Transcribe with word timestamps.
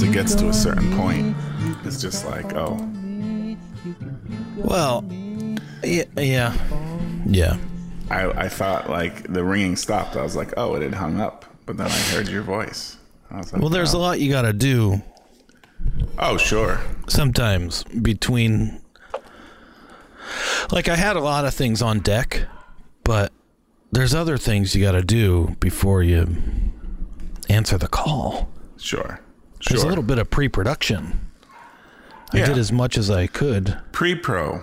once 0.00 0.10
it 0.10 0.14
gets 0.14 0.34
to 0.34 0.48
a 0.48 0.52
certain 0.52 0.90
point, 0.96 1.36
it's 1.84 2.00
just 2.00 2.24
like, 2.24 2.54
oh, 2.54 2.74
Well, 4.56 5.04
yeah, 5.84 6.04
yeah, 6.16 6.54
yeah. 7.26 7.58
I, 8.08 8.30
I 8.30 8.48
thought 8.48 8.88
like 8.88 9.30
the 9.30 9.44
ringing 9.44 9.76
stopped. 9.76 10.16
I 10.16 10.22
was 10.22 10.36
like, 10.36 10.54
oh, 10.56 10.74
it 10.74 10.80
had 10.80 10.94
hung 10.94 11.20
up. 11.20 11.44
But 11.66 11.76
then 11.76 11.86
I 11.88 11.98
heard 12.14 12.28
your 12.28 12.40
voice. 12.40 12.96
Like, 13.30 13.52
Well, 13.52 13.68
there's 13.68 13.92
a 13.92 13.98
oh. 13.98 14.00
lot 14.00 14.20
you 14.20 14.30
got 14.32 14.42
to 14.42 14.54
do 14.54 15.02
Oh, 16.18 16.38
sure. 16.38 16.80
sometimes 17.06 17.84
between. 17.84 18.80
Like 20.72 20.88
I 20.88 20.96
had 20.96 21.16
a 21.16 21.20
lot 21.20 21.44
of 21.44 21.52
things 21.52 21.82
on 21.82 21.98
deck, 22.00 22.46
but 23.04 23.32
there's 23.92 24.14
other 24.14 24.38
things 24.38 24.74
you 24.74 24.82
got 24.82 24.92
to 24.92 25.02
do 25.02 25.56
before 25.60 26.02
you 26.02 26.26
answer 27.50 27.76
the 27.76 27.88
call. 27.88 28.48
Sure. 28.78 29.20
There's 29.68 29.82
a 29.82 29.86
little 29.88 30.04
bit 30.04 30.18
of 30.18 30.30
pre-production. 30.30 31.20
I 32.32 32.38
did 32.38 32.58
as 32.58 32.70
much 32.72 32.96
as 32.96 33.10
I 33.10 33.26
could, 33.26 33.76
Pre 33.92 34.14
pro, 34.14 34.62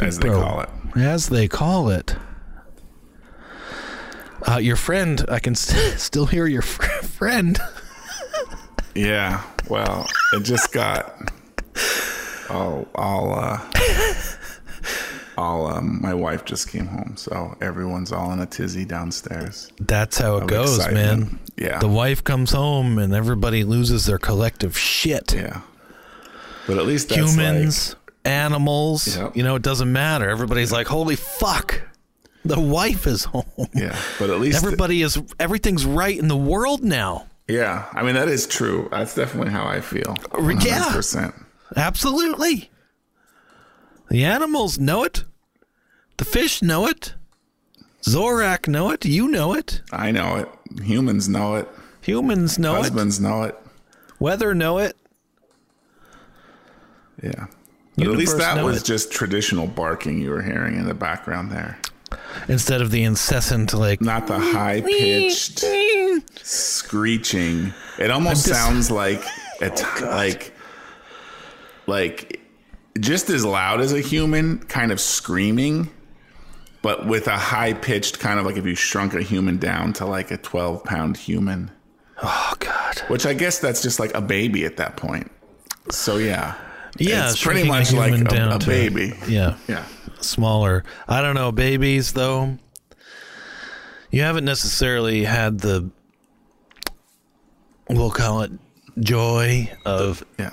as 0.00 0.18
they 0.18 0.28
call 0.28 0.60
it. 0.62 0.68
as 0.96 1.28
they 1.28 1.46
call 1.46 1.90
it. 1.90 2.16
Uh, 4.48 4.56
your 4.56 4.76
friend, 4.76 5.24
I 5.28 5.38
can 5.38 5.54
st- 5.54 5.98
still 6.00 6.26
hear 6.26 6.46
your 6.46 6.62
fr- 6.62 6.82
friend. 7.04 7.58
Yeah. 8.92 9.44
Well, 9.68 10.04
it 10.32 10.42
just 10.42 10.72
got 10.72 11.30
all 12.50 12.88
all 12.96 13.32
uh 13.38 13.60
all 15.38 15.68
um 15.68 16.02
my 16.02 16.12
wife 16.12 16.44
just 16.44 16.68
came 16.68 16.86
home, 16.86 17.14
so 17.16 17.56
everyone's 17.60 18.10
all 18.10 18.32
in 18.32 18.40
a 18.40 18.46
tizzy 18.46 18.84
downstairs. 18.84 19.70
That's 19.78 20.18
how 20.18 20.38
it 20.38 20.48
goes, 20.48 20.78
man. 20.90 21.38
Yeah. 21.60 21.78
The 21.78 21.88
wife 21.88 22.24
comes 22.24 22.52
home 22.52 22.98
and 22.98 23.12
everybody 23.14 23.62
loses 23.64 24.06
their 24.06 24.18
collective 24.18 24.76
shit. 24.78 25.34
Yeah. 25.34 25.60
But 26.66 26.78
at 26.78 26.86
least 26.86 27.10
that's 27.10 27.20
Humans, 27.34 27.96
animals, 28.24 29.16
Yep. 29.16 29.36
you 29.36 29.42
know, 29.42 29.56
it 29.56 29.62
doesn't 29.62 29.92
matter. 29.92 30.28
Everybody's 30.28 30.72
like, 30.72 30.86
holy 30.86 31.16
fuck, 31.16 31.82
the 32.44 32.58
wife 32.58 33.06
is 33.06 33.24
home. 33.24 33.44
Yeah. 33.74 33.98
But 34.18 34.30
at 34.30 34.40
least 34.40 34.62
Everybody 34.64 35.02
is, 35.02 35.20
everything's 35.38 35.84
right 35.84 36.16
in 36.18 36.28
the 36.28 36.36
world 36.36 36.82
now. 36.82 37.26
Yeah. 37.46 37.86
I 37.92 38.02
mean 38.04 38.14
that 38.14 38.28
is 38.28 38.46
true. 38.46 38.88
That's 38.90 39.14
definitely 39.14 39.52
how 39.52 39.66
I 39.66 39.80
feel. 39.80 40.16
Yeah. 40.34 40.84
100%. 40.84 41.34
Absolutely. 41.76 42.70
The 44.08 44.24
animals 44.24 44.78
know 44.78 45.04
it. 45.04 45.24
The 46.16 46.24
fish 46.24 46.62
know 46.62 46.86
it. 46.86 47.14
Zorak 48.02 48.66
know 48.68 48.90
it. 48.90 49.04
You 49.04 49.28
know 49.28 49.54
it. 49.54 49.82
I 49.92 50.10
know 50.10 50.36
it. 50.36 50.48
Humans 50.82 51.28
know 51.28 51.56
it. 51.56 51.68
Humans 52.02 52.58
know 52.58 52.76
it. 52.76 52.78
Husbands 52.78 53.20
know 53.20 53.42
it. 53.42 53.56
Weather 54.18 54.54
know 54.54 54.78
it. 54.78 54.96
Yeah. 57.22 57.46
But 57.96 58.06
at 58.06 58.12
least 58.16 58.38
that 58.38 58.64
was 58.64 58.82
it. 58.82 58.84
just 58.86 59.12
traditional 59.12 59.66
barking 59.66 60.20
you 60.20 60.30
were 60.30 60.42
hearing 60.42 60.76
in 60.76 60.86
the 60.86 60.94
background 60.94 61.52
there. 61.52 61.78
Instead 62.48 62.80
of 62.80 62.90
the 62.90 63.02
incessant, 63.02 63.74
like, 63.74 64.00
Not 64.00 64.26
the 64.26 64.38
high 64.38 64.80
pitched 64.80 65.62
screeching. 66.42 67.72
It 67.98 68.10
almost 68.10 68.46
just- 68.46 68.58
sounds 68.58 68.90
like 68.90 69.22
a 69.60 69.66
oh, 69.70 69.74
t- 69.98 70.04
like 70.06 70.54
like 71.86 72.40
just 72.98 73.28
as 73.30 73.44
loud 73.44 73.80
as 73.80 73.92
a 73.92 74.00
human, 74.00 74.58
kind 74.60 74.90
of 74.92 75.00
screaming, 75.00 75.90
but 76.82 77.06
with 77.06 77.26
a 77.26 77.36
high 77.36 77.72
pitched 77.74 78.18
kind 78.18 78.38
of 78.40 78.46
like 78.46 78.56
if 78.56 78.64
you 78.64 78.74
shrunk 78.74 79.14
a 79.14 79.22
human 79.22 79.58
down 79.58 79.92
to 79.94 80.06
like 80.06 80.30
a 80.30 80.36
twelve 80.36 80.82
pound 80.84 81.16
human. 81.16 81.70
oh, 82.22 82.54
God. 82.58 82.98
Which 83.08 83.26
I 83.26 83.32
guess 83.34 83.58
that's 83.58 83.82
just 83.82 83.98
like 84.00 84.14
a 84.14 84.20
baby 84.20 84.64
at 84.64 84.76
that 84.78 84.96
point. 84.96 85.30
So 85.90 86.16
yeah. 86.18 86.54
Yeah, 86.98 87.30
it's 87.30 87.42
pretty 87.42 87.60
shrinking 87.60 87.96
a 87.96 88.00
much 88.00 88.32
like 88.32 88.32
a, 88.32 88.54
a 88.56 88.58
baby. 88.58 89.14
Yeah. 89.28 89.56
Yeah. 89.68 89.84
Smaller. 90.20 90.84
I 91.08 91.22
don't 91.22 91.34
know. 91.34 91.50
Babies, 91.52 92.12
though, 92.12 92.58
you 94.10 94.22
haven't 94.22 94.44
necessarily 94.44 95.24
had 95.24 95.60
the, 95.60 95.88
we'll 97.88 98.10
call 98.10 98.42
it 98.42 98.50
joy 98.98 99.70
of 99.86 100.24
Yeah. 100.38 100.50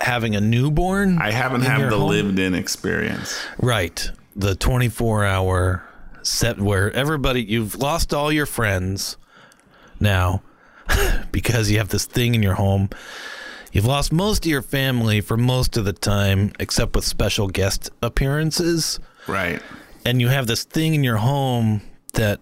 having 0.00 0.36
a 0.36 0.40
newborn. 0.40 1.18
I 1.18 1.30
haven't 1.32 1.62
had 1.62 1.90
the 1.90 1.96
lived 1.96 2.38
in 2.38 2.54
experience. 2.54 3.36
Right. 3.58 4.10
The 4.38 4.54
24 4.54 5.24
hour 5.24 5.82
set 6.22 6.60
where 6.60 6.92
everybody, 6.92 7.42
you've 7.42 7.74
lost 7.74 8.14
all 8.14 8.30
your 8.30 8.46
friends 8.46 9.16
now 9.98 10.42
because 11.32 11.72
you 11.72 11.78
have 11.78 11.88
this 11.88 12.04
thing 12.04 12.36
in 12.36 12.42
your 12.42 12.54
home. 12.54 12.88
You've 13.72 13.84
lost 13.84 14.12
most 14.12 14.46
of 14.46 14.50
your 14.50 14.62
family 14.62 15.20
for 15.20 15.36
most 15.36 15.76
of 15.76 15.84
the 15.84 15.92
time, 15.92 16.52
except 16.60 16.94
with 16.94 17.04
special 17.04 17.48
guest 17.48 17.90
appearances. 18.00 19.00
Right. 19.26 19.60
And 20.06 20.20
you 20.20 20.28
have 20.28 20.46
this 20.46 20.62
thing 20.62 20.94
in 20.94 21.02
your 21.02 21.16
home 21.16 21.82
that, 22.14 22.38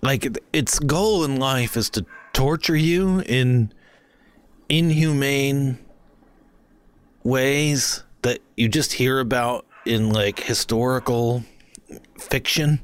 like, 0.00 0.26
its 0.54 0.78
goal 0.78 1.22
in 1.22 1.36
life 1.36 1.76
is 1.76 1.90
to 1.90 2.06
torture 2.32 2.76
you 2.76 3.20
in 3.26 3.74
inhumane 4.70 5.78
ways 7.22 8.04
that 8.22 8.40
you 8.56 8.68
just 8.68 8.94
hear 8.94 9.20
about 9.20 9.66
in 9.84 10.10
like 10.10 10.40
historical 10.40 11.44
fiction, 12.18 12.80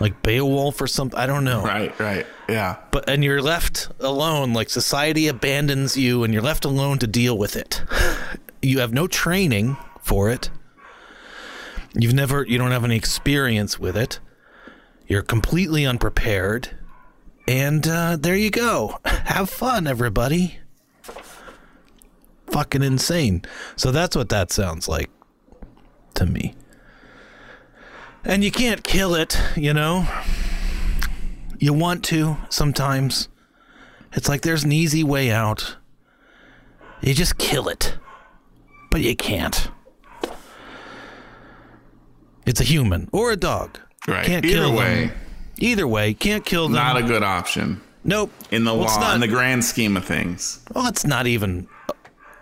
like 0.00 0.22
Beowulf 0.22 0.80
or 0.80 0.86
something. 0.86 1.18
I 1.18 1.26
don't 1.26 1.44
know. 1.44 1.62
Right, 1.62 1.98
right. 1.98 2.26
Yeah. 2.48 2.76
But 2.90 3.08
and 3.08 3.22
you're 3.22 3.42
left 3.42 3.88
alone, 4.00 4.52
like 4.52 4.70
society 4.70 5.28
abandons 5.28 5.96
you 5.96 6.24
and 6.24 6.32
you're 6.32 6.42
left 6.42 6.64
alone 6.64 6.98
to 6.98 7.06
deal 7.06 7.36
with 7.36 7.56
it. 7.56 7.82
You 8.62 8.80
have 8.80 8.92
no 8.92 9.06
training 9.06 9.76
for 10.00 10.30
it. 10.30 10.50
You've 11.94 12.14
never 12.14 12.44
you 12.44 12.58
don't 12.58 12.70
have 12.70 12.84
any 12.84 12.96
experience 12.96 13.78
with 13.78 13.96
it. 13.96 14.20
You're 15.06 15.22
completely 15.22 15.86
unprepared. 15.86 16.70
And 17.46 17.88
uh, 17.88 18.16
there 18.16 18.36
you 18.36 18.50
go. 18.50 18.98
Have 19.06 19.48
fun, 19.48 19.86
everybody. 19.86 20.58
Fucking 22.50 22.82
insane. 22.82 23.42
So 23.74 23.90
that's 23.90 24.14
what 24.14 24.28
that 24.28 24.52
sounds 24.52 24.86
like 24.86 25.10
to 26.18 26.26
me. 26.26 26.54
And 28.24 28.44
you 28.44 28.50
can't 28.50 28.82
kill 28.84 29.14
it, 29.14 29.38
you 29.56 29.72
know? 29.72 30.06
You 31.58 31.72
want 31.72 32.04
to 32.06 32.36
sometimes. 32.50 33.28
It's 34.12 34.28
like 34.28 34.42
there's 34.42 34.64
an 34.64 34.72
easy 34.72 35.02
way 35.02 35.30
out. 35.30 35.76
You 37.00 37.14
just 37.14 37.38
kill 37.38 37.68
it. 37.68 37.96
But 38.90 39.00
you 39.00 39.14
can't. 39.16 39.70
It's 42.46 42.60
a 42.60 42.64
human 42.64 43.08
or 43.12 43.30
a 43.32 43.36
dog. 43.36 43.78
Right. 44.06 44.24
Can't 44.24 44.44
Either 44.44 44.54
kill 44.66 44.74
way, 44.76 45.06
them. 45.06 45.16
Either 45.58 45.86
way, 45.88 46.14
can't 46.14 46.44
kill 46.44 46.64
them. 46.64 46.72
not 46.74 46.96
a 46.96 47.02
good 47.02 47.22
option 47.22 47.80
nope. 48.04 48.32
in 48.50 48.64
the 48.64 48.72
Well, 48.72 48.84
law, 48.86 49.00
not- 49.00 49.14
in 49.14 49.20
the 49.20 49.28
grand 49.28 49.64
scheme 49.64 49.96
of 49.96 50.04
things. 50.04 50.60
Well, 50.74 50.86
it's 50.86 51.04
not 51.04 51.26
even 51.26 51.68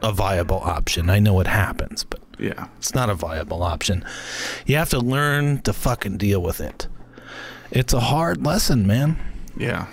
a 0.03 0.13
viable 0.13 0.61
option. 0.61 1.11
I 1.11 1.19
know 1.19 1.41
it 1.41 1.47
happens, 1.49 2.05
but 2.05 2.21
Yeah. 2.39 2.69
it's 2.79 2.95
not 2.95 3.09
a 3.09 3.15
viable 3.15 3.63
option. 3.63 4.05
You 4.67 4.77
have 4.77 4.91
to 4.91 4.99
learn 5.01 5.63
to 5.63 5.73
fucking 5.73 6.19
deal 6.19 6.41
with 6.43 6.61
it. 6.61 6.87
It's 7.71 7.93
a 7.93 8.01
hard 8.01 8.45
lesson, 8.45 8.87
man. 8.87 9.17
Yeah. 9.57 9.87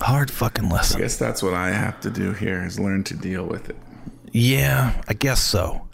Hard 0.00 0.30
fucking 0.30 0.68
lesson. 0.68 0.98
I 0.98 1.00
guess 1.04 1.16
that's 1.16 1.42
what 1.42 1.54
I 1.54 1.70
have 1.70 2.00
to 2.02 2.10
do 2.10 2.32
here 2.32 2.64
is 2.64 2.78
learn 2.78 3.04
to 3.04 3.14
deal 3.14 3.44
with 3.44 3.68
it. 3.68 3.76
Yeah, 4.32 5.00
I 5.08 5.14
guess 5.14 5.42
so. 5.42 5.88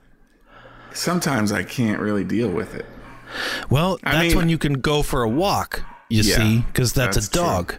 Sometimes 0.93 1.53
I 1.53 1.63
can't 1.63 2.01
really 2.01 2.25
deal 2.25 2.49
with 2.51 2.75
it. 2.75 2.87
Well, 3.71 3.99
I 4.05 4.13
that's 4.13 4.29
mean- 4.29 4.37
when 4.37 4.49
you 4.49 4.59
can 4.59 4.75
go 4.75 5.03
for 5.03 5.23
a 5.23 5.29
walk, 5.29 5.83
you 6.09 6.23
Yeah, 6.23 6.37
see, 6.37 6.59
because 6.61 6.93
that's, 6.93 7.17
that's 7.17 7.29
a 7.29 7.33
dog. 7.33 7.75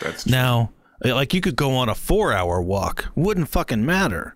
That's 0.00 0.22
true. 0.24 0.32
Now, 0.32 0.70
like 1.04 1.34
you 1.34 1.40
could 1.40 1.56
go 1.56 1.72
on 1.76 1.88
a 1.88 1.94
four 1.94 2.32
hour 2.32 2.62
walk, 2.62 3.06
wouldn't 3.14 3.48
fucking 3.48 3.84
matter. 3.84 4.35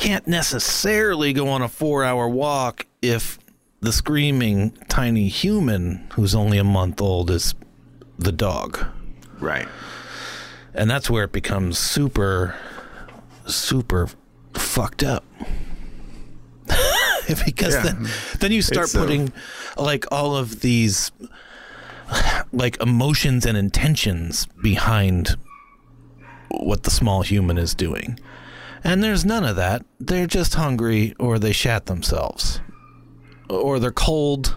Can't 0.00 0.26
necessarily 0.26 1.32
go 1.34 1.48
on 1.48 1.60
a 1.62 1.68
four 1.68 2.04
hour 2.04 2.26
walk 2.28 2.86
if 3.02 3.38
the 3.80 3.92
screaming 3.92 4.70
tiny 4.88 5.28
human 5.28 6.08
who's 6.14 6.34
only 6.34 6.56
a 6.58 6.64
month 6.64 7.00
old 7.02 7.30
is 7.30 7.54
the 8.18 8.32
dog. 8.32 8.84
right. 9.40 9.68
And 10.72 10.88
that's 10.88 11.10
where 11.10 11.24
it 11.24 11.32
becomes 11.32 11.78
super, 11.78 12.54
super 13.44 14.08
fucked 14.54 15.02
up. 15.02 15.24
because 17.44 17.74
Yeah. 17.74 17.82
then, 17.82 18.08
then 18.38 18.52
you 18.52 18.62
start 18.62 18.84
It's, 18.86 18.94
uh, 18.94 19.00
putting 19.00 19.32
like 19.76 20.06
all 20.12 20.36
of 20.36 20.60
these 20.60 21.10
like 22.52 22.80
emotions 22.80 23.44
and 23.44 23.56
intentions 23.58 24.46
behind 24.62 25.36
what 26.50 26.84
the 26.84 26.90
small 26.90 27.22
human 27.22 27.58
is 27.58 27.74
doing. 27.74 28.18
And 28.82 29.02
there's 29.02 29.24
none 29.24 29.44
of 29.44 29.56
that. 29.56 29.84
They're 29.98 30.26
just 30.26 30.54
hungry 30.54 31.14
or 31.18 31.38
they 31.38 31.52
shat 31.52 31.86
themselves. 31.86 32.60
Or 33.48 33.78
they're 33.78 33.90
cold. 33.90 34.56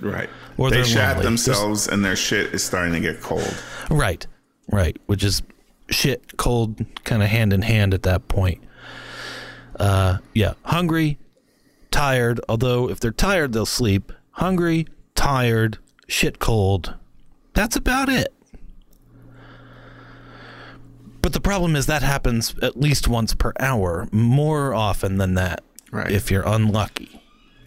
Right. 0.00 0.28
Or 0.56 0.70
they 0.70 0.84
shat 0.84 1.16
lonely. 1.16 1.24
themselves 1.24 1.88
and 1.88 2.04
their 2.04 2.16
shit 2.16 2.54
is 2.54 2.62
starting 2.62 2.92
to 2.92 3.00
get 3.00 3.20
cold. 3.20 3.54
Right. 3.90 4.26
right? 4.70 4.96
Which 5.06 5.24
is 5.24 5.42
shit 5.90 6.36
cold, 6.36 6.84
kind 7.04 7.22
of 7.22 7.28
hand 7.28 7.52
in 7.52 7.62
hand 7.62 7.94
at 7.94 8.02
that 8.02 8.28
point. 8.28 8.62
Uh, 9.78 10.18
yeah, 10.34 10.54
hungry, 10.64 11.18
tired. 11.90 12.40
Although 12.48 12.90
if 12.90 13.00
they're 13.00 13.10
tired, 13.12 13.52
they'll 13.52 13.66
sleep. 13.66 14.12
Hungry, 14.32 14.86
tired, 15.14 15.78
shit 16.06 16.38
cold. 16.38 16.94
That's 17.54 17.76
about 17.76 18.08
it. 18.08 18.32
But 21.28 21.34
the 21.34 21.40
problem 21.42 21.76
is 21.76 21.84
that 21.84 22.00
happens 22.00 22.54
at 22.62 22.80
least 22.80 23.06
once 23.06 23.34
per 23.34 23.52
hour, 23.60 24.08
more 24.10 24.72
often 24.72 25.18
than 25.18 25.34
that. 25.34 25.62
Right. 25.90 26.10
If 26.10 26.30
you're 26.30 26.48
unlucky. 26.48 27.20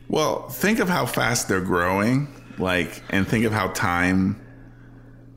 Well, 0.07 0.49
think 0.49 0.79
of 0.79 0.89
how 0.89 1.05
fast 1.05 1.47
they're 1.47 1.61
growing, 1.61 2.27
like, 2.57 3.03
and 3.11 3.27
think 3.27 3.45
of 3.45 3.53
how 3.53 3.67
time, 3.67 4.40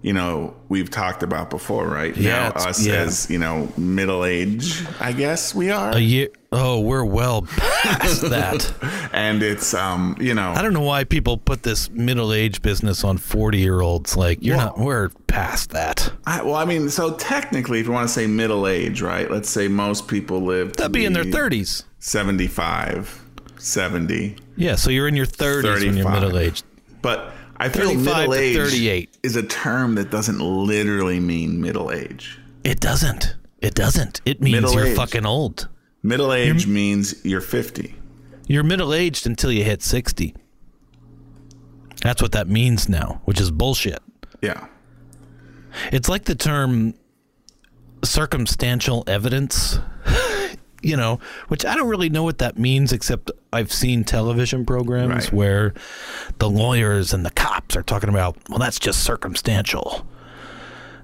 you 0.05 0.13
know, 0.13 0.55
we've 0.69 0.91
talked 0.91 1.23
about 1.23 1.49
before, 1.49 1.89
right? 1.89 2.15
Yeah, 2.15 2.51
Now, 2.55 2.69
us 2.69 2.87
yeah. 2.87 2.97
as, 2.97 3.31
you 3.31 3.39
know, 3.39 3.73
middle 3.79 4.23
age, 4.27 4.85
I 5.01 5.13
guess 5.13 5.55
we 5.55 5.71
are. 5.71 5.93
A 5.93 5.99
year. 5.99 6.29
Oh, 6.53 6.81
we're 6.81 7.07
well 7.07 7.43
past 7.57 8.21
that. 8.29 8.71
and 9.15 9.43
it's, 9.43 9.73
um, 9.73 10.15
you 10.21 10.35
know, 10.35 10.51
I 10.51 10.61
don't 10.61 10.75
know 10.75 10.83
why 10.83 11.05
people 11.05 11.39
put 11.39 11.63
this 11.63 11.89
middle 11.89 12.35
age 12.35 12.61
business 12.61 13.03
on 13.03 13.17
40 13.17 13.57
year 13.59 13.81
olds. 13.81 14.15
Like, 14.15 14.41
you're 14.43 14.59
Well- 14.59 14.67
not, 14.77 14.79
we're 14.79 15.09
past 15.27 15.71
that. 15.71 16.13
I, 16.27 16.43
well, 16.43 16.57
I 16.57 16.67
mean, 16.67 16.91
so 16.91 17.15
technically, 17.15 17.81
if 17.81 17.87
you 17.87 17.93
want 17.93 18.07
to 18.07 18.13
say 18.13 18.27
middle 18.27 18.67
age, 18.69 19.01
right? 19.01 19.31
Let's 19.31 19.49
say 19.49 19.69
most 19.69 20.07
people 20.07 20.43
live 20.43 20.73
to 20.73 20.77
That'd 20.83 20.93
be 20.93 21.07
in 21.07 21.15
their 21.15 21.25
30s. 21.25 21.85
75, 21.99 23.23
70. 23.59 24.37
Yeah, 24.57 24.75
so 24.75 24.91
you're 24.91 25.09
in 25.09 25.17
your 25.17 25.25
30s 25.25 25.83
when 25.87 25.97
you're 25.97 26.11
middle 26.11 26.37
aged. 26.39 26.65
But 27.01 27.33
I 27.65 27.69
feel 27.71 27.89
35 27.89 28.05
middle 28.05 28.35
age 28.35 28.57
38. 28.57 29.19
is 29.23 29.37
a 29.37 29.43
term 29.43 29.95
that 29.95 30.11
doesn't 30.11 30.39
literally 30.39 31.19
mean 31.19 31.61
middle 31.61 31.91
age. 31.91 32.39
It 32.63 32.81
doesn't. 32.81 33.37
It 33.63 33.75
doesn't. 33.75 34.21
It 34.27 34.43
means 34.43 34.57
Middle 34.57 34.75
you're 34.75 34.87
age. 34.89 34.97
fucking 34.97 35.25
old. 35.25 35.69
Middle 36.03 36.35
age 36.35 36.67
means 36.67 37.25
you're 37.25 37.41
50. 37.41 37.95
You're 38.47 38.63
middle 38.63 38.93
aged 38.93 39.27
until 39.27 39.51
you 39.51 39.65
hit 39.65 39.83
60. 39.83 40.35
That's 42.03 42.21
what 42.21 42.33
that 42.33 42.47
means 42.49 42.87
now, 42.91 43.23
which 43.25 43.41
is 43.41 43.51
bullshit. 43.51 44.03
Yeah. 44.43 44.67
It's 45.91 46.11
like 46.11 46.25
the 46.27 46.35
term 46.35 46.93
circumstantial 48.05 49.05
evidence, 49.07 49.79
you 50.85 50.97
know, 50.97 51.19
which 51.49 51.65
I 51.65 51.75
don't 51.75 51.89
really 51.89 52.09
know 52.11 52.23
what 52.23 52.39
that 52.39 52.59
means, 52.59 52.93
except 52.93 53.31
I've 53.53 53.73
seen 53.73 54.05
television 54.05 54.65
programs 54.67 55.25
Right. 55.27 55.33
where 55.33 55.75
the 56.39 56.49
lawyers 56.51 57.13
and 57.15 57.25
the 57.25 57.31
cops 57.31 57.75
are 57.77 57.83
talking 57.83 58.09
about, 58.11 58.37
well, 58.49 58.59
that's 58.59 58.79
just 58.79 59.03
circumstantial. 59.03 60.07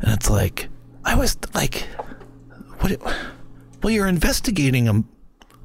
And 0.00 0.12
it's 0.12 0.29
like, 0.31 0.69
I 1.05 1.15
was 1.15 1.37
like, 1.55 1.87
what? 2.79 2.93
It, 2.93 3.03
well, 3.82 3.93
you're 3.93 4.06
investigating 4.06 4.88
a, 4.88 5.03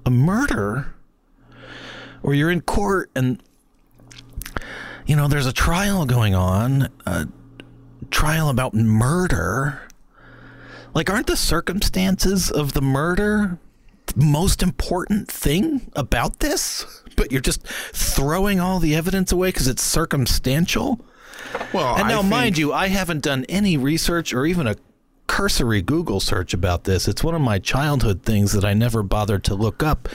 a 0.06 0.10
murder, 0.10 0.94
or 2.24 2.34
you're 2.34 2.50
in 2.52 2.62
court 2.62 3.12
and, 3.16 3.42
you 5.06 5.16
know, 5.16 5.28
there's 5.28 5.46
a 5.46 5.54
trial 5.54 6.06
going 6.06 6.34
on, 6.34 6.90
a 7.06 7.28
trial 8.12 8.50
about 8.50 8.74
murder. 8.74 9.82
Like, 10.94 11.10
aren't 11.10 11.28
the 11.28 11.36
circumstances 11.36 12.50
of 12.50 12.72
the 12.74 12.82
murder 12.82 13.60
most 14.16 14.62
important 14.64 15.28
thing 15.30 15.90
about 15.96 16.40
this? 16.40 16.86
But 17.16 17.32
you're 17.32 17.42
just 17.42 17.66
throwing 17.68 18.60
all 18.60 18.80
the 18.80 18.96
evidence 18.96 19.32
away 19.32 19.50
because 19.50 19.68
it's 19.68 19.84
circumstantial? 19.84 21.00
Well, 21.74 21.96
And 21.96 22.08
now, 22.08 22.20
think- 22.22 22.30
mind 22.30 22.58
you, 22.58 22.74
I 22.74 22.88
haven't 22.88 23.24
done 23.24 23.46
any 23.48 23.78
research 23.78 24.34
or 24.34 24.46
even 24.46 24.68
a 24.68 24.76
cursory 25.28 25.82
Google 25.82 26.20
search 26.20 26.54
about 26.54 26.84
this. 26.84 27.08
It's 27.08 27.24
one 27.24 27.34
of 27.34 27.42
my 27.42 27.58
childhood 27.58 28.22
things 28.24 28.52
that 28.52 28.64
I 28.64 28.74
never 28.74 29.02
bothered 29.02 29.44
to 29.46 29.56
look 29.56 29.82
up 29.82 30.08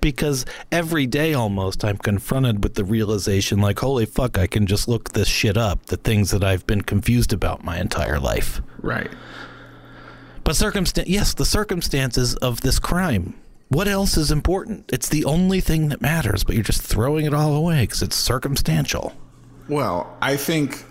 because 0.00 0.44
every 0.72 1.06
day 1.06 1.34
almost 1.34 1.84
I'm 1.84 1.96
confronted 1.98 2.64
with 2.64 2.74
the 2.74 2.84
realization 2.84 3.60
like, 3.60 3.78
holy 3.78 4.06
fuck, 4.06 4.36
I 4.36 4.46
can 4.46 4.66
just 4.66 4.88
look 4.88 5.12
this 5.12 5.28
shit 5.28 5.56
up, 5.56 5.86
the 5.86 5.96
things 5.96 6.30
that 6.32 6.42
I've 6.42 6.66
been 6.66 6.82
confused 6.82 7.32
about 7.32 7.64
my 7.64 7.78
entire 7.78 8.18
life. 8.18 8.60
Right. 8.80 9.10
But 10.46 10.54
circumstance, 10.56 11.08
yes, 11.08 11.34
the 11.34 11.44
circumstances 11.44 12.36
of 12.36 12.60
this 12.60 12.78
crime. 12.78 13.34
What 13.68 13.88
else 13.88 14.16
is 14.16 14.30
important? 14.30 14.84
It's 14.92 15.08
the 15.08 15.24
only 15.24 15.60
thing 15.60 15.88
that 15.88 16.00
matters, 16.00 16.44
but 16.44 16.54
you're 16.54 16.62
just 16.62 16.80
throwing 16.82 17.26
it 17.26 17.34
all 17.34 17.54
away 17.56 17.82
because 17.82 18.00
it's 18.00 18.14
circumstantial. 18.14 19.12
Well, 19.68 20.16
I 20.22 20.36
think 20.36 20.84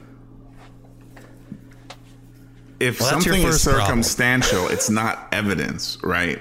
if 2.82 3.00
Well, 3.00 3.10
something 3.12 3.42
is 3.44 3.62
circumstantial, 3.62 4.68
it's 4.68 4.90
not 4.90 5.30
evidence, 5.32 5.98
right? 6.04 6.40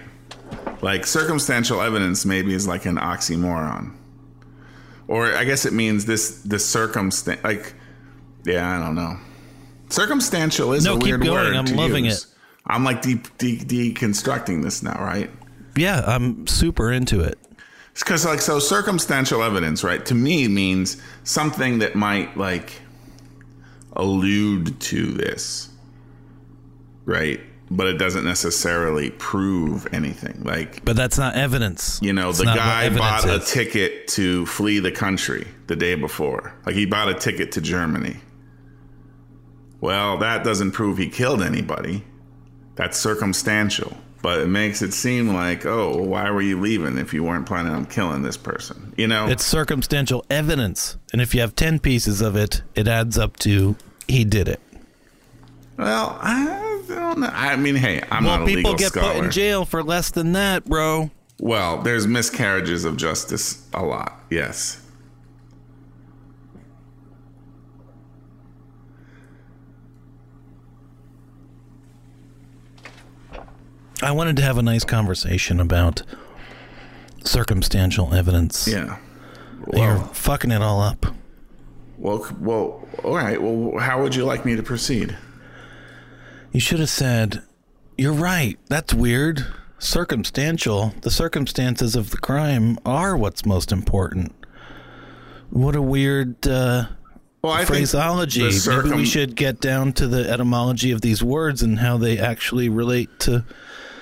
Like 0.82 1.06
circumstantial 1.06 1.80
evidence 1.80 2.26
maybe 2.26 2.52
is 2.52 2.66
like 2.66 2.84
an 2.84 2.96
oxymoron. 2.96 3.94
Or 5.06 5.32
I 5.36 5.44
guess 5.44 5.64
it 5.66 5.72
means 5.72 6.04
this 6.06 6.40
the 6.42 6.58
circumstance 6.58 7.44
like 7.44 7.74
yeah, 8.44 8.76
I 8.76 8.84
don't 8.84 8.96
know. 8.96 9.16
Circumstantial 9.88 10.72
is 10.72 10.84
No, 10.84 10.94
a 10.94 10.98
keep 10.98 11.04
weird 11.04 11.22
going. 11.22 11.32
word. 11.34 11.54
I'm 11.56 11.76
loving 11.76 12.06
use. 12.06 12.24
it. 12.24 12.33
I'm 12.66 12.84
like 12.84 13.02
de- 13.02 13.20
de- 13.38 13.92
deconstructing 13.92 14.62
this 14.62 14.82
now, 14.82 14.98
right? 15.00 15.30
Yeah, 15.76 16.02
I'm 16.06 16.46
super 16.46 16.90
into 16.92 17.20
it. 17.20 17.38
because 17.94 18.24
like 18.24 18.40
so 18.40 18.58
circumstantial 18.58 19.42
evidence 19.42 19.84
right 19.84 20.04
to 20.06 20.14
me 20.14 20.48
means 20.48 21.00
something 21.24 21.78
that 21.80 21.94
might 21.94 22.36
like 22.36 22.80
allude 23.96 24.80
to 24.80 25.12
this 25.12 25.68
right 27.04 27.40
but 27.70 27.86
it 27.86 27.94
doesn't 27.98 28.24
necessarily 28.24 29.10
prove 29.10 29.86
anything 29.92 30.42
like 30.44 30.84
But 30.84 30.96
that's 30.96 31.16
not 31.18 31.34
evidence. 31.36 32.00
you 32.02 32.12
know 32.12 32.30
It's 32.30 32.38
the 32.38 32.44
guy 32.46 32.88
bought 32.90 33.24
a 33.28 33.38
ticket 33.38 34.08
to 34.08 34.44
flee 34.46 34.80
the 34.80 34.90
country 34.92 35.46
the 35.68 35.76
day 35.76 35.94
before 35.94 36.52
like 36.66 36.74
he 36.74 36.86
bought 36.86 37.08
a 37.08 37.14
ticket 37.14 37.52
to 37.52 37.60
germany 37.60 38.16
well 39.80 40.18
that 40.18 40.42
doesn't 40.44 40.72
prove 40.72 40.98
he 40.98 41.08
killed 41.08 41.42
anybody 41.42 42.02
that's 42.76 42.98
circumstantial 42.98 43.96
but 44.22 44.40
it 44.40 44.46
makes 44.46 44.80
it 44.82 44.92
seem 44.92 45.28
like 45.34 45.66
oh 45.66 45.96
why 46.02 46.30
were 46.30 46.40
you 46.42 46.58
leaving 46.60 46.96
if 46.98 47.12
you 47.12 47.22
weren't 47.22 47.46
planning 47.46 47.72
on 47.72 47.84
killing 47.86 48.22
this 48.22 48.36
person 48.36 48.92
you 48.96 49.06
know 49.06 49.26
It's 49.28 49.44
circumstantial 49.44 50.24
evidence, 50.30 50.96
and 51.12 51.20
if 51.20 51.34
you 51.34 51.40
have 51.40 51.54
ten 51.54 51.78
pieces 51.78 52.20
of 52.20 52.34
it, 52.36 52.62
it 52.74 52.88
adds 52.88 53.18
up 53.18 53.36
to 53.38 53.76
he 54.08 54.24
did 54.24 54.48
it. 54.48 54.60
well 55.78 56.18
i 56.20 56.82
don't 56.88 57.18
know 57.20 57.30
i 57.32 57.56
mean 57.56 57.74
hey 57.74 58.02
i'm 58.10 58.24
Well, 58.24 58.38
not 58.38 58.42
a 58.42 58.46
people 58.46 58.72
legal 58.72 58.74
get 58.76 58.88
scholar 58.88 59.14
put 59.14 59.24
in 59.24 59.30
jail 59.30 59.64
for 59.64 59.82
less 59.82 60.10
than 60.10 60.32
that, 60.32 60.64
bro. 60.64 61.10
well 61.38 61.82
there's 61.82 62.06
miscarriages 62.06 62.84
of 62.84 62.96
justice 62.96 63.66
a 63.74 63.82
lot 63.84 64.20
yes 64.30 64.80
I 74.04 74.12
wanted 74.12 74.36
to 74.36 74.42
have 74.42 74.58
a 74.58 74.62
nice 74.62 74.84
conversation 74.84 75.60
about 75.60 76.02
circumstantial 77.24 78.14
evidence. 78.14 78.68
yeah 78.68 78.98
You're 79.72 79.98
fucking 80.12 80.50
it 80.50 80.60
all 80.62 80.80
up. 80.82 81.06
well 81.98 82.26
well 82.40 82.86
all 83.02 83.14
right 83.16 83.40
well 83.40 83.78
how 83.78 84.02
would 84.02 84.14
you 84.14 84.24
like 84.24 84.44
me 84.44 84.56
to 84.56 84.62
proceed 84.62 85.16
You 86.52 86.60
should 86.60 86.78
have 86.80 86.90
said, 86.90 87.42
You're 87.98 88.12
right. 88.12 88.58
That's 88.68 88.92
weird. 88.94 89.44
Circumstantial. 89.78 90.94
The 91.02 91.10
circumstances 91.10 91.96
of 91.96 92.10
the 92.10 92.16
crime 92.18 92.78
are 92.86 93.16
what's 93.16 93.44
most 93.44 93.72
important. 93.72 94.32
What 95.50 95.74
a 95.76 95.82
weird 95.82 96.46
uh, 96.46 96.86
well 97.42 97.52
i 97.52 97.64
phraseology. 97.64 98.42
the 98.50 98.82
Maybe 98.84 98.96
we 98.96 99.04
should 99.04 99.34
get 99.34 99.60
down 99.60 99.92
to 99.94 100.06
the 100.06 100.28
etymology 100.30 100.90
of 100.92 101.00
these 101.00 101.22
words 101.24 101.62
and 101.62 101.78
how 101.80 101.96
they 101.96 102.18
actually 102.18 102.68
relate 102.68 103.18
to 103.20 103.44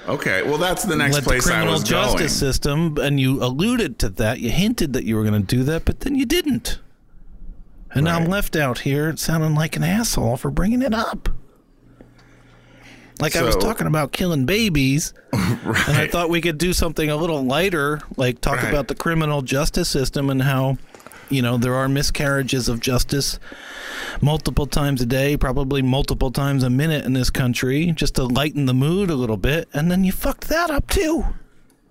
okay 0.09 0.43
well 0.43 0.59
that's 0.59 0.85
the 0.85 0.97
next 0.97 1.15
let 1.15 1.25
the 1.25 1.29
place 1.31 1.47
i 1.47 1.51
criminal 1.53 1.75
was 1.75 1.83
justice 1.83 2.19
going 2.21 2.29
system. 2.29 2.99
And 2.99 3.19
you 3.21 3.43
alluded 3.43 3.99
to 4.01 4.09
that. 4.11 4.41
You 4.41 4.51
hinted 4.51 4.93
that 4.95 5.05
you 5.05 5.17
were 5.17 5.25
going 5.25 5.41
to 5.45 5.57
do 5.57 5.63
that, 5.65 5.85
but 5.85 6.01
then 6.01 6.15
you 6.15 6.27
didn't. 6.27 6.79
And 7.95 8.05
now 8.07 8.17
I'm 8.17 8.25
left 8.27 8.57
out 8.57 8.81
here 8.81 9.15
sounding 9.17 9.55
like 9.55 9.77
an 9.77 9.85
asshole 9.85 10.37
for 10.39 10.51
bringing 10.51 10.81
it 10.83 10.95
up. 10.95 11.29
Like 13.21 13.37
I 13.37 13.43
was 13.43 13.55
talking 13.57 13.87
about 13.87 14.11
killing 14.13 14.47
babies, 14.47 15.13
right. 15.33 15.89
and 15.89 15.97
I 15.97 16.09
thought 16.09 16.29
we 16.29 16.41
could 16.41 16.59
do 16.59 16.73
something 16.73 17.09
a 17.09 17.15
little 17.17 17.45
lighter, 17.45 18.01
like 18.17 18.41
talk 18.41 18.57
Right. 18.57 18.69
about 18.71 18.89
the 18.89 18.95
criminal 18.97 19.43
justice 19.43 19.89
system 19.89 20.29
and 20.31 20.43
how, 20.43 20.79
you 21.33 21.43
know, 21.43 21.57
there 21.57 21.75
are 21.75 21.89
miscarriages 21.89 22.69
of 22.69 22.81
justice 22.81 23.39
multiple 24.21 24.67
times 24.67 25.01
a 25.01 25.07
day, 25.07 25.37
probably 25.37 25.83
multiple 25.83 26.31
times 26.31 26.63
a 26.63 26.71
minute 26.71 27.05
in 27.05 27.15
this 27.15 27.31
country, 27.31 27.93
just 27.93 28.15
to 28.17 28.25
lighten 28.25 28.67
the 28.67 28.75
mood 28.75 29.11
a 29.11 29.15
little 29.15 29.37
bit. 29.37 29.69
And 29.73 29.91
then 29.91 30.05
you 30.05 30.13
fucked 30.13 30.49
that 30.49 30.71
up 30.71 30.89
too. 30.89 31.25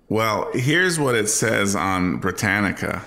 Well, 0.08 0.50
here's 0.52 0.98
what 1.00 1.14
it 1.14 1.28
says 1.28 1.74
on 1.74 2.18
Britannica 2.18 3.04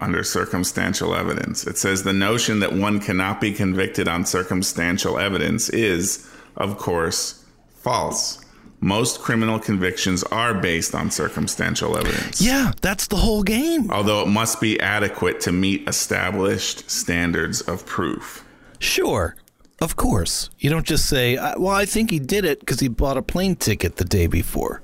under 0.00 0.22
circumstantial 0.22 1.14
evidence. 1.14 1.66
It 1.66 1.76
says 1.76 2.02
the 2.02 2.12
notion 2.12 2.60
that 2.60 2.72
one 2.72 3.00
cannot 3.00 3.40
be 3.40 3.52
convicted 3.52 4.06
on 4.06 4.24
circumstantial 4.24 5.18
evidence 5.18 5.68
is, 5.70 6.30
of 6.56 6.78
course, 6.78 7.44
false. 7.74 8.44
Most 8.80 9.20
criminal 9.20 9.58
convictions 9.58 10.22
are 10.24 10.54
based 10.54 10.94
on 10.94 11.10
circumstantial 11.10 11.96
evidence. 11.96 12.40
Yeah, 12.40 12.72
that's 12.80 13.08
the 13.08 13.16
whole 13.16 13.42
game. 13.42 13.90
Although 13.90 14.22
it 14.22 14.28
must 14.28 14.60
be 14.60 14.78
adequate 14.80 15.40
to 15.40 15.52
meet 15.52 15.88
established 15.88 16.88
standards 16.88 17.60
of 17.62 17.84
proof. 17.86 18.44
Sure. 18.78 19.34
Of 19.80 19.96
course. 19.96 20.50
You 20.58 20.70
don't 20.70 20.86
just 20.86 21.06
say, 21.08 21.36
"I- 21.36 21.56
well, 21.56 21.74
I 21.74 21.86
think 21.86 22.10
he 22.10 22.18
did 22.20 22.44
it 22.44 22.60
because 22.60 22.80
he 22.80 22.88
bought 22.88 23.16
a 23.16 23.22
plane 23.22 23.56
ticket 23.56 23.96
the 23.96 24.04
day 24.04 24.26
before. 24.28 24.82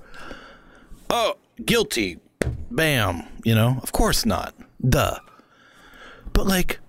Oh, 1.10 1.34
guilty. 1.64 2.18
Bam. 2.70 3.22
You 3.44 3.54
know, 3.54 3.78
of 3.82 3.92
course 3.92 4.24
not. 4.26 4.54
Duh. 4.88 5.18
But, 6.32 6.46
like, 6.46 6.80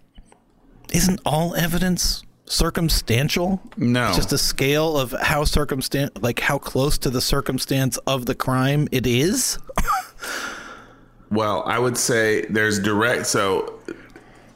isn't 0.92 1.20
all 1.26 1.54
evidence 1.56 2.24
circumstantial? 2.46 3.62
No. 3.78 4.08
It's 4.08 4.18
just 4.18 4.34
a 4.34 4.38
scale 4.38 4.98
of 4.98 5.12
how 5.22 5.44
circumstan 5.44 6.10
like 6.22 6.40
how 6.40 6.58
close 6.58 6.98
to 7.00 7.10
the 7.10 7.22
circumstance 7.22 7.98
of 8.08 8.26
the 8.26 8.36
crime 8.36 8.88
it 8.92 9.06
is? 9.08 9.58
Well, 11.32 11.64
I 11.66 11.80
would 11.80 11.98
say 11.98 12.46
there's 12.46 12.80
direct. 12.80 13.26
So 13.28 13.80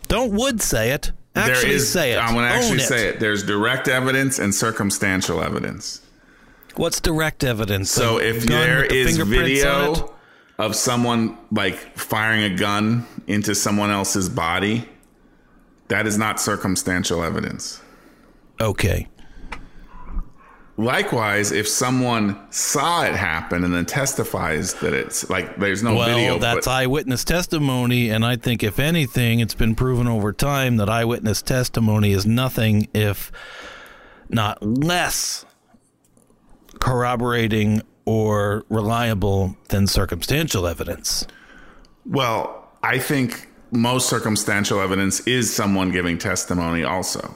Don't 0.07 0.31
would 0.33 0.61
say 0.61 0.91
it. 0.91 1.11
Actually 1.35 1.73
is. 1.73 1.91
say 1.91 2.13
it. 2.13 2.17
I'm 2.17 2.33
going 2.33 2.45
to 2.47 2.51
actually 2.53 2.79
say 2.79 3.07
it. 3.09 3.19
There's 3.19 3.43
direct 3.43 3.87
evidence 3.87 4.39
and 4.39 4.53
circumstantial 4.53 5.41
evidence. 5.41 6.01
What's 6.75 6.99
direct 6.99 7.43
evidence? 7.43 7.91
So 7.91 8.19
A 8.19 8.23
if 8.23 8.43
there 8.43 8.87
the 8.87 8.95
is 8.95 9.17
it? 9.17 9.25
video 9.25 10.13
of 10.57 10.75
someone 10.75 11.37
like 11.51 11.75
firing 11.97 12.43
a 12.43 12.55
gun 12.55 13.05
into 13.27 13.55
someone 13.55 13.89
else's 13.91 14.29
body, 14.29 14.87
that 15.89 16.07
is 16.07 16.17
not 16.17 16.39
circumstantial 16.39 17.23
evidence. 17.23 17.81
Okay. 18.61 19.07
Likewise, 20.77 21.51
if 21.51 21.67
someone 21.67 22.39
saw 22.51 23.03
it 23.03 23.13
happen 23.13 23.65
and 23.65 23.73
then 23.73 23.85
testifies 23.85 24.75
that 24.75 24.93
it's 24.93 25.29
like 25.29 25.57
there's 25.57 25.83
no 25.83 25.89
video, 25.89 26.05
Well, 26.05 26.15
video, 26.15 26.39
that's 26.39 26.65
but 26.67 26.71
eyewitness 26.71 27.25
testimony, 27.25 28.09
and 28.09 28.25
I 28.25 28.37
think 28.37 28.63
if 28.63 28.79
anything, 28.79 29.41
it's 29.41 29.53
been 29.53 29.75
proven 29.75 30.07
over 30.07 30.31
time 30.31 30.77
that 30.77 30.89
eyewitness 30.89 31.41
testimony 31.41 32.13
is 32.13 32.25
nothing 32.25 32.87
if 32.93 33.29
not 34.29 34.63
less 34.63 35.45
corroborating 36.79 37.81
or 38.05 38.63
reliable 38.69 39.57
than 39.67 39.85
circumstantial 39.85 40.65
evidence. 40.65 41.27
well, 42.05 42.55
I 42.81 42.97
think 42.99 43.48
most 43.71 44.09
circumstantial 44.09 44.79
evidence 44.79 45.19
is 45.21 45.53
someone 45.53 45.91
giving 45.91 46.17
testimony 46.17 46.83
also. 46.83 47.35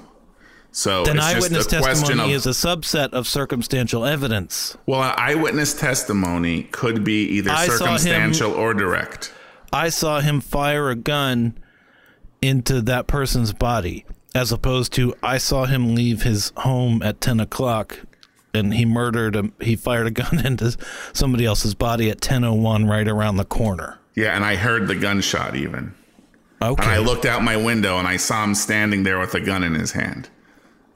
So 0.71 1.03
Then 1.05 1.19
eyewitness 1.19 1.67
testimony 1.67 2.31
of 2.33 2.35
is 2.35 2.45
a 2.47 2.49
subset 2.49 3.09
of 3.13 3.27
circumstantial 3.27 4.05
evidence. 4.05 4.75
well, 4.87 5.03
an 5.03 5.13
eyewitness 5.17 5.73
testimony 5.75 6.63
could 6.63 7.03
be 7.03 7.25
either 7.37 7.51
I 7.51 7.67
saw 7.67 7.71
him- 7.73 7.77
circumstantial 7.99 8.51
or 8.53 8.73
direct. 8.73 9.31
I 9.71 9.89
saw 9.89 10.19
him 10.19 10.41
fire 10.41 10.89
a 10.89 10.95
gun 10.95 11.57
into 12.41 12.81
that 12.81 13.05
person's 13.07 13.53
body, 13.53 14.05
as 14.35 14.51
opposed 14.51 14.93
to 14.93 15.13
I 15.21 15.37
saw 15.37 15.65
him 15.65 15.93
leave 15.95 16.23
his 16.23 16.51
home 16.57 17.01
at 17.03 17.21
ten 17.21 17.39
o'clock, 17.39 17.99
and 18.53 18.73
he 18.73 18.83
murdered 18.85 19.35
him. 19.35 19.53
He 19.61 19.75
fired 19.75 20.07
a 20.07 20.11
gun 20.11 20.39
into 20.45 20.75
somebody 21.13 21.45
else's 21.45 21.75
body 21.75 22.09
at 22.09 22.19
ten 22.19 22.43
o 22.43 22.53
one, 22.53 22.85
right 22.87 23.07
around 23.07 23.37
the 23.37 23.45
corner. 23.45 23.99
Yeah, 24.15 24.35
and 24.35 24.43
I 24.43 24.55
heard 24.55 24.87
the 24.87 24.95
gunshot 24.95 25.55
even. 25.55 25.93
And 26.71 26.81
I 26.81 26.97
looked 26.99 27.25
out 27.25 27.43
my 27.43 27.57
window 27.57 27.97
and 27.97 28.07
I 28.07 28.17
saw 28.17 28.43
him 28.43 28.55
standing 28.55 29.03
there 29.03 29.19
with 29.19 29.33
a 29.35 29.39
gun 29.41 29.63
in 29.63 29.73
his 29.75 29.91
hand. 29.91 30.29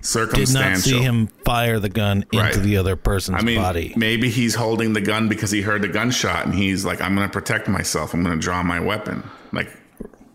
did 0.01 0.53
not 0.53 0.77
see 0.77 1.01
him 1.01 1.27
fire 1.43 1.79
the 1.79 1.89
gun 1.89 2.23
into 2.31 2.37
Right. 2.37 2.53
the 2.55 2.77
other 2.77 2.95
person's 2.95 3.41
I 3.41 3.45
mean, 3.45 3.59
body. 3.61 3.93
maybe 3.97 4.29
he's 4.29 4.55
holding 4.55 4.93
the 4.93 5.01
gun 5.01 5.27
because 5.27 5.51
he 5.51 5.61
heard 5.61 5.81
the 5.81 5.87
gunshot 5.87 6.45
and 6.45 6.55
he's 6.55 6.85
like, 6.85 7.01
I'm 7.01 7.15
going 7.15 7.27
to 7.27 7.33
protect 7.33 7.67
myself. 7.67 8.13
I'm 8.13 8.23
going 8.23 8.35
to 8.37 8.41
draw 8.41 8.63
my 8.63 8.79
weapon. 8.79 9.23
Like, 9.51 9.69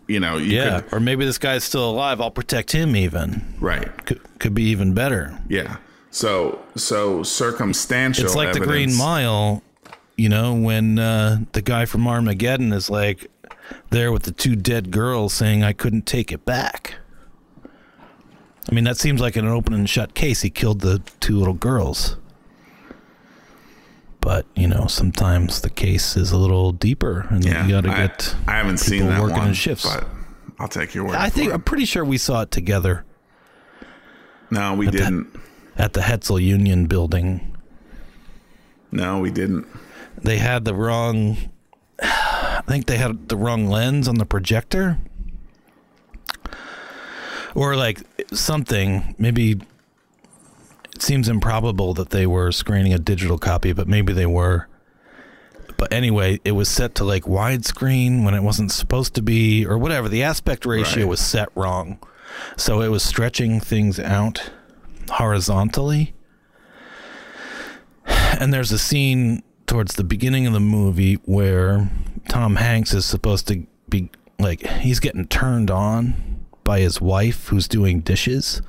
you 0.07 0.19
know, 0.19 0.37
you 0.37 0.57
Yeah, 0.57 0.81
could, 0.81 0.93
or 0.93 0.99
maybe 0.99 1.25
this 1.25 1.37
guy's 1.37 1.63
still 1.63 1.89
alive. 1.89 2.19
I'll 2.21 2.29
protect 2.31 2.71
him. 2.73 2.95
Even 2.95 3.55
right. 3.59 4.05
could, 4.05 4.19
could 4.39 4.53
be 4.53 4.63
even 4.63 4.93
better. 4.93 5.39
Yeah. 5.49 5.77
So, 6.11 6.59
so 6.75 7.23
circumstantial. 7.23 8.25
It's 8.25 8.35
like 8.35 8.53
the 8.53 8.59
Green 8.59 8.95
Mile, 8.95 9.63
you 10.17 10.29
know, 10.29 10.53
when 10.53 10.99
uh, 10.99 11.39
the 11.53 11.61
guy 11.63 11.85
from 11.85 12.05
Armageddon 12.07 12.71
is 12.73 12.89
like 12.89 13.31
there 13.89 14.11
with 14.11 14.23
the 14.23 14.31
two 14.31 14.55
dead 14.55 14.91
girls 14.91 15.33
saying, 15.33 15.63
I 15.63 15.73
couldn't 15.73 16.05
take 16.05 16.31
it 16.31 16.45
back. 16.45 16.95
I 17.65 18.73
mean, 18.73 18.83
that 18.85 18.97
seems 18.97 19.19
like 19.19 19.35
an 19.35 19.45
open 19.47 19.73
and 19.73 19.89
shut 19.89 20.13
case. 20.13 20.41
He 20.41 20.49
killed 20.49 20.81
the 20.81 21.01
two 21.19 21.37
little 21.37 21.53
girls. 21.53 22.15
But, 24.21 24.45
you 24.55 24.67
know, 24.69 24.87
sometimes 24.87 25.59
the 25.61 25.69
case 25.69 26.15
is 26.15 26.31
a 26.31 26.37
little 26.37 26.71
deeper 26.71 27.27
and 27.29 27.43
Yeah. 27.43 27.65
you 27.65 27.71
got 27.71 27.81
to 27.81 27.89
get. 27.89 28.35
I 28.47 28.53
haven't 28.53 28.77
seen 28.77 29.07
that 29.07 29.21
working 29.21 29.37
one, 29.37 29.47
in 29.49 29.53
shifts. 29.53 29.83
but 29.83 30.07
I'll 30.59 30.69
take 30.69 30.95
your 30.95 31.03
word. 31.05 31.15
I 31.15 31.29
think, 31.29 31.49
for 31.49 31.55
I'm 31.55 31.61
pretty 31.61 31.83
sure 31.85 32.05
we 32.05 32.17
saw 32.17 32.41
it 32.43 32.51
together 32.51 33.03
no, 34.49 34.75
we 34.75 34.87
didn't. 34.89 35.27
at 35.77 35.91
the 35.93 36.01
Hetzel 36.01 36.41
Union 36.41 36.85
building. 36.85 37.53
No, 38.91 39.19
we 39.19 39.29
didn't. 39.31 39.67
they 40.21 40.37
had 40.37 40.63
the 40.63 40.73
wrong 40.75 41.35
I 42.57 42.61
think 42.61 42.85
they 42.85 42.97
had 42.97 43.29
the 43.29 43.35
wrong 43.37 43.67
lens 43.67 44.07
on 44.07 44.15
the 44.15 44.25
projector. 44.25 44.97
Or 47.55 47.75
like 47.75 48.01
something. 48.33 49.15
Maybe 49.17 49.59
it 50.95 51.01
seems 51.01 51.27
improbable 51.29 51.93
that 51.95 52.09
they 52.09 52.25
were 52.25 52.51
screening 52.51 52.93
a 52.93 52.99
digital 52.99 53.37
copy 53.37 53.73
but 53.73 53.87
maybe 53.87 54.13
they 54.13 54.25
were. 54.25 54.67
But 55.77 55.91
anyway 55.93 56.39
it 56.43 56.53
was 56.53 56.69
set 56.69 56.95
to 56.95 57.03
like 57.03 57.23
widescreen 57.23 58.23
when 58.23 58.33
it 58.33 58.41
wasn't 58.43 58.71
supposed 58.71 59.13
to 59.15 59.21
be 59.21 59.65
or 59.65 59.77
whatever. 59.77 60.09
The 60.09 60.23
aspect 60.23 60.65
ratio 60.65 61.03
Right. 61.03 61.09
was 61.09 61.19
set 61.19 61.49
wrong. 61.55 61.99
So 62.57 62.81
it 62.81 62.87
was 62.89 63.03
stretching 63.03 63.59
things 63.59 63.99
out 63.99 64.51
horizontally. 65.11 66.13
And 68.05 68.51
there's 68.53 68.71
a 68.71 68.79
scene 68.79 69.43
towards 69.67 69.95
the 69.95 70.03
beginning 70.03 70.47
of 70.47 70.53
the 70.53 70.59
movie 70.59 71.15
where 71.25 71.89
Tom 72.27 72.55
Hanks 72.55 72.93
is 72.93 73.05
supposed 73.05 73.47
to 73.49 73.65
be 73.89 74.09
like 74.39 74.65
he's 74.65 74.99
getting 74.99 75.27
turned 75.27 75.69
on 75.69 76.45
by 76.63 76.79
his 76.79 77.01
wife 77.01 77.47
who's 77.47 77.67
doing 77.67 78.01
dishes. 78.01 78.61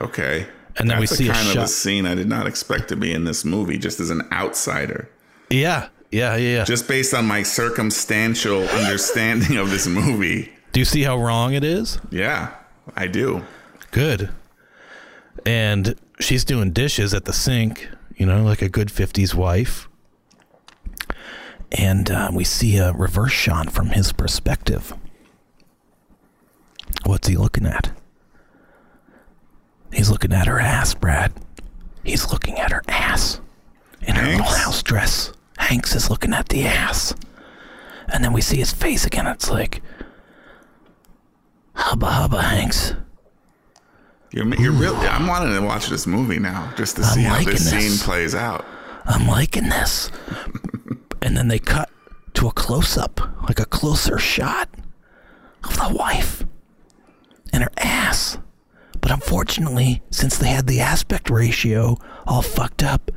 Okay. 0.00 0.46
And 0.78 0.88
then 0.90 0.98
we 0.98 1.06
see 1.06 1.28
a 1.28 1.32
kind 1.32 1.46
of 1.48 1.52
shot- 1.52 1.64
a 1.64 1.68
scene 1.68 2.06
I 2.06 2.14
did 2.14 2.28
not 2.28 2.46
expect 2.46 2.88
to 2.88 2.96
be 2.96 3.12
in 3.12 3.24
this 3.24 3.44
movie, 3.44 3.76
just 3.78 4.00
as 4.00 4.08
an 4.10 4.22
outsider. 4.32 5.10
Yeah, 5.50 5.88
yeah, 6.10 6.36
yeah. 6.36 6.56
yeah. 6.56 6.64
Just 6.64 6.88
based 6.88 7.12
on 7.12 7.26
my 7.26 7.42
circumstantial 7.42 8.62
understanding 8.68 9.58
of 9.58 9.70
this 9.70 9.86
movie. 9.86 10.50
Do 10.72 10.80
you 10.80 10.86
see 10.86 11.02
how 11.02 11.18
wrong 11.18 11.52
it 11.52 11.62
is? 11.62 11.98
Yeah, 12.10 12.54
I 12.96 13.06
do. 13.06 13.44
Good. 13.90 14.30
And 15.44 15.94
she's 16.20 16.44
doing 16.44 16.72
dishes 16.72 17.12
at 17.12 17.26
the 17.26 17.32
sink, 17.34 17.88
you 18.16 18.24
know, 18.24 18.42
like 18.42 18.62
a 18.62 18.68
good 18.70 18.88
50s 18.88 19.34
wife. 19.34 19.88
And 21.72 22.10
uh, 22.10 22.30
we 22.32 22.44
see 22.44 22.76
a 22.76 22.92
reverse 22.92 23.32
shot 23.32 23.72
from 23.72 23.88
his 23.88 24.12
perspective. 24.12 24.94
What's 27.04 27.28
he 27.28 27.36
looking 27.36 27.66
at? 27.66 27.92
He's 29.92 30.10
looking 30.10 30.32
at 30.32 30.46
her 30.46 30.60
ass, 30.60 30.94
Brad. 30.94 31.32
He's 32.04 32.30
looking 32.30 32.58
at 32.58 32.72
her 32.72 32.82
ass 32.88 33.40
in 34.02 34.14
her 34.16 34.26
little 34.26 34.44
house 34.44 34.82
dress. 34.82 35.32
Hanks 35.58 35.94
is 35.94 36.10
looking 36.10 36.32
at 36.32 36.48
the 36.48 36.64
ass. 36.64 37.14
And 38.12 38.22
then 38.22 38.32
we 38.32 38.40
see 38.40 38.56
his 38.56 38.72
face 38.72 39.04
again. 39.06 39.26
It's 39.26 39.50
like, 39.50 39.82
hubba 41.74 42.06
hubba, 42.06 42.42
Hanks. 42.42 42.94
You're, 44.30 44.46
you're 44.56 44.72
really. 44.72 45.06
I'm 45.06 45.26
wanting 45.26 45.54
to 45.54 45.62
watch 45.62 45.88
this 45.88 46.06
movie 46.06 46.38
now, 46.38 46.72
just 46.76 46.96
to 46.96 47.02
I'm 47.02 47.14
see 47.14 47.22
how 47.22 47.38
this, 47.42 47.70
this. 47.70 47.98
scene 47.98 48.04
plays 48.06 48.34
out. 48.34 48.64
I'm 49.04 49.26
liking 49.26 49.68
this. 49.68 50.10
And 51.22 51.36
then 51.36 51.48
they 51.48 51.58
cut 51.58 51.90
to 52.34 52.48
a 52.48 52.52
close 52.52 52.96
up, 52.96 53.20
like 53.44 53.60
a 53.60 53.64
closer 53.64 54.18
shot 54.18 54.68
of 55.64 55.76
the 55.76 55.94
wife 55.94 56.44
and 57.52 57.62
her 57.62 57.72
ass. 57.76 58.38
But 59.00 59.10
unfortunately, 59.10 60.02
since 60.10 60.38
they 60.38 60.48
had 60.48 60.66
the 60.66 60.80
aspect 60.80 61.30
ratio 61.30 61.96
all 62.26 62.42
fucked 62.42 62.82
up, 62.82 63.10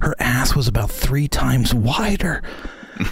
her 0.00 0.14
ass 0.18 0.54
was 0.54 0.68
about 0.68 0.90
three 0.90 1.28
times 1.28 1.72
wider 1.72 2.42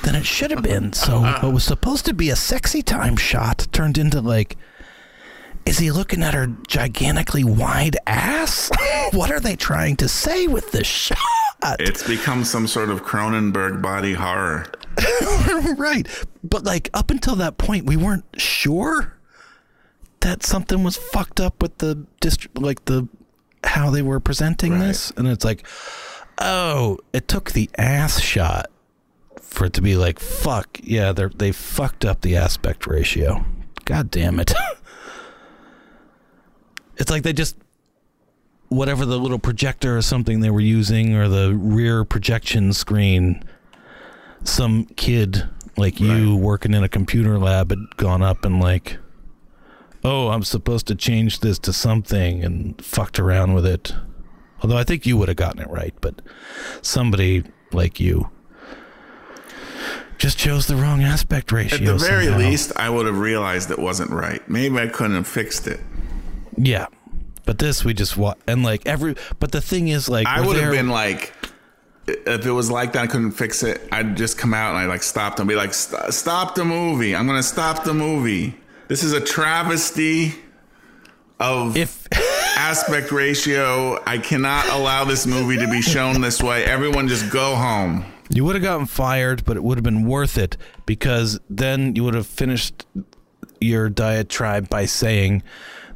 than 0.03 0.15
it 0.15 0.27
should 0.27 0.51
have 0.51 0.63
been. 0.63 0.93
So 0.93 1.21
what 1.21 1.53
was 1.53 1.65
supposed 1.65 2.05
to 2.07 2.15
be 2.15 2.31
a 2.31 2.37
sexy 2.37 2.83
time 2.83 3.17
shot 3.17 3.67
turned 3.73 3.97
into 3.97 4.21
like 4.21 4.57
is 5.65 5.79
he 5.79 5.91
looking 5.91 6.23
at 6.23 6.33
her 6.33 6.47
gigantically 6.67 7.45
wide 7.45 7.97
ass? 8.07 8.71
what 9.13 9.31
are 9.31 9.41
they 9.41 9.55
trying 9.55 9.97
to 9.97 10.09
say 10.09 10.47
with 10.47 10.73
this 10.73 10.87
shot? 10.87 11.19
It's 11.63 12.07
become 12.07 12.45
some 12.45 12.67
sort 12.67 12.91
of 12.91 13.05
Cronenberg 13.05 13.83
body 13.83 14.15
horror. 14.15 14.67
right. 15.77 16.07
But 16.45 16.65
like 16.65 16.91
up 16.95 17.11
until 17.11 17.37
that 17.37 17.59
point, 17.59 17.87
we 17.87 17.97
weren't 17.97 18.25
sure 18.37 19.15
that 20.21 20.45
something 20.45 20.83
was 20.85 20.97
fucked 20.97 21.41
up 21.41 21.61
with 21.63 21.79
the 21.79 22.07
dist- 22.21 22.49
like 22.55 22.85
the 22.87 23.09
how 23.65 23.91
they 23.91 24.03
were 24.03 24.21
presenting 24.21 24.73
Right. 24.73 24.89
this, 24.89 25.11
and 25.17 25.27
it's 25.27 25.45
like, 25.45 25.67
oh, 26.39 26.99
it 27.13 27.27
took 27.29 27.53
the 27.53 27.69
ass 27.77 28.21
shot 28.21 28.67
for 29.41 29.67
it 29.67 29.73
to 29.75 29.83
be 29.83 29.97
like, 29.97 30.19
fuck, 30.21 30.79
yeah, 30.83 31.13
they 31.13 31.27
they 31.37 31.53
fucked 31.53 32.05
up 32.05 32.21
the 32.21 32.37
aspect 32.37 32.87
ratio. 32.87 33.45
God 33.85 34.11
damn 34.11 34.39
it. 34.39 34.53
it's 36.97 37.11
like 37.11 37.23
they 37.25 37.33
just 37.33 37.57
whatever 38.69 39.05
the 39.07 39.19
little 39.19 39.39
projector 39.39 39.97
or 39.97 40.03
something 40.03 40.41
they 40.41 40.51
were 40.51 40.61
using 40.61 41.15
or 41.15 41.29
the 41.29 41.55
rear 41.55 42.05
projection 42.05 42.73
screen 42.73 43.43
some 44.45 44.85
kid 44.97 45.49
like 45.77 45.99
you 46.01 46.37
working 46.37 46.75
in 46.75 46.83
a 46.85 46.89
computer 46.89 47.39
lab 47.39 47.71
had 47.71 47.97
gone 47.97 48.23
up 48.23 48.45
and 48.45 48.61
like 48.61 48.99
oh 50.05 50.29
i'm 50.29 50.43
supposed 50.43 50.87
to 50.87 50.95
change 50.95 51.41
this 51.41 51.59
to 51.59 51.73
something 51.73 52.45
and 52.45 52.83
fucked 52.85 53.19
around 53.19 53.55
with 53.55 53.65
it 53.67 53.95
although 54.63 54.77
i 54.77 54.85
think 54.85 55.07
you 55.07 55.17
would 55.17 55.29
have 55.29 55.37
gotten 55.37 55.61
it 55.61 55.69
right 55.71 55.95
but 56.01 56.21
somebody 56.83 57.43
like 57.73 57.99
you 57.99 58.29
just 60.19 60.37
chose 60.37 60.67
the 60.67 60.77
wrong 60.77 61.03
aspect 61.03 61.53
ratio 61.53 61.79
At 61.79 61.99
the 61.99 62.05
very 62.05 62.25
somehow. 62.25 62.39
least, 62.41 62.73
I 62.75 62.91
would 62.91 63.07
have 63.07 63.19
realized 63.19 63.71
it 63.71 63.79
wasn't 63.79 64.11
right. 64.11 64.43
Maybe 64.51 64.77
I 64.77 64.89
couldn't 64.89 65.15
have 65.15 65.29
fixed 65.29 65.69
it. 65.69 65.79
yeah 66.57 66.87
but 67.49 67.57
this 67.57 67.83
we 67.83 67.95
just 67.95 68.15
wa 68.15 68.35
and 68.47 68.63
like 68.63 68.87
every 68.87 69.15
but 69.41 69.53
the 69.53 69.61
thing 69.63 69.89
is 69.89 70.07
like 70.07 70.27
I 70.27 70.47
would 70.47 70.59
have 70.59 70.71
been 70.71 70.91
like, 70.91 71.33
if 72.07 72.45
it 72.45 72.51
was 72.51 72.71
like 72.71 72.93
that, 72.93 73.05
I 73.05 73.07
couldn't 73.07 73.31
fix 73.31 73.63
it. 73.63 73.89
I'd 73.91 74.19
just 74.19 74.37
come 74.37 74.53
out 74.53 74.75
and 74.75 74.79
I 74.79 74.85
like 74.85 75.03
stop 75.03 75.39
and 75.39 75.49
be 75.49 75.55
like, 75.55 75.73
stop 75.73 76.55
the 76.55 76.67
movie. 76.67 77.17
I'm 77.17 77.27
gonna 77.27 77.43
stop 77.43 77.85
the 77.85 77.95
movie. 77.95 78.55
This 78.89 79.03
is 79.03 79.15
a 79.15 79.21
travesty 79.23 80.35
of 81.41 81.75
if 81.75 82.07
aspect 82.59 83.13
ratio. 83.13 83.99
I 84.05 84.19
cannot 84.19 84.69
allow 84.69 85.07
this 85.07 85.27
movie 85.27 85.57
to 85.57 85.71
be 85.71 85.81
shown 85.81 86.21
this 86.21 86.43
way. 86.43 86.67
Everyone, 86.67 87.09
just 87.09 87.33
go 87.33 87.55
home. 87.55 88.05
You 88.29 88.45
would 88.45 88.57
have 88.57 88.63
gotten 88.63 88.85
fired, 88.85 89.47
but 89.47 89.57
it 89.57 89.65
would 89.65 89.79
have 89.79 89.85
been 89.85 90.07
worth 90.07 90.37
it 90.37 90.59
because 90.85 91.41
then 91.49 91.97
you 91.97 92.05
would 92.05 92.13
have 92.13 92.27
finished 92.27 92.85
your 93.59 93.89
diatribe 93.89 94.69
by 94.69 94.85
saying, 94.85 95.43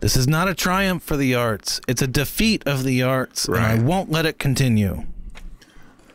This 0.02 0.16
is 0.16 0.26
not 0.26 0.48
a 0.48 0.54
triumph 0.54 1.04
for 1.04 1.16
the 1.16 1.36
arts. 1.36 1.80
It's 1.86 2.02
a 2.02 2.08
defeat 2.08 2.66
of 2.66 2.82
the 2.82 3.04
arts, 3.04 3.46
and 3.46 3.58
I 3.58 3.78
won't 3.78 4.10
let 4.10 4.26
it 4.26 4.36
continue. 4.36 5.04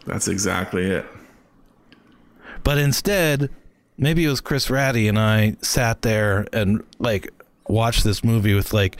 That's 0.06 0.28
exactly 0.28 0.88
it. 0.88 1.06
But 2.66 2.80
instead, 2.80 3.50
maybe 3.98 4.26
it 4.26 4.30
was 4.30 4.42
Chris 4.42 4.70
Ratty 4.70 5.08
and 5.08 5.18
I 5.18 5.56
sat 5.62 6.02
there 6.02 6.46
and 6.52 6.84
like 7.00 7.30
watched 7.70 8.04
this 8.04 8.26
movie 8.26 8.54
with 8.54 8.74
like 8.74 8.98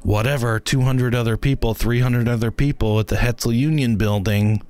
whatever 0.00 0.58
200 0.58 1.14
other 1.14 1.36
people, 1.36 1.74
300 1.74 2.28
other 2.28 2.50
people 2.50 2.98
at 3.00 3.08
the 3.08 3.16
Hetzel 3.16 3.54
Union 3.54 3.96
building. 3.96 4.62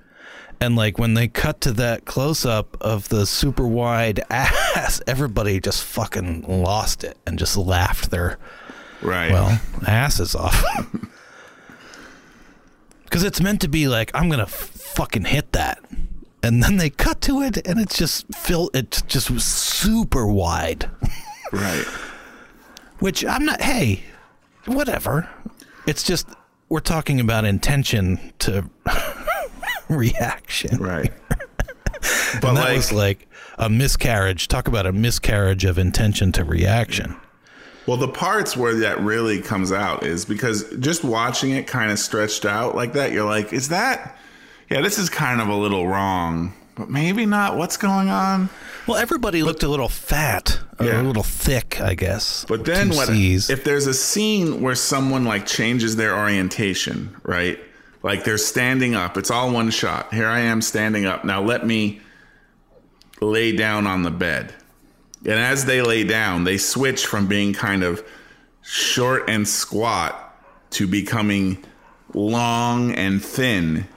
And 0.60 0.74
like 0.74 0.98
when 0.98 1.14
they 1.14 1.28
cut 1.28 1.60
to 1.60 1.72
that 1.74 2.06
close 2.06 2.44
up 2.44 2.76
of 2.80 3.08
the 3.08 3.24
super 3.24 3.68
wide 3.68 4.20
ass, 4.30 5.00
everybody 5.06 5.60
just 5.60 5.84
fucking 5.84 6.42
lost 6.42 7.04
it 7.04 7.16
and 7.24 7.38
just 7.38 7.56
laughed 7.56 8.10
their 8.10 8.36
Right. 9.02 9.30
well 9.32 9.60
asses 9.86 10.34
off. 10.34 10.62
Because 13.04 13.24
it's 13.24 13.40
meant 13.40 13.62
to 13.62 13.68
be 13.68 13.88
like 13.88 14.10
I'm 14.14 14.28
gonna 14.28 14.42
f- 14.42 14.50
fucking 14.50 15.24
hit 15.24 15.52
that, 15.52 15.82
and 16.42 16.62
then 16.62 16.76
they 16.76 16.90
cut 16.90 17.22
to 17.22 17.40
it, 17.40 17.66
and 17.66 17.80
it's 17.80 17.96
just 17.96 18.26
fill. 18.34 18.70
It's 18.74 19.00
just 19.02 19.28
super 19.40 20.26
wide. 20.26 20.90
right. 21.52 21.86
Which 22.98 23.24
I'm 23.24 23.46
not. 23.46 23.62
Hey, 23.62 24.02
whatever. 24.66 25.26
It's 25.86 26.02
just 26.02 26.28
we're 26.68 26.80
talking 26.80 27.18
about 27.18 27.46
intention 27.46 28.34
to 28.40 28.68
reaction. 29.88 30.76
Right. 30.76 31.10
But 32.42 32.48
And 32.50 32.56
that 32.58 32.64
like, 32.64 32.76
was 32.76 32.92
like 32.92 33.26
a 33.56 33.70
miscarriage. 33.70 34.48
Talk 34.48 34.68
about 34.68 34.84
a 34.84 34.92
miscarriage 34.92 35.64
of 35.64 35.78
intention 35.78 36.30
to 36.32 36.44
reaction. 36.44 37.16
Well, 37.88 37.96
the 37.96 38.06
parts 38.06 38.54
where 38.54 38.74
that 38.80 39.00
really 39.00 39.40
comes 39.40 39.72
out 39.72 40.02
is 40.04 40.26
because 40.26 40.64
just 40.78 41.02
watching 41.02 41.52
it 41.52 41.66
kind 41.66 41.90
of 41.90 41.98
stretched 41.98 42.44
out 42.44 42.76
like 42.76 42.92
that, 42.92 43.12
you're 43.12 43.24
like, 43.24 43.54
is 43.54 43.70
that, 43.70 44.14
yeah, 44.70 44.82
this 44.82 44.98
is 44.98 45.08
kind 45.08 45.40
of 45.40 45.48
a 45.48 45.54
little 45.54 45.88
wrong, 45.88 46.52
but 46.76 46.90
maybe 46.90 47.24
not. 47.24 47.56
What's 47.56 47.78
going 47.78 48.10
on? 48.10 48.50
Well, 48.86 48.98
everybody 48.98 49.42
looked 49.42 49.62
a 49.62 49.68
little 49.68 49.88
fat, 49.88 50.60
or 50.78 50.84
Yeah. 50.84 51.00
a 51.00 51.02
little 51.02 51.22
thick, 51.22 51.80
I 51.80 51.94
guess. 51.94 52.44
But 52.46 52.66
then 52.66 52.90
what, 52.90 53.08
if 53.08 53.64
there's 53.64 53.86
a 53.86 53.94
scene 53.94 54.60
where 54.60 54.74
someone 54.74 55.24
like 55.24 55.46
changes 55.46 55.96
their 55.96 56.14
orientation, 56.14 57.16
right? 57.22 57.58
Like 58.02 58.22
they're 58.22 58.36
standing 58.36 58.96
up, 58.96 59.16
it's 59.16 59.30
all 59.30 59.50
one 59.50 59.70
shot. 59.70 60.12
Here 60.12 60.28
I 60.28 60.40
am 60.40 60.60
standing 60.60 61.06
up. 61.06 61.24
Now 61.24 61.40
let 61.40 61.66
me 61.66 62.02
lay 63.22 63.52
down 63.56 63.86
on 63.86 64.02
the 64.02 64.10
bed. 64.10 64.52
And 65.24 65.34
as 65.34 65.64
they 65.64 65.82
lay 65.82 66.04
down, 66.04 66.44
they 66.44 66.58
switch 66.58 67.06
from 67.06 67.26
being 67.26 67.52
kind 67.52 67.82
of 67.82 68.06
short 68.62 69.28
and 69.28 69.46
squat 69.46 70.24
to 70.70 70.86
becoming 70.86 71.64
long 72.14 72.92
and 72.92 73.24
thin, 73.24 73.88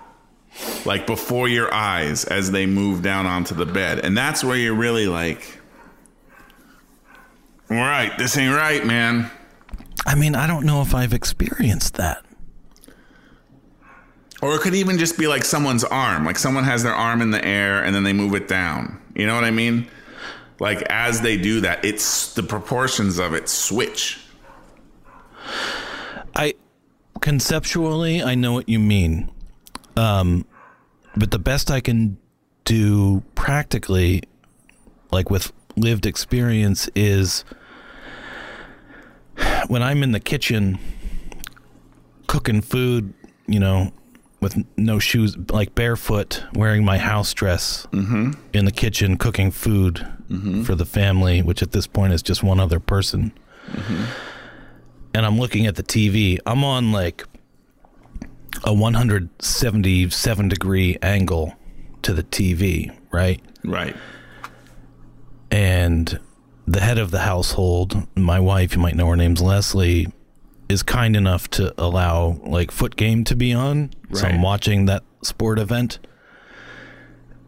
like 0.86 1.06
before 1.06 1.48
your 1.48 1.74
eyes 1.74 2.26
as 2.26 2.52
they 2.52 2.66
move 2.66 3.02
down 3.02 3.26
onto 3.26 3.54
the 3.54 3.66
bed. 3.66 4.00
And 4.00 4.18
that's 4.18 4.44
where 4.44 4.58
you're 4.58 4.76
really 4.76 5.08
like, 5.08 5.60
all 7.70 7.78
right, 7.78 8.18
this 8.18 8.38
ain't 8.38 8.56
right, 8.56 8.86
man. 8.86 9.30
I 10.06 10.16
mean, 10.16 10.36
I 10.36 10.48
don't 10.48 10.66
know 10.66 10.82
if 10.82 10.96
I've 10.96 11.14
experienced 11.14 11.96
that. 11.96 12.26
Or 14.42 14.56
it 14.56 14.62
could 14.62 14.74
even 14.74 14.98
just 14.98 15.20
be 15.20 15.28
like 15.28 15.44
someone's 15.44 15.84
arm. 15.84 16.26
Like 16.26 16.40
someone 16.40 16.64
has 16.64 16.82
their 16.82 16.96
arm 16.96 17.22
in 17.22 17.30
the 17.30 17.44
air 17.46 17.84
and 17.84 17.94
then 17.94 18.04
they 18.04 18.14
move 18.14 18.34
it 18.34 18.48
down. 18.48 19.00
You 19.16 19.28
know 19.28 19.36
what 19.36 19.44
I 19.44 19.52
mean? 19.52 19.88
Like 20.62 20.84
as 20.92 21.22
they 21.22 21.38
do 21.38 21.62
that, 21.62 21.84
it's 21.84 22.36
the 22.36 22.44
proportions 22.44 23.18
of 23.18 23.34
it 23.34 23.50
switch. 23.50 24.20
I 26.36 26.54
conceptually, 27.20 28.22
I 28.22 28.36
know 28.36 28.54
what 28.54 28.70
you 28.70 28.78
mean. 28.78 29.32
Um, 29.98 30.46
but 31.18 31.32
the 31.32 31.40
best 31.40 31.72
I 31.72 31.80
can 31.82 32.20
do 32.64 33.24
practically, 33.34 34.22
like 35.12 35.32
with 35.32 35.52
lived 35.78 36.06
experience, 36.06 36.88
is 36.94 37.44
when 39.66 39.82
I'm 39.82 40.04
in 40.04 40.12
the 40.12 40.20
kitchen 40.20 40.78
cooking 42.28 42.62
food, 42.62 43.16
you 43.48 43.60
know, 43.60 43.92
with 44.42 44.58
no 44.76 45.00
shoes, 45.00 45.38
like 45.52 45.76
barefoot, 45.76 46.44
wearing 46.54 46.84
my 46.84 46.98
house 46.98 47.34
dress 47.34 47.88
mm-hmm. 47.92 48.32
in 48.54 48.66
the 48.66 48.72
kitchen, 48.72 49.16
cooking 49.18 49.52
food 49.52 50.08
mm-hmm. 50.30 50.64
for 50.64 50.76
the 50.76 50.86
family, 50.86 51.42
which 51.42 51.62
at 51.62 51.72
this 51.72 51.88
point 51.88 52.12
is 52.12 52.24
just 52.24 52.44
one 52.44 52.60
other 52.60 52.80
person. 52.80 53.32
Mm-hmm. 53.68 54.04
And 55.14 55.26
I'm 55.26 55.38
looking 55.38 55.68
at 55.68 55.76
the 55.76 55.84
TV. 55.84 56.40
I'm 56.46 56.64
on 56.64 56.92
like 56.92 57.26
a 58.64 58.74
177 58.74 60.50
degree 60.50 60.98
angle 61.02 61.56
to 62.02 62.14
the 62.14 62.24
TV, 62.24 62.96
right? 63.12 63.42
Right. 63.64 63.96
and 65.52 66.20
the 66.66 66.80
head 66.80 66.98
of 66.98 67.12
the 67.12 67.20
household, 67.20 68.08
my 68.16 68.40
wife, 68.40 68.74
you 68.76 68.82
might 68.82 68.96
know 68.96 69.08
her 69.08 69.16
name's 69.16 69.42
Leslie, 69.42 70.08
is 70.72 70.82
kind 70.84 71.16
enough 71.16 71.50
to 71.52 71.74
allow 71.78 72.40
like 72.44 72.72
foot 72.72 72.96
game 72.96 73.24
to 73.26 73.36
be 73.36 73.54
on. 73.54 73.92
So 74.14 74.28
I'm 74.28 74.42
watching 74.42 74.86
that 74.86 75.04
sport 75.22 75.60
event. 75.60 76.00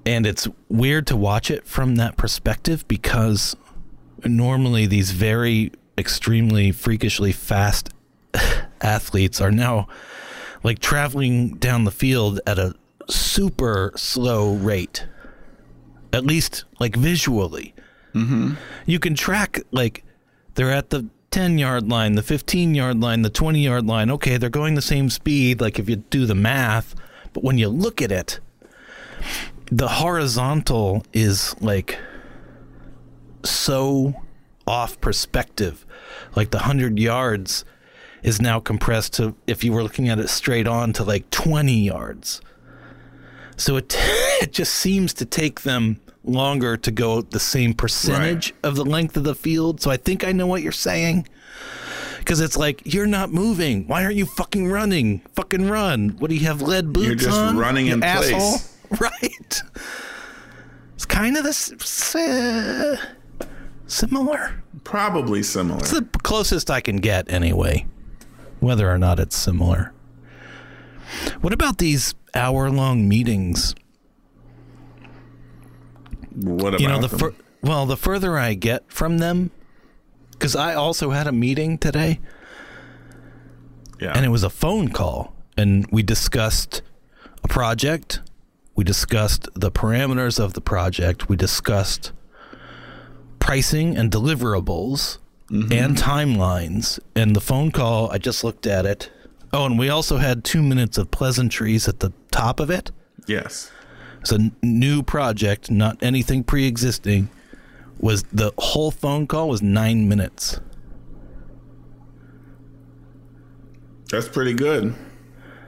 And 0.05 0.27
it's 0.27 0.47
weird 0.69 1.07
to 1.07 1.17
watch 1.17 1.49
it 1.49 1.65
from 1.65 1.95
that 1.95 2.17
perspective 2.17 2.87
because 2.87 3.55
normally 4.25 4.85
these 4.85 5.11
very 5.11 5.71
extremely 5.97 6.71
freakishly 6.71 7.31
fast 7.31 7.89
athletes 8.81 9.39
are 9.39 9.51
now 9.51 9.87
like 10.63 10.79
traveling 10.79 11.55
down 11.55 11.85
the 11.85 11.91
field 11.91 12.39
at 12.45 12.59
a 12.59 12.75
super 13.09 13.91
slow 13.95 14.55
rate 14.55 15.05
at 16.13 16.25
least 16.25 16.63
like 16.79 16.95
visually. 16.95 17.73
Mm-hmm. 18.13 18.53
You 18.85 18.99
can 18.99 19.15
track 19.15 19.61
like 19.71 20.05
they're 20.53 20.71
at 20.71 20.91
the 20.91 21.09
10 21.33 21.57
yard 21.57 21.89
line, 21.89 22.13
the 22.13 22.21
15 22.21 22.75
yard 22.75 23.01
line, 23.01 23.23
the 23.23 23.29
20 23.29 23.59
yard 23.59 23.87
line. 23.87 24.11
Okay, 24.11 24.37
they're 24.37 24.51
going 24.51 24.75
the 24.75 24.83
same 24.83 25.09
speed, 25.09 25.59
like 25.59 25.79
if 25.79 25.89
you 25.89 25.95
do 25.95 26.27
the 26.27 26.35
math. 26.35 26.93
But 27.33 27.43
when 27.43 27.57
you 27.57 27.69
look 27.69 28.03
at 28.03 28.11
it, 28.11 28.39
the 29.71 29.87
horizontal 29.87 31.03
is 31.11 31.55
like 31.59 31.97
so 33.43 34.13
off 34.67 35.01
perspective. 35.01 35.87
Like 36.35 36.51
the 36.51 36.57
100 36.57 36.99
yards 36.99 37.65
is 38.21 38.39
now 38.39 38.59
compressed 38.59 39.13
to, 39.13 39.35
if 39.47 39.63
you 39.63 39.73
were 39.73 39.81
looking 39.81 40.09
at 40.09 40.19
it 40.19 40.29
straight 40.29 40.67
on, 40.67 40.93
to 40.93 41.03
like 41.03 41.27
20 41.31 41.73
yards. 41.73 42.41
So 43.57 43.75
it 43.77 43.95
it 43.97 44.53
just 44.53 44.75
seems 44.75 45.15
to 45.15 45.25
take 45.25 45.61
them 45.61 45.99
longer 46.23 46.77
to 46.77 46.91
go 46.91 47.21
the 47.21 47.39
same 47.39 47.73
percentage 47.73 48.53
of 48.63 48.75
the 48.75 48.85
length 48.85 49.17
of 49.17 49.23
the 49.23 49.35
field. 49.35 49.81
So 49.81 49.91
I 49.91 49.97
think 49.97 50.23
I 50.23 50.31
know 50.31 50.47
what 50.47 50.61
you're 50.61 50.71
saying. 50.71 51.27
Because 52.19 52.39
it's 52.39 52.55
like 52.55 52.81
you're 52.85 53.05
not 53.07 53.33
moving. 53.33 53.85
Why 53.87 54.03
aren't 54.05 54.15
you 54.15 54.25
fucking 54.25 54.69
running? 54.71 55.19
Fucking 55.35 55.67
run. 55.69 56.15
What 56.19 56.29
do 56.29 56.35
you 56.35 56.45
have 56.47 56.61
lead 56.61 56.93
boots 56.93 57.05
You're 57.07 57.15
just 57.15 57.37
on? 57.37 57.57
running 57.57 57.87
in 57.87 58.01
asshole? 58.03 58.39
place. 58.39 58.69
Right. 58.99 59.61
It's 60.93 61.05
kind 61.05 61.35
of 61.35 61.43
this 61.43 61.71
uh, 62.15 62.95
similar. 63.87 64.61
Probably 64.83 65.41
similar. 65.41 65.79
It's 65.79 65.89
the 65.91 66.03
closest 66.21 66.69
I 66.69 66.79
can 66.79 66.97
get 66.97 67.31
anyway. 67.31 67.87
Whether 68.59 68.89
or 68.89 68.99
not 68.99 69.19
it's 69.19 69.35
similar. 69.35 69.93
What 71.41 71.53
about 71.53 71.79
these 71.79 72.13
hour-long 72.35 73.09
meetings? 73.09 73.73
What 76.35 76.69
about 76.69 76.79
you 76.81 76.87
know 76.87 76.99
the 76.99 77.09
fur- 77.09 77.35
well 77.61 77.85
the 77.85 77.97
further 77.97 78.37
i 78.37 78.53
get 78.53 78.83
from 78.91 79.19
them 79.19 79.51
because 80.31 80.55
i 80.55 80.73
also 80.73 81.11
had 81.11 81.27
a 81.27 81.31
meeting 81.31 81.77
today. 81.77 82.19
Yeah. 83.99 84.13
and 84.15 84.25
it 84.25 84.29
was 84.29 84.43
a 84.43 84.49
phone 84.49 84.89
call 84.89 85.33
and 85.55 85.87
we 85.91 86.03
discussed 86.03 86.81
a 87.43 87.47
project 87.47 88.21
we 88.75 88.83
discussed 88.83 89.47
the 89.53 89.71
parameters 89.71 90.39
of 90.39 90.53
the 90.53 90.61
project 90.61 91.29
we 91.29 91.35
discussed 91.35 92.11
pricing 93.39 93.95
and 93.95 94.11
deliverables 94.11 95.19
mm-hmm. 95.49 95.71
and 95.71 95.95
timelines 95.95 96.99
and 97.15 97.35
the 97.35 97.41
phone 97.41 97.71
call 97.71 98.11
i 98.11 98.17
just 98.17 98.43
looked 98.43 98.65
at 98.67 98.85
it. 98.85 99.09
Oh 99.53 99.65
and 99.65 99.77
we 99.77 99.87
also 99.89 100.17
had 100.17 100.43
two 100.43 100.63
minutes 100.63 100.97
of 100.97 101.11
pleasantries 101.11 101.87
at 101.87 101.99
the 101.99 102.11
top 102.31 102.59
of 102.59 102.71
it. 102.71 102.91
Yes. 103.27 103.71
It's 104.23 104.31
a 104.31 104.35
n- 104.35 104.55
new 104.63 105.03
project, 105.03 105.69
not 105.69 106.01
anything 106.01 106.45
pre-existing. 106.45 107.29
Was 107.99 108.23
the 108.31 108.53
whole 108.57 108.89
phone 108.89 109.27
call 109.27 109.49
was 109.49 109.61
nine 109.61 110.07
minutes? 110.07 110.61
That's 114.09 114.29
pretty 114.29 114.53
good. 114.53 114.95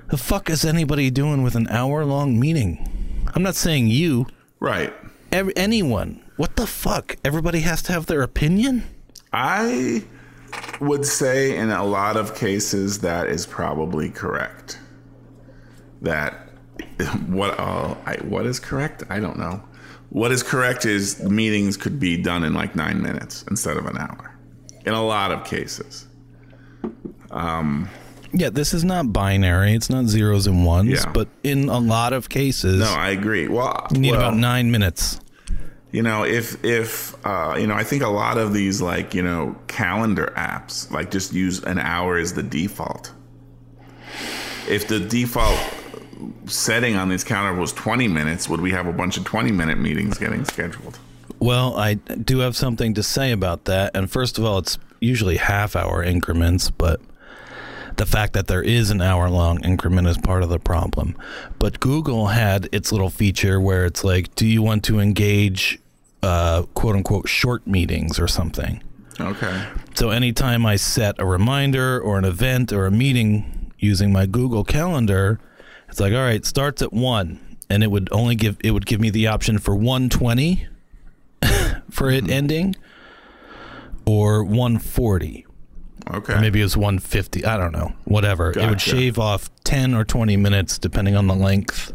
The 0.09 0.17
fuck 0.17 0.49
is 0.49 0.63
anybody 0.63 1.11
doing 1.11 1.43
with 1.43 1.55
an 1.55 1.67
hour-long 1.67 2.39
meeting? 2.39 3.25
I'm 3.33 3.43
not 3.43 3.55
saying 3.55 3.87
you, 3.87 4.27
Right. 4.61 4.93
ev- 5.33 5.51
anyone. 5.57 6.21
What 6.37 6.55
the 6.55 6.65
fuck? 6.67 7.17
Everybody 7.25 7.59
has 7.61 7.81
to 7.83 7.91
have 7.91 8.05
their 8.05 8.21
opinion. 8.21 8.83
I 9.33 10.05
would 10.79 11.05
say 11.05 11.57
in 11.57 11.71
a 11.71 11.83
lot 11.83 12.15
of 12.15 12.35
cases 12.35 12.99
that 12.99 13.27
is 13.27 13.45
probably 13.45 14.09
correct. 14.09 14.79
That 16.01 16.44
what 17.27 17.59
uh, 17.59 17.95
I, 18.05 18.15
what 18.23 18.45
is 18.45 18.59
correct? 18.59 19.03
I 19.09 19.19
don't 19.19 19.37
know. 19.37 19.63
What 20.09 20.31
is 20.31 20.43
correct 20.43 20.85
is 20.85 21.21
meetings 21.23 21.77
could 21.77 21.99
be 21.99 22.17
done 22.17 22.43
in 22.43 22.53
like 22.53 22.75
nine 22.75 23.01
minutes 23.01 23.43
instead 23.49 23.77
of 23.77 23.85
an 23.85 23.97
hour. 23.97 24.35
In 24.85 24.93
a 24.93 25.03
lot 25.03 25.31
of 25.31 25.43
cases. 25.45 26.07
Um, 27.31 27.89
Yeah, 28.31 28.49
this 28.49 28.73
is 28.73 28.83
not 28.83 29.11
binary. 29.11 29.73
It's 29.73 29.89
not 29.89 30.05
zeros 30.05 30.47
and 30.47 30.65
ones. 30.65 30.91
Yeah. 30.91 31.11
But 31.11 31.27
in 31.43 31.69
a 31.69 31.79
lot 31.79 32.13
of 32.13 32.29
cases, 32.29 32.79
No, 32.79 32.93
I 32.93 33.09
agree. 33.09 33.47
Well, 33.47 33.87
you 33.91 33.99
need 33.99 34.11
well, 34.11 34.19
about 34.21 34.37
nine 34.37 34.71
minutes. 34.71 35.19
you 35.91 36.03
know 36.03 36.25
if 36.25 36.61
if 36.65 37.15
uh, 37.25 37.55
you 37.57 37.65
know 37.67 37.73
i 37.73 37.83
think 37.83 38.03
a 38.03 38.09
lot 38.09 38.37
of 38.37 38.51
these 38.53 38.81
like 38.81 39.13
you 39.13 39.23
know 39.23 39.55
calendar 39.67 40.33
apps 40.35 40.91
like 40.91 41.09
just 41.09 41.31
use 41.31 41.63
an 41.63 41.79
hour 41.79 42.17
as 42.17 42.33
the 42.33 42.43
default 42.43 43.13
if 44.67 44.89
the 44.89 44.99
default 44.99 45.57
setting 46.45 46.95
on 46.95 47.09
these 47.09 47.23
calendar 47.23 47.59
was 47.59 47.73
20 47.73 48.07
minutes 48.07 48.47
would 48.49 48.61
we 48.61 48.71
have 48.71 48.87
a 48.87 48.93
bunch 48.93 49.17
of 49.17 49.23
20 49.23 49.51
minute 49.51 49.77
meetings 49.77 50.17
getting 50.17 50.45
scheduled 50.45 50.97
Well, 51.39 51.77
I 51.77 51.95
do 51.95 52.39
have 52.39 52.55
something 52.55 52.93
to 52.93 53.03
say 53.03 53.31
about 53.31 53.65
that. 53.65 53.91
And 53.95 54.09
first 54.09 54.37
of 54.37 54.45
all, 54.45 54.57
it's 54.59 54.77
usually 54.99 55.37
half 55.37 55.75
hour 55.75 56.01
increments, 56.01 56.69
but 56.71 57.01
the 57.97 58.05
fact 58.05 58.33
that 58.33 58.47
there 58.47 58.63
is 58.63 58.89
an 58.89 59.01
hour 59.01 59.29
long 59.29 59.63
increment 59.63 60.07
is 60.07 60.17
part 60.17 60.43
of 60.43 60.49
the 60.49 60.59
problem. 60.59 61.15
But 61.59 61.79
Google 61.79 62.27
had 62.27 62.69
its 62.71 62.91
little 62.91 63.09
feature 63.09 63.59
where 63.59 63.85
it's 63.85 64.03
like, 64.03 64.33
do 64.35 64.45
you 64.47 64.61
want 64.61 64.83
to 64.85 64.99
engage 64.99 65.79
uh, 66.23 66.63
quote 66.73 66.95
unquote 66.95 67.27
short 67.27 67.67
meetings 67.67 68.19
or 68.19 68.27
something? 68.27 68.81
okay 69.19 69.65
So 69.93 70.09
anytime 70.09 70.65
I 70.65 70.75
set 70.75 71.15
a 71.19 71.25
reminder 71.25 71.99
or 71.99 72.17
an 72.17 72.25
event 72.25 72.73
or 72.73 72.85
a 72.85 72.91
meeting 72.91 73.71
using 73.79 74.11
my 74.11 74.25
Google 74.25 74.63
Calendar, 74.63 75.39
it's 75.95 76.01
like, 76.01 76.11
all 76.11 76.19
right, 76.19 76.45
starts 76.45 76.81
at 76.81 76.91
one, 76.91 77.39
and 77.69 77.81
it 77.81 77.89
would 77.89 78.09
only 78.11 78.35
give 78.35 78.57
it 78.61 78.71
would 78.71 78.85
give 78.85 78.99
me 78.99 79.09
the 79.09 79.27
option 79.27 79.59
for 79.59 79.73
one 79.73 80.09
twenty 80.09 80.67
for 81.89 82.11
it 82.11 82.25
mm-hmm. 82.25 82.33
ending, 82.33 82.75
or 84.05 84.43
one 84.43 84.77
forty. 84.77 85.45
okay 86.13 86.37
Maybe 86.41 86.59
it 86.59 86.63
was 86.63 86.75
one 86.75 86.99
fifty. 86.99 87.45
I 87.45 87.55
don't 87.55 87.71
know. 87.71 87.93
Whatever. 88.03 88.49
It 88.49 88.69
would 88.69 88.81
shave 88.81 89.17
off 89.17 89.49
ten 89.63 89.93
or 89.93 90.03
twenty 90.03 90.35
minutes 90.35 90.77
depending 90.77 91.15
on 91.15 91.27
the 91.27 91.33
length. 91.33 91.93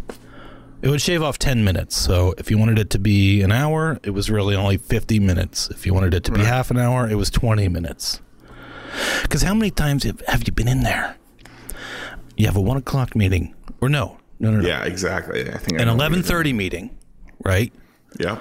It 0.80 0.88
would 0.88 1.02
shave 1.02 1.22
off 1.22 1.38
ten 1.38 1.62
minutes. 1.62 1.94
So 1.94 2.32
if 2.38 2.50
you 2.50 2.56
wanted 2.56 2.78
it 2.78 2.88
to 2.90 2.98
be 2.98 3.42
an 3.42 3.52
hour, 3.52 4.00
it 4.02 4.12
was 4.12 4.30
really 4.30 4.56
only 4.56 4.78
fifty 4.78 5.20
minutes. 5.20 5.68
If 5.68 5.84
you 5.84 5.92
wanted 5.92 6.14
it 6.14 6.24
to 6.24 6.32
be 6.32 6.38
Right. 6.40 6.46
half 6.46 6.70
an 6.70 6.78
hour, 6.78 7.06
it 7.06 7.16
was 7.16 7.28
twenty 7.28 7.68
minutes. 7.68 8.22
Because 9.20 9.42
how 9.42 9.52
many 9.52 9.70
times 9.70 10.04
have, 10.04 10.22
have 10.26 10.46
you 10.46 10.54
been 10.54 10.68
in 10.68 10.84
there? 10.84 11.18
You 12.40 12.46
have 12.46 12.56
a 12.56 12.60
one 12.60 12.78
o'clock 12.78 13.14
meeting, 13.14 13.54
or 13.82 13.90
no, 13.90 14.18
no, 14.38 14.50
no, 14.50 14.60
no, 14.60 14.66
yeah 14.66 14.84
exactly 14.84 15.46
i 15.52 15.58
think 15.58 15.78
an 15.78 15.88
eleven 15.88 16.22
thirty 16.22 16.54
meeting, 16.54 16.96
right? 17.44 17.70
Yeah. 18.18 18.36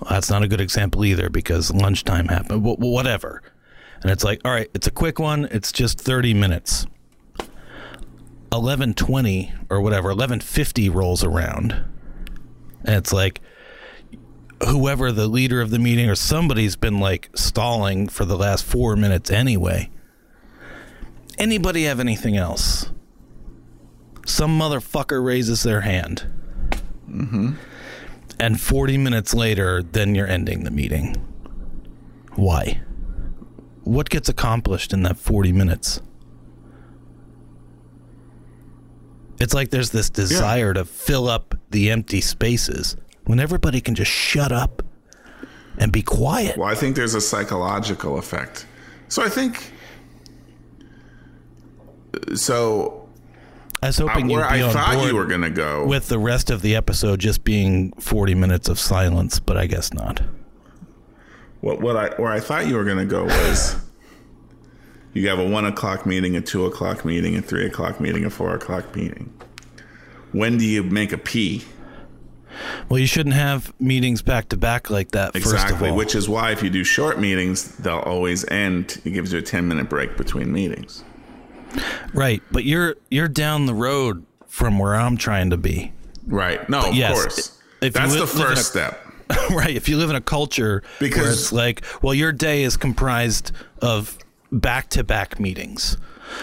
Well, 0.00 0.08
that's 0.08 0.30
not 0.30 0.42
a 0.42 0.48
good 0.48 0.62
example 0.62 1.04
either 1.04 1.28
because 1.28 1.70
lunchtime 1.70 2.28
happened. 2.28 2.62
Wh- 2.64 2.78
whatever. 2.78 3.42
And 4.00 4.10
it's 4.10 4.24
like, 4.24 4.40
all 4.46 4.50
right, 4.50 4.70
it's 4.72 4.86
a 4.86 4.90
quick 4.90 5.18
one. 5.18 5.44
It's 5.50 5.72
just 5.72 6.00
30 6.00 6.32
minutes. 6.32 6.86
11:20 8.50 9.52
or 9.68 9.82
whatever, 9.82 10.10
11:50 10.10 10.88
rolls 10.92 11.22
around. 11.22 11.72
And 12.84 12.96
it's 12.96 13.12
like 13.12 13.42
whoever 14.66 15.12
the 15.12 15.28
leader 15.28 15.60
of 15.60 15.68
the 15.68 15.78
meeting 15.78 16.08
or 16.08 16.14
somebody's 16.14 16.76
been 16.76 16.98
like 16.98 17.28
stalling 17.34 18.08
for 18.08 18.24
the 18.24 18.38
last 18.38 18.64
4 18.64 18.96
minutes 18.96 19.30
anyway. 19.30 19.90
Anybody 21.36 21.84
have 21.84 22.00
anything 22.00 22.38
else? 22.38 22.90
Some 24.26 24.58
motherfucker 24.58 25.24
raises 25.24 25.62
their 25.62 25.82
hand 25.82 26.26
and 28.40 28.60
40 28.60 28.98
minutes 28.98 29.34
later, 29.34 29.82
then 29.82 30.14
you're 30.14 30.26
ending 30.26 30.64
the 30.64 30.70
meeting. 30.70 31.14
Why? 32.34 32.80
What 33.84 34.10
gets 34.10 34.28
accomplished 34.28 34.92
in 34.92 35.02
that 35.02 35.16
40 35.16 35.52
minutes? 35.52 36.00
It's 39.38 39.54
like 39.54 39.70
there's 39.70 39.90
this 39.90 40.10
desire 40.10 40.72
to 40.74 40.84
fill 40.84 41.28
up 41.28 41.54
the 41.70 41.90
empty 41.90 42.20
spaces 42.20 42.96
when 43.24 43.40
everybody 43.40 43.80
can 43.80 43.94
just 43.94 44.10
shut 44.10 44.52
up 44.52 44.82
and 45.76 45.90
be 45.90 46.02
quiet. 46.02 46.56
well 46.56 46.68
i 46.68 46.74
think 46.74 46.94
there's 46.94 47.16
a 47.16 47.20
psychological 47.20 48.16
effect 48.16 48.64
so 49.08 49.24
i 49.24 49.28
think 49.28 49.72
so 52.36 53.03
I 53.84 53.88
was 53.88 54.00
uh, 54.00 54.06
hoping 54.06 54.28
where 54.28 54.48
be 54.48 54.62
i 54.62 54.62
on 54.62 54.72
thought 54.72 54.94
board 54.94 55.08
you 55.08 55.14
were 55.14 55.26
gonna 55.26 55.50
go 55.50 55.86
with 55.86 56.08
the 56.08 56.18
rest 56.18 56.48
of 56.50 56.62
the 56.62 56.74
episode 56.74 57.20
just 57.20 57.44
being 57.44 57.92
40 57.92 58.34
minutes 58.34 58.68
of 58.68 58.80
silence, 58.80 59.38
but 59.38 59.58
I 59.58 59.66
guess 59.66 59.92
not. 59.92 60.22
What 61.60 61.80
what 61.82 61.96
I 61.96 62.08
where 62.20 62.32
I 62.32 62.40
thought 62.40 62.66
you 62.66 62.76
were 62.76 62.84
gonna 62.84 63.04
go 63.04 63.24
was 63.24 63.76
you 65.12 65.28
have 65.28 65.38
a 65.38 65.46
one 65.46 65.66
o'clock 65.66 66.06
meeting, 66.06 66.34
a 66.34 66.40
two 66.40 66.64
o'clock 66.64 67.04
meeting, 67.04 67.36
a 67.36 67.42
three 67.42 67.66
o'clock 67.66 68.00
meeting, 68.00 68.24
a 68.24 68.30
four 68.30 68.54
o'clock 68.54 68.96
meeting. 68.96 69.32
When 70.32 70.56
do 70.56 70.64
you 70.64 70.82
make 70.82 71.12
a 71.12 71.18
P? 71.18 71.64
Well, 72.88 72.98
you 72.98 73.06
shouldn't 73.06 73.34
have 73.34 73.74
meetings 73.80 74.22
back 74.22 74.48
to 74.48 74.56
back 74.56 74.88
like 74.88 75.10
that. 75.10 75.34
First 75.34 75.46
of 75.46 75.52
Exactly. 75.52 75.92
Which 75.92 76.14
is 76.14 76.28
why 76.28 76.52
if 76.52 76.62
you 76.62 76.70
do 76.70 76.84
short 76.84 77.20
meetings, 77.20 77.76
they'll 77.76 77.98
always 77.98 78.48
end. 78.48 79.00
It 79.04 79.10
gives 79.10 79.32
you 79.32 79.40
a 79.40 79.42
ten 79.42 79.68
minute 79.68 79.90
break 79.90 80.16
between 80.16 80.52
meetings. 80.52 81.04
Right, 82.12 82.42
but 82.52 82.64
you're 82.64 82.96
you're 83.10 83.28
down 83.28 83.66
the 83.66 83.74
road 83.74 84.24
from 84.48 84.78
where 84.78 84.94
I'm 84.94 85.16
trying 85.16 85.50
to 85.50 85.56
be. 85.56 85.92
Right. 86.26 86.66
No, 86.68 86.88
of 86.88 86.94
yes, 86.94 87.12
course. 87.20 87.60
That's 87.80 87.96
li- 87.96 88.02
the 88.02 88.16
in 88.16 88.22
a- 88.22 88.26
first 88.26 88.70
step. 88.70 89.00
right, 89.50 89.74
if 89.74 89.88
you 89.88 89.96
live 89.96 90.10
in 90.10 90.16
a 90.16 90.20
culture 90.20 90.82
where 90.98 91.10
it's 91.30 91.52
like, 91.52 91.82
well, 92.02 92.12
your 92.14 92.30
day 92.32 92.62
is 92.62 92.76
comprised 92.76 93.52
of 93.80 94.18
back-to-back 94.52 95.40
meetings. 95.40 95.96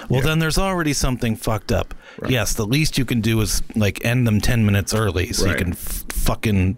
Well, 0.10 0.22
Yeah. 0.22 0.28
then 0.28 0.40
there's 0.40 0.58
already 0.58 0.94
something 0.94 1.36
fucked 1.36 1.72
up. 1.72 1.94
Yes, 2.28 2.54
the 2.54 2.66
least 2.66 2.98
you 2.98 3.06
can 3.06 3.22
do 3.22 3.40
is 3.42 3.62
like 3.76 4.04
end 4.06 4.26
them 4.28 4.42
10 4.42 4.66
minutes 4.66 4.94
early 4.94 5.32
so 5.34 5.48
you 5.50 5.56
can 5.56 5.72
f- 5.74 6.06
fucking 6.10 6.78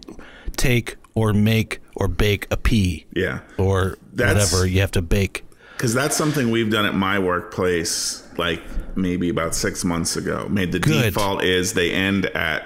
take 0.56 0.96
or 1.14 1.32
make 1.32 1.80
or 1.96 2.08
bake 2.08 2.46
a 2.50 2.56
pea 2.56 3.06
Yeah. 3.14 3.40
or 3.58 3.96
That's- 4.12 4.52
whatever 4.52 4.66
you 4.66 4.80
have 4.80 4.90
to 4.92 5.02
bake. 5.02 5.43
Because 5.84 5.92
that's 5.92 6.16
something 6.16 6.50
we've 6.50 6.70
done 6.70 6.86
at 6.86 6.94
my 6.94 7.18
workplace, 7.18 8.26
like 8.38 8.62
maybe 8.96 9.28
about 9.28 9.54
six 9.54 9.84
months 9.84 10.16
ago. 10.16 10.48
Made 10.48 10.72
the 10.72 10.78
Good. 10.78 11.02
default 11.12 11.44
is 11.44 11.74
they 11.74 11.90
end 11.92 12.24
at 12.24 12.64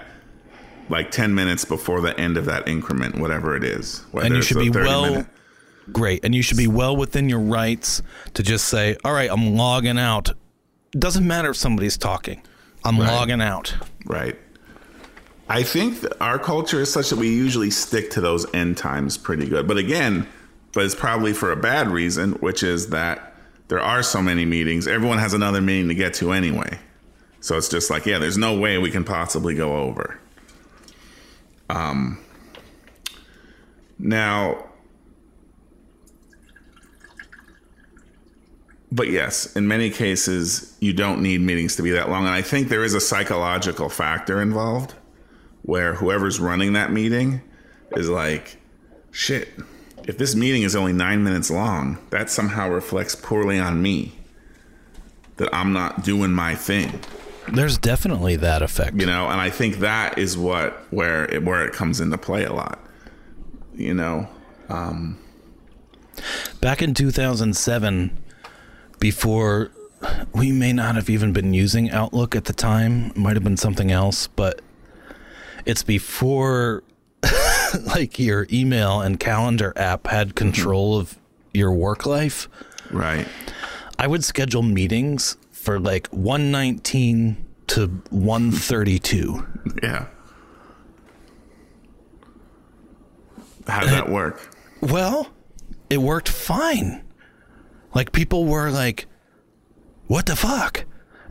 like 0.88 1.10
ten 1.10 1.34
minutes 1.34 1.64
before 1.64 2.00
the 2.00 2.16
end 2.16 2.36
of 2.36 2.44
that 2.44 2.68
increment, 2.68 3.18
whatever 3.18 3.56
it 3.56 3.64
is. 3.64 4.04
And 4.12 4.36
you 4.36 4.40
should 4.42 4.58
be 4.60 4.68
30 4.70 4.86
well 4.86 5.02
minute- 5.10 5.26
great. 5.90 6.24
And 6.24 6.32
you 6.32 6.42
should 6.42 6.58
be 6.58 6.68
well 6.68 6.96
within 6.96 7.28
your 7.28 7.40
rights 7.40 8.02
to 8.34 8.42
just 8.44 8.68
say, 8.68 8.96
all 9.04 9.12
right, 9.12 9.28
I'm 9.32 9.56
logging 9.56 9.98
out. 9.98 10.30
Doesn't 10.92 11.26
matter 11.26 11.50
if 11.50 11.56
somebody's 11.56 11.98
talking, 11.98 12.40
I'm 12.84 13.00
Right. 13.00 13.08
logging 13.10 13.42
out. 13.42 13.74
Right. 14.06 14.38
I 15.48 15.64
think 15.64 16.04
our 16.20 16.38
culture 16.38 16.80
is 16.82 16.92
such 16.92 17.10
that 17.10 17.16
we 17.16 17.30
usually 17.30 17.70
stick 17.70 18.12
to 18.12 18.20
those 18.20 18.46
end 18.54 18.76
times 18.76 19.16
pretty 19.18 19.48
good. 19.48 19.66
But 19.66 19.76
again, 19.76 20.28
but 20.78 20.84
it's 20.84 20.94
probably 20.94 21.32
for 21.32 21.50
a 21.50 21.56
bad 21.56 21.88
reason, 21.88 22.34
which 22.34 22.62
is 22.62 22.90
that 22.90 23.34
there 23.66 23.80
are 23.80 24.00
so 24.00 24.22
many 24.22 24.44
meetings. 24.44 24.86
Everyone 24.86 25.18
has 25.18 25.34
another 25.34 25.60
meeting 25.60 25.88
to 25.88 25.94
get 25.96 26.14
to 26.14 26.30
anyway. 26.30 26.78
So 27.40 27.56
it's 27.56 27.68
just 27.68 27.90
like, 27.90 28.06
yeah, 28.06 28.20
there's 28.20 28.38
no 28.38 28.56
way 28.56 28.78
we 28.78 28.92
can 28.92 29.02
possibly 29.02 29.56
go 29.56 29.74
over. 29.74 30.20
Um 31.68 32.20
now 33.98 34.66
but 38.92 39.08
yes, 39.08 39.56
in 39.56 39.66
many 39.66 39.90
cases, 39.90 40.76
you 40.78 40.92
don't 40.92 41.20
need 41.20 41.40
meetings 41.40 41.74
to 41.74 41.82
be 41.82 41.90
that 41.90 42.08
long. 42.08 42.24
And 42.24 42.32
I 42.32 42.42
think 42.42 42.68
there 42.68 42.84
is 42.84 42.94
a 42.94 43.00
psychological 43.00 43.88
factor 43.88 44.40
involved 44.40 44.94
where 45.62 45.94
whoever's 45.94 46.38
running 46.38 46.74
that 46.74 46.92
meeting 46.92 47.40
is 47.96 48.08
like, 48.08 48.58
shit, 49.10 49.48
if 50.08 50.16
this 50.16 50.34
meeting 50.34 50.62
is 50.62 50.74
only 50.74 50.92
nine 50.92 51.22
minutes 51.22 51.50
long, 51.50 51.98
that 52.10 52.30
somehow 52.30 52.68
reflects 52.70 53.14
poorly 53.14 53.58
on 53.58 53.80
me. 53.80 54.12
That 55.36 55.54
I'm 55.54 55.72
not 55.72 56.02
doing 56.02 56.32
my 56.32 56.56
thing, 56.56 56.98
There's 57.46 57.78
definitely 57.78 58.34
that 58.36 58.60
effect. 58.62 58.96
you 58.96 59.06
know, 59.06 59.28
and 59.28 59.40
I 59.40 59.50
think 59.50 59.76
that 59.76 60.18
is 60.18 60.36
what 60.36 60.72
where 60.92 61.26
it, 61.32 61.44
where 61.44 61.64
it 61.64 61.72
comes 61.72 62.00
into 62.00 62.18
play 62.18 62.42
a 62.44 62.52
lot, 62.52 62.80
you 63.74 63.94
know. 63.94 64.28
Um, 64.68 65.18
Back 66.60 66.82
in 66.82 66.92
2007, 66.94 68.18
before 68.98 69.70
we 70.34 70.50
may 70.50 70.72
not 70.72 70.96
have 70.96 71.08
even 71.08 71.32
been 71.32 71.54
using 71.54 71.88
Outlook 71.90 72.34
at 72.34 72.46
the 72.46 72.52
time, 72.52 73.10
it 73.10 73.16
might 73.16 73.36
have 73.36 73.44
been 73.44 73.56
something 73.56 73.92
else, 73.92 74.26
but 74.26 74.60
it's 75.64 75.84
before 75.84 76.82
like 77.86 78.18
your 78.18 78.46
email 78.52 79.00
and 79.00 79.18
calendar 79.18 79.72
app 79.76 80.06
had 80.06 80.34
control 80.34 80.98
of 80.98 81.18
your 81.52 81.72
work 81.72 82.06
life. 82.06 82.48
Right. 82.90 83.26
I 83.98 84.06
would 84.06 84.24
schedule 84.24 84.62
meetings 84.62 85.36
for 85.50 85.80
like 85.80 86.06
119 86.08 87.44
to 87.68 87.86
132. 88.10 89.46
Yeah. 89.82 90.06
How 93.66 93.80
did 93.80 93.90
that 93.90 94.08
work? 94.08 94.50
Well, 94.80 95.28
it 95.90 95.98
worked 95.98 96.28
fine. 96.28 97.04
Like 97.94 98.12
people 98.12 98.46
were 98.46 98.70
like, 98.70 99.06
"What 100.06 100.26
the 100.26 100.36
fuck?" 100.36 100.84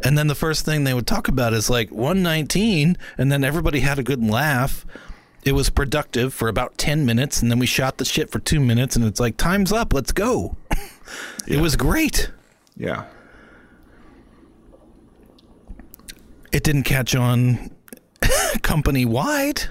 And 0.03 0.17
then 0.17 0.27
the 0.27 0.35
first 0.35 0.63
thing 0.65 0.83
they 0.83 0.93
would 0.93 1.07
talk 1.07 1.27
about 1.27 1.53
is 1.53 1.69
like 1.69 1.89
119, 1.89 2.97
and 3.17 3.31
then 3.31 3.43
everybody 3.43 3.79
had 3.79 3.97
a 3.97 4.03
good 4.03 4.23
laugh. 4.23 4.85
It 5.47 5.55
was 5.55 5.69
productive 5.69 6.33
for 6.33 6.49
about 6.49 6.77
10 6.77 7.05
minutes, 7.05 7.41
and 7.41 7.49
then 7.49 7.57
we 7.57 7.65
shot 7.65 7.99
the 7.99 8.03
shit 8.03 8.29
for 8.29 8.39
two 8.39 8.59
minutes, 8.59 8.97
and 8.97 9.05
it's 9.05 9.17
like, 9.17 9.37
time's 9.37 9.71
up, 9.71 9.93
let's 9.93 10.11
go. 10.11 10.57
It 11.47 11.61
was 11.61 11.77
great. 11.77 12.29
Yeah. 12.75 13.05
It 16.51 16.63
didn't 16.63 16.83
catch 16.83 17.15
on 17.15 17.71
company 18.61 19.05
wide. 19.05 19.61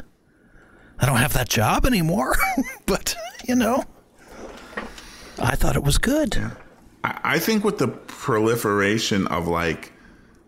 I 0.98 1.04
don't 1.04 1.18
have 1.18 1.34
that 1.34 1.50
job 1.50 1.84
anymore, 1.84 2.34
but 2.86 3.14
you 3.46 3.54
know, 3.54 3.84
I 5.38 5.56
thought 5.56 5.76
it 5.76 5.82
was 5.82 5.98
good. 5.98 6.38
I 7.04 7.20
I 7.22 7.38
think 7.38 7.62
with 7.62 7.76
the 7.76 7.88
proliferation 7.88 9.26
of 9.26 9.46
like 9.46 9.92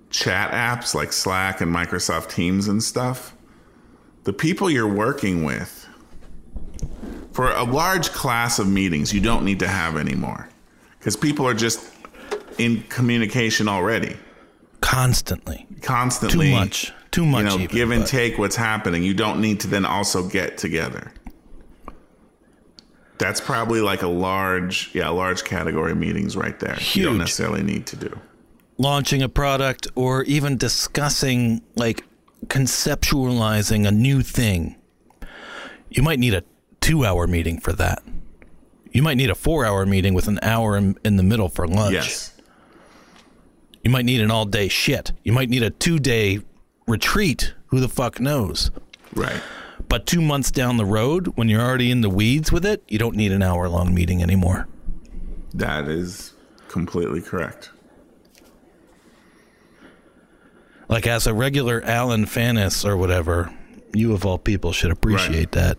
chat 0.09 0.53
apps 0.53 0.95
like 0.95 1.13
Slack 1.13 1.61
and 1.61 1.71
Microsoft 1.71 2.31
Teams 2.31 2.69
and 2.69 2.83
stuff, 2.83 3.37
the 4.29 4.33
people 4.35 4.69
you're 4.69 4.87
working 4.87 5.43
with 5.43 5.89
for 7.33 7.51
a 7.51 7.65
large 7.65 8.11
class 8.11 8.59
of 8.59 8.69
meetings 8.69 9.11
you 9.11 9.23
don't 9.23 9.43
need 9.43 9.59
to 9.61 9.67
have 9.67 9.97
anymore 9.97 10.51
because 10.99 11.17
people 11.17 11.49
are 11.49 11.55
just 11.55 11.81
in 12.59 12.83
communication 12.91 13.69
already 13.69 14.19
Constantly. 14.83 15.67
constantly 15.81 16.49
Too 16.51 16.55
much. 16.55 16.93
Too 17.11 17.25
much. 17.25 17.39
you 17.39 17.49
know 17.49 17.55
even, 17.55 17.75
give 17.75 17.91
and 17.91 18.03
but- 18.03 18.09
take 18.11 18.37
what's 18.37 18.55
happening 18.55 19.03
you 19.03 19.15
don't 19.15 19.41
need 19.41 19.61
to 19.61 19.67
then 19.67 19.87
also 19.87 20.29
get 20.29 20.59
together 20.59 21.11
that's 23.17 23.41
probably 23.41 23.81
like 23.81 24.03
a 24.03 24.09
large 24.09 24.91
yeah 24.95 25.09
large 25.09 25.43
category 25.45 25.93
of 25.93 25.97
meetings 25.97 26.37
right 26.37 26.61
there 26.61 26.77
you 26.93 27.03
don't 27.03 27.17
necessarily 27.17 27.63
need 27.63 27.87
to 27.87 27.97
do 27.97 28.15
launching 28.77 29.23
a 29.23 29.29
product 29.31 29.87
or 29.95 30.23
even 30.25 30.59
discussing 30.59 31.63
like 31.77 32.05
conceptualizing 32.47 33.87
a 33.87 33.91
new 33.91 34.23
thing. 34.23 34.77
You 35.91 36.03
might 36.03 36.19
need 36.19 36.35
a 36.35 36.45
two 36.81 37.05
hour 37.05 37.27
meeting 37.27 37.61
for 37.61 37.73
that. 37.75 38.03
You 38.93 39.03
might 39.03 39.17
need 39.17 39.31
a 39.31 39.35
four 39.35 39.65
hour 39.65 39.85
meeting 39.87 40.15
with 40.15 40.29
an 40.29 40.39
hour 40.43 40.77
in, 40.77 40.97
in 41.05 41.17
the 41.17 41.23
middle 41.23 41.49
for 41.49 41.67
lunch. 41.67 41.95
Yes. 41.95 42.35
You 43.85 43.91
might 43.91 44.05
need 44.05 44.21
an 44.21 44.31
all 44.31 44.45
day 44.45 44.69
shit. 44.69 45.13
You 45.25 45.33
might 45.33 45.49
need 45.49 45.63
a 45.63 45.71
two 45.71 45.99
day 45.99 46.41
retreat. 46.87 47.55
Who 47.67 47.81
the 47.81 47.89
fuck 47.89 48.21
knows? 48.21 48.71
Right. 49.15 49.41
But 49.89 50.07
two 50.07 50.21
months 50.21 50.51
down 50.51 50.77
the 50.77 50.85
road 50.85 51.29
when 51.37 51.49
you're 51.49 51.63
already 51.63 51.91
in 51.91 52.03
the 52.03 52.11
weeds 52.11 52.53
with 52.53 52.67
it 52.67 52.83
you 52.89 52.99
don't 52.99 53.17
need 53.17 53.33
an 53.33 53.43
hour 53.43 53.69
long 53.69 53.95
meeting 53.95 54.23
anymore. 54.23 54.67
That 55.55 55.89
is 55.89 56.35
completely 56.69 57.23
correct 57.23 57.71
like 60.89 61.07
as 61.07 61.27
a 61.27 61.35
regular 61.35 61.83
alan 61.85 62.25
fanis 62.27 62.85
or 62.85 62.97
whatever 62.97 63.53
you 63.95 64.13
of 64.13 64.25
all 64.27 64.39
people 64.39 64.73
should 64.73 64.91
appreciate 64.91 65.53
that 65.53 65.77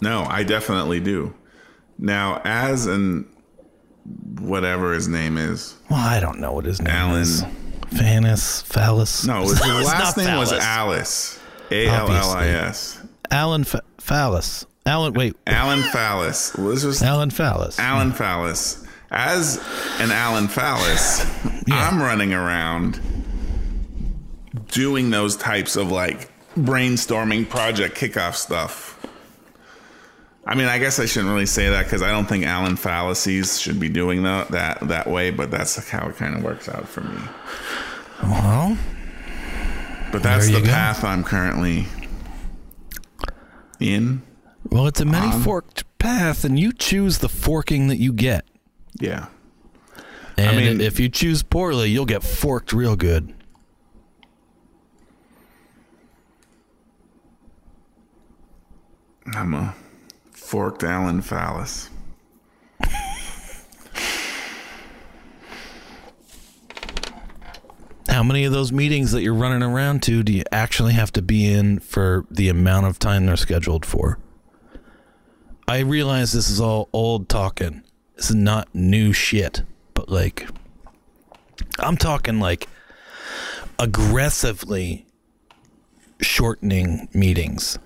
no 0.00 0.24
i 0.28 0.42
definitely 0.42 1.00
do 1.00 1.32
now 1.98 2.40
as 2.44 2.86
an 2.86 3.26
whatever 4.40 4.92
his 4.94 5.06
name 5.08 5.36
is 5.36 5.74
Well, 5.90 6.00
I 6.00 6.18
don't 6.20 6.40
know 6.40 6.52
what 6.52 6.64
his 6.64 6.80
name 6.80 7.12
is. 7.14 7.42
Alan- 7.42 7.52
is. 7.92 7.98
Fannis, 7.98 8.62
Phallus. 8.62 9.26
no 9.26 9.42
his 9.42 9.60
last 9.60 10.16
name 10.16 10.36
was 10.38 10.52
alice 10.52 11.38
a-l-l-i-s 11.70 12.98
Alan 13.32 13.62
Fa- 13.64 13.82
Phallus. 13.98 14.66
Alan, 14.86 15.12
wait, 15.14 15.36
alan 15.46 15.82
phallus 15.92 16.54
well, 16.56 16.68
this 16.68 16.82
was 16.84 17.02
Alan 17.02 17.30
Phallus. 17.30 17.78
Alan 17.78 18.12
Phallus. 18.12 18.84
As 19.12 19.56
an 19.98 20.10
Alan 20.10 20.46
Phallus, 20.48 21.24
I'm 21.70 22.00
running 22.00 22.32
around 22.32 23.00
doing 24.68 25.10
those 25.10 25.36
types 25.36 25.76
of 25.76 25.90
like 25.90 26.30
brainstorming 26.56 27.48
project 27.48 27.96
kickoff 27.96 28.34
stuff. 28.34 28.96
I 30.46 30.54
mean, 30.54 30.66
I 30.66 30.78
guess 30.78 30.98
I 30.98 31.06
shouldn't 31.06 31.32
really 31.32 31.46
say 31.46 31.68
that 31.68 31.84
because 31.84 32.02
I 32.02 32.10
don't 32.10 32.26
think 32.26 32.44
Alan 32.44 32.76
fallacies 32.76 33.60
should 33.60 33.78
be 33.78 33.88
doing 33.88 34.22
that 34.24 34.48
that 34.48 34.80
that 34.88 35.06
way, 35.06 35.30
but 35.30 35.50
that's 35.50 35.76
how 35.88 36.08
it 36.08 36.16
kind 36.16 36.34
of 36.36 36.42
works 36.42 36.68
out 36.68 36.88
for 36.88 37.02
me. 37.02 37.20
well, 38.22 38.76
But 40.10 40.22
that's 40.22 40.46
the 40.48 40.60
go. 40.60 40.66
path 40.66 41.04
I'm 41.04 41.22
currently 41.22 41.86
in. 43.78 44.22
well, 44.70 44.86
it's 44.86 45.00
a 45.00 45.04
many 45.04 45.32
um, 45.32 45.42
forked 45.42 45.84
path, 45.98 46.44
and 46.44 46.58
you 46.58 46.72
choose 46.72 47.18
the 47.18 47.28
forking 47.28 47.88
that 47.88 47.98
you 47.98 48.12
get. 48.12 48.44
Yeah. 48.98 49.26
And 50.36 50.56
mean- 50.56 50.80
if 50.80 50.98
you 50.98 51.08
choose 51.08 51.42
poorly, 51.42 51.90
you'll 51.90 52.06
get 52.06 52.22
forked 52.22 52.72
real 52.72 52.96
good. 52.96 53.34
I'm 59.26 59.54
a 59.54 59.74
forked 60.32 60.82
Allen 60.82 61.22
Phallus. 61.22 61.90
How 68.08 68.24
many 68.24 68.44
of 68.44 68.52
those 68.52 68.72
meetings 68.72 69.12
that 69.12 69.22
you're 69.22 69.32
running 69.34 69.62
around 69.62 70.02
to 70.02 70.22
do 70.22 70.32
you 70.32 70.42
actually 70.50 70.94
have 70.94 71.12
to 71.12 71.22
be 71.22 71.50
in 71.50 71.78
for 71.78 72.26
the 72.30 72.48
amount 72.48 72.86
of 72.86 72.98
time 72.98 73.26
they're 73.26 73.36
scheduled 73.36 73.86
for? 73.86 74.18
I 75.68 75.78
realize 75.78 76.32
this 76.32 76.50
is 76.50 76.60
all 76.60 76.88
old 76.92 77.28
talking. 77.28 77.82
This 78.16 78.30
is 78.30 78.36
not 78.36 78.74
new 78.74 79.12
shit, 79.12 79.62
but 79.94 80.08
like, 80.08 80.48
I'm 81.78 81.96
talking 81.96 82.40
like 82.40 82.68
aggressively 83.78 85.06
shortening 86.20 87.08
meetings. 87.14 87.78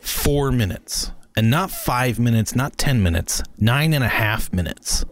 Four 0.00 0.50
minutes. 0.52 1.12
And 1.36 1.50
not 1.50 1.70
five 1.70 2.18
minutes, 2.18 2.54
not 2.56 2.76
10 2.76 3.02
minutes, 3.02 3.42
nine 3.58 3.94
and 3.94 4.02
a 4.04 4.08
half 4.08 4.52
minutes. 4.52 5.04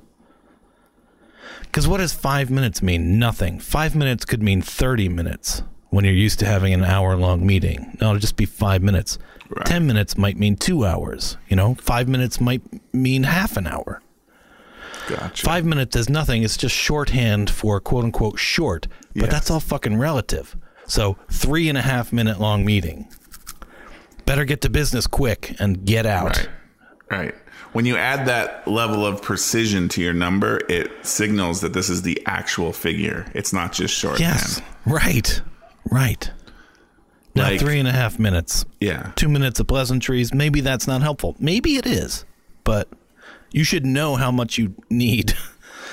Because 1.62 1.87
what 1.87 1.98
does 1.98 2.12
five 2.12 2.51
minutes 2.51 2.83
mean? 2.83 3.18
Nothing. 3.18 3.59
Five 3.61 3.94
minutes 3.94 4.24
could 4.24 4.42
mean 4.42 4.61
30 4.62 5.09
minutes. 5.09 5.62
when 5.90 6.05
you're 6.05 6.12
used 6.12 6.38
to 6.40 6.44
having 6.44 6.74
an 6.74 6.85
hour 6.85 7.16
long 7.16 7.46
meeting. 7.46 7.96
No, 7.98 8.09
it'll 8.09 8.20
just 8.20 8.37
be 8.37 8.44
five 8.44 8.83
minutes. 8.83 9.18
Right. 9.48 9.64
10 9.64 9.87
minutes 9.87 10.18
might 10.18 10.37
mean 10.37 10.55
two 10.57 10.85
hours. 10.85 11.38
You 11.48 11.57
know, 11.57 11.77
five 11.77 12.09
minutes 12.09 12.40
might 12.42 12.61
mean 12.92 13.22
half 13.22 13.57
an 13.57 13.66
hour. 13.66 14.03
Gotcha. 15.09 15.42
Five 15.46 15.64
minutes 15.64 15.96
is 15.96 16.11
nothing. 16.11 16.42
It's 16.42 16.59
just 16.59 16.74
shorthand 16.74 17.48
for 17.48 17.81
quote 17.81 18.05
unquote 18.05 18.38
short, 18.38 18.87
but 19.16 19.31
that's 19.31 19.51
all 19.51 19.61
fucking 19.61 19.96
relative. 19.96 20.55
So, 20.87 21.16
three 21.31 21.70
and 21.70 21.79
a 21.79 21.83
half 21.83 22.12
minute 22.12 22.38
long 22.38 22.64
meeting. 22.66 23.09
Better 24.29 24.45
get 24.45 24.61
to 24.61 24.71
business 24.71 25.07
quick 25.07 25.57
and 25.59 25.85
get 25.87 26.05
out. 26.07 26.37
Right. 26.37 26.49
Right. 27.11 27.35
When 27.73 27.87
you 27.87 27.97
add 27.97 28.27
that 28.27 28.69
level 28.69 29.07
of 29.07 29.23
precision 29.23 29.88
to 29.91 30.03
your 30.03 30.12
number, 30.12 30.61
it 30.69 30.91
signals 31.05 31.62
that 31.62 31.73
this 31.73 31.88
is 31.88 32.03
the 32.03 32.23
actual 32.27 32.73
figure. 32.73 33.25
It's 33.35 33.53
not 33.55 33.73
just 33.73 33.95
shorthand. 33.95 34.21
Yes. 34.21 34.61
Right. 34.85 35.41
Right. 35.91 36.31
Now, 37.35 37.45
Like- 37.45 37.61
three 37.61 37.79
and 37.79 37.88
a 37.88 37.93
half 37.93 38.19
minutes. 38.19 38.67
Yeah. 38.81 39.12
Two 39.17 39.29
minutes 39.31 39.61
of 39.61 39.67
pleasantries. 39.67 40.35
Maybe 40.35 40.61
that's 40.61 40.87
not 40.87 41.01
helpful. 41.03 41.35
Maybe 41.38 41.77
it 41.77 41.87
is. 41.87 42.27
But 42.64 42.88
you 43.51 43.64
should 43.64 43.87
know 43.87 44.17
how 44.17 44.31
much 44.31 44.59
you 44.59 44.75
need 44.91 45.35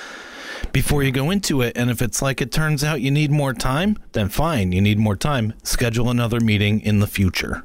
before 0.74 1.04
you 1.04 1.12
go 1.12 1.30
into 1.32 1.62
it. 1.62 1.78
And 1.78 1.90
if 1.90 2.02
it's 2.02 2.22
like 2.22 2.42
it 2.42 2.52
turns 2.52 2.84
out 2.84 3.00
you 3.02 3.12
need 3.12 3.32
more 3.32 3.54
time, 3.54 3.98
then 4.12 4.28
fine. 4.28 4.72
You 4.74 4.82
need 4.82 5.00
more 5.00 5.16
time. 5.16 5.54
Schedule 5.64 6.10
another 6.10 6.42
meeting 6.42 6.82
in 6.82 7.00
the 7.00 7.08
future. 7.08 7.64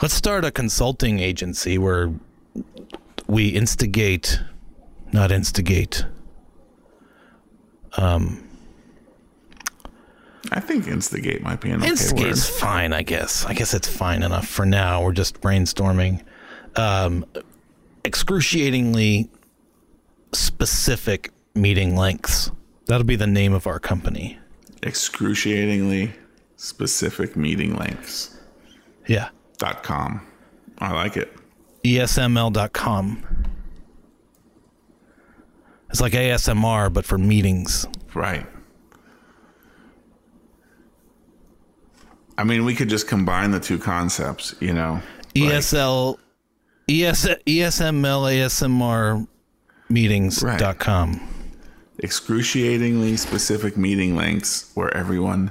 Let's 0.00 0.14
start 0.14 0.44
a 0.44 0.52
consulting 0.52 1.18
agency 1.18 1.76
where 1.76 2.12
we 3.26 3.48
instigate, 3.48 4.40
not 5.12 5.32
instigate. 5.32 6.04
Um, 7.96 8.48
I 10.52 10.60
think 10.60 10.86
instigate 10.86 11.42
might 11.42 11.60
be 11.60 11.70
an 11.70 11.80
okay 11.80 11.88
Instigate's 11.90 12.48
word. 12.48 12.60
fine, 12.60 12.92
I 12.92 13.02
guess. 13.02 13.44
I 13.44 13.54
guess 13.54 13.74
it's 13.74 13.88
fine 13.88 14.22
enough 14.22 14.46
for 14.46 14.64
now. 14.64 15.02
We're 15.02 15.12
just 15.12 15.40
brainstorming. 15.40 16.22
Um, 16.76 17.26
excruciatingly 18.04 19.28
specific 20.32 21.32
meeting 21.54 21.96
lengths. 21.96 22.52
That'll 22.86 23.04
be 23.04 23.16
the 23.16 23.26
name 23.26 23.52
of 23.52 23.66
our 23.66 23.80
company. 23.80 24.38
Excruciatingly 24.82 26.12
specific 26.56 27.36
meeting 27.36 27.74
lengths. 27.74 28.38
Yeah. 29.06 29.30
Dot 29.58 29.82
com. 29.82 30.26
I 30.78 30.92
like 30.92 31.16
it. 31.16 31.32
ESML.com. 31.84 33.24
It's 35.90 36.00
like 36.00 36.12
ASMR, 36.12 36.92
but 36.92 37.04
for 37.04 37.18
meetings. 37.18 37.86
Right. 38.14 38.46
I 42.36 42.44
mean, 42.44 42.64
we 42.64 42.74
could 42.74 42.88
just 42.88 43.08
combine 43.08 43.50
the 43.50 43.58
two 43.60 43.78
concepts, 43.78 44.54
you 44.60 44.72
know. 44.72 45.00
Like- 45.34 45.52
ESL, 45.54 46.18
ES, 46.88 47.26
ESML, 47.46 48.30
ASMR 48.32 49.26
meetings.com. 49.88 51.20
excruciatingly 52.00 53.16
specific 53.16 53.76
meeting 53.76 54.14
links 54.14 54.70
where 54.74 54.94
everyone 54.96 55.50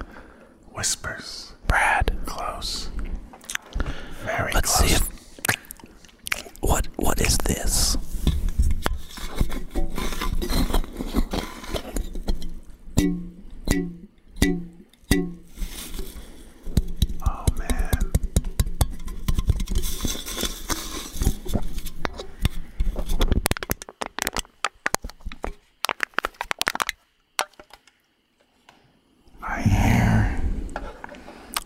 whispers. 0.74 1.46
Brad. 4.38 4.54
Close. 4.54 4.54
Very 4.54 4.54
Let's 4.54 4.76
close. 4.78 4.89
see 4.89 4.95
if 4.95 5.10
what 6.62 6.88
what 6.97 7.21
is 7.21 7.38
this? 7.39 7.97
Oh 17.26 17.45
man. 17.58 18.12
I 29.41 29.62
hear. 29.62 30.41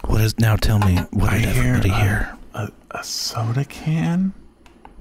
What 0.05 0.21
is 0.21 0.37
now? 0.39 0.55
Tell 0.55 0.79
me 0.79 0.97
what 1.11 1.29
I 1.33 1.39
did 1.39 1.49
hear. 1.49 1.63
everybody 1.75 1.89
a- 1.89 1.93
hear? 1.93 2.37
A, 2.91 3.03
soda 3.03 3.65
can. 3.65 4.33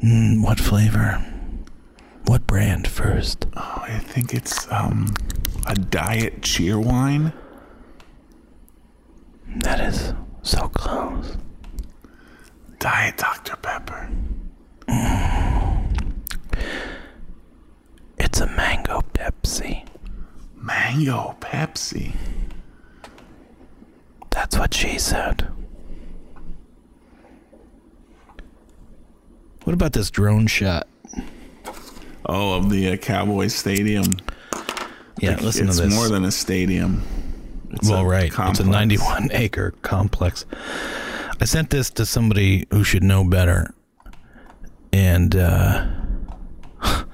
Mm, 0.02 0.42
what 0.42 0.58
flavor? 0.60 1.24
What 2.24 2.46
brand 2.46 2.86
first? 2.86 3.46
Oh, 3.56 3.78
I 3.82 3.98
think 3.98 4.32
it's 4.32 4.70
um 4.70 5.12
a 5.66 5.74
diet 5.74 6.40
Cheerwine. 6.42 7.32
That 9.62 9.80
is 9.80 10.14
so 10.42 10.68
close. 10.68 11.36
Diet 12.78 13.16
Dr 13.18 13.56
Pepper. 13.56 14.08
It's 18.18 18.40
a 18.40 18.46
mango 18.46 19.02
Pepsi. 19.14 19.84
Mango 20.54 21.36
Pepsi. 21.40 22.14
That's 24.30 24.56
what 24.56 24.72
she 24.74 24.98
said. 24.98 25.48
What 29.70 29.74
about 29.74 29.92
this 29.92 30.10
drone 30.10 30.48
shot? 30.48 30.88
Oh, 32.26 32.54
of 32.54 32.70
the 32.70 32.90
uh, 32.90 32.96
Cowboy 32.96 33.46
Stadium. 33.46 34.16
Yeah, 35.20 35.36
listen 35.36 35.68
it's 35.68 35.76
to 35.76 35.84
this. 35.84 35.94
more 35.94 36.08
than 36.08 36.24
a 36.24 36.32
stadium. 36.32 37.04
It's 37.70 37.88
well, 37.88 38.04
right. 38.04 38.32
complex. 38.32 38.58
It's 38.58 38.68
a 38.68 38.72
91 38.72 39.28
acre 39.34 39.72
complex. 39.82 40.44
I 41.40 41.44
sent 41.44 41.70
this 41.70 41.88
to 41.90 42.04
somebody 42.04 42.66
who 42.72 42.82
should 42.82 43.04
know 43.04 43.22
better. 43.22 43.72
And, 44.92 45.36
uh, 45.36 45.86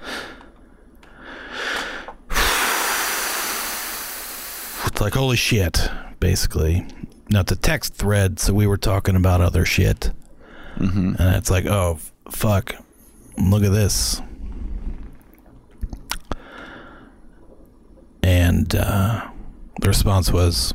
it's 4.87 5.01
like, 5.03 5.13
holy 5.13 5.37
shit, 5.37 5.91
basically. 6.21 6.87
Now, 7.29 7.41
it's 7.41 7.53
a 7.53 7.57
text 7.57 7.97
thread, 7.97 8.39
so 8.41 8.55
we 8.55 8.67
were 8.67 8.79
talking 8.79 9.15
about 9.15 9.43
other 9.43 9.67
shit. 9.67 10.11
And 10.77 11.17
it's 11.19 11.51
like, 11.51 11.67
oh, 11.67 11.99
fuck. 12.31 12.75
Look 13.39 13.63
at 13.63 13.73
this. 13.73 14.21
And, 18.23 18.75
uh, 18.75 19.29
the 19.81 19.89
response 19.89 20.33
was 20.33 20.75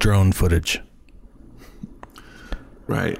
drone 0.00 0.32
footage. 0.32 0.80
Right. 2.86 3.18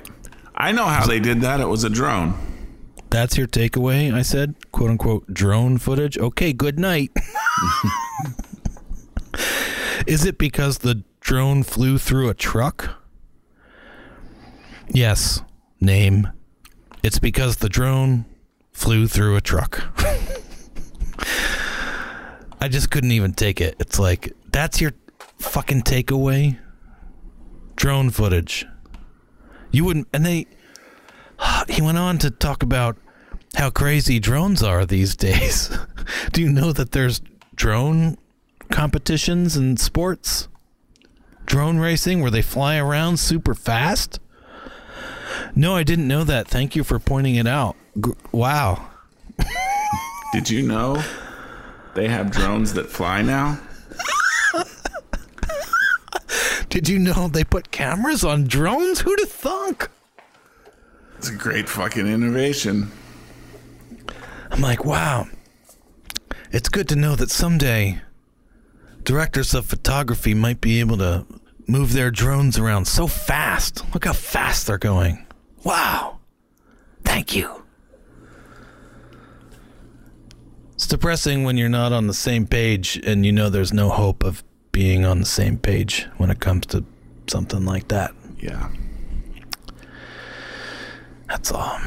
I 0.55 0.73
know 0.73 0.85
how 0.85 1.07
they 1.07 1.19
did 1.19 1.41
that. 1.41 1.61
It 1.61 1.69
was 1.69 1.85
a 1.85 1.91
drone. 1.91 2.35
That's 3.11 3.39
your 3.39 3.47
takeaway, 3.47 4.13
I 4.13 4.23
said. 4.23 4.57
Quote 4.73 4.91
unquote 4.91 5.33
drone 5.33 5.79
footage. 5.79 6.19
Okay, 6.19 6.53
good 6.53 6.79
night. 6.79 7.11
Is 10.07 10.27
it 10.27 10.37
because 10.37 10.79
the 10.79 11.03
drone 11.21 11.63
flew 11.63 11.97
through 11.97 12.29
a 12.29 12.35
truck? 12.35 13.03
Yes. 14.89 15.41
Name. 15.81 16.29
It's 17.05 17.19
because 17.19 17.57
the 17.57 17.69
drone 17.69 18.25
flew 18.73 19.07
through 19.07 19.37
a 19.37 19.43
truck. 19.43 19.85
I 22.59 22.69
just 22.69 22.91
couldn't 22.91 23.13
even 23.13 23.35
take 23.35 23.61
it. 23.61 23.77
It's 23.79 23.99
like, 23.99 24.33
that's 24.51 24.81
your 24.81 24.93
fucking 25.39 25.83
takeaway? 25.83 26.59
Drone 27.77 28.09
footage. 28.09 28.65
You 29.71 29.85
wouldn't, 29.85 30.09
and 30.15 30.25
they, 30.25 30.47
he 31.69 31.83
went 31.83 31.99
on 31.99 32.17
to 32.21 32.31
talk 32.31 32.63
about 32.63 32.97
how 33.55 33.69
crazy 33.69 34.19
drones 34.19 34.63
are 34.63 34.87
these 34.87 35.15
days. 35.31 35.77
Do 36.33 36.41
you 36.41 36.49
know 36.51 36.73
that 36.73 36.93
there's 36.93 37.21
drone 37.55 38.17
competitions 38.71 39.59
and 39.59 39.79
sports? 39.79 40.49
Drone 41.45 41.77
racing 41.77 42.23
where 42.23 42.31
they 42.31 42.41
fly 42.41 42.79
around 42.79 43.19
super 43.19 43.55
fast? 43.55 44.21
No, 45.55 45.77
I 45.77 45.83
didn't 45.83 46.09
know 46.09 46.25
that. 46.25 46.49
Thank 46.49 46.75
you 46.75 46.85
for 46.85 46.99
pointing 46.99 47.37
it 47.37 47.47
out. 47.47 47.77
G- 48.03 48.13
wow. 48.33 48.89
Did 50.33 50.51
you 50.51 50.63
know 50.63 51.03
they 51.95 52.09
have 52.09 52.31
drones 52.31 52.75
that 52.75 52.91
fly 52.91 53.23
now? 53.23 53.61
Did 56.69 56.89
you 56.89 56.99
know 56.99 57.29
they 57.29 57.45
put 57.45 57.71
cameras 57.71 58.25
on 58.25 58.45
drones? 58.49 59.01
Who'd 59.01 59.21
have 59.21 59.31
thunk? 59.31 59.89
It's 61.19 61.29
a 61.29 61.35
great 61.35 61.69
fucking 61.69 62.09
innovation. 62.09 62.91
I'm 64.51 64.61
like, 64.61 64.85
wow. 64.85 65.29
It's 66.51 66.69
good 66.69 66.89
to 66.89 66.97
know 66.97 67.15
that 67.15 67.31
someday 67.31 68.01
directors 69.05 69.55
of 69.55 69.67
photography 69.67 70.35
might 70.35 70.61
be 70.61 70.81
able 70.81 70.97
to 70.99 71.25
move 71.67 71.93
their 71.93 72.11
drones 72.11 72.59
around 72.59 72.87
so 72.87 73.07
fast. 73.07 73.83
Look 73.95 74.05
how 74.05 74.13
fast 74.13 74.67
they're 74.67 74.79
going. 74.79 75.27
Wow. 75.63 76.19
Thank 77.05 77.35
you. 77.35 77.65
It's 80.75 80.87
depressing 80.87 81.45
when 81.45 81.57
you're 81.57 81.69
not 81.69 81.93
on 81.93 82.07
the 82.07 82.15
same 82.15 82.47
page 82.47 83.01
and 83.05 83.25
you 83.25 83.33
know 83.33 83.49
there's 83.49 83.73
no 83.73 83.89
hope 83.89 84.25
of 84.25 84.43
being 84.73 85.05
on 85.05 85.21
the 85.21 85.27
same 85.27 85.57
page 85.57 86.07
when 86.17 86.31
it 86.31 86.41
comes 86.41 86.67
to 86.67 86.85
something 87.29 87.65
like 87.65 87.89
that. 87.89 88.13
Yeah. 88.41 88.69
That's 91.29 91.53
all. 91.53 91.79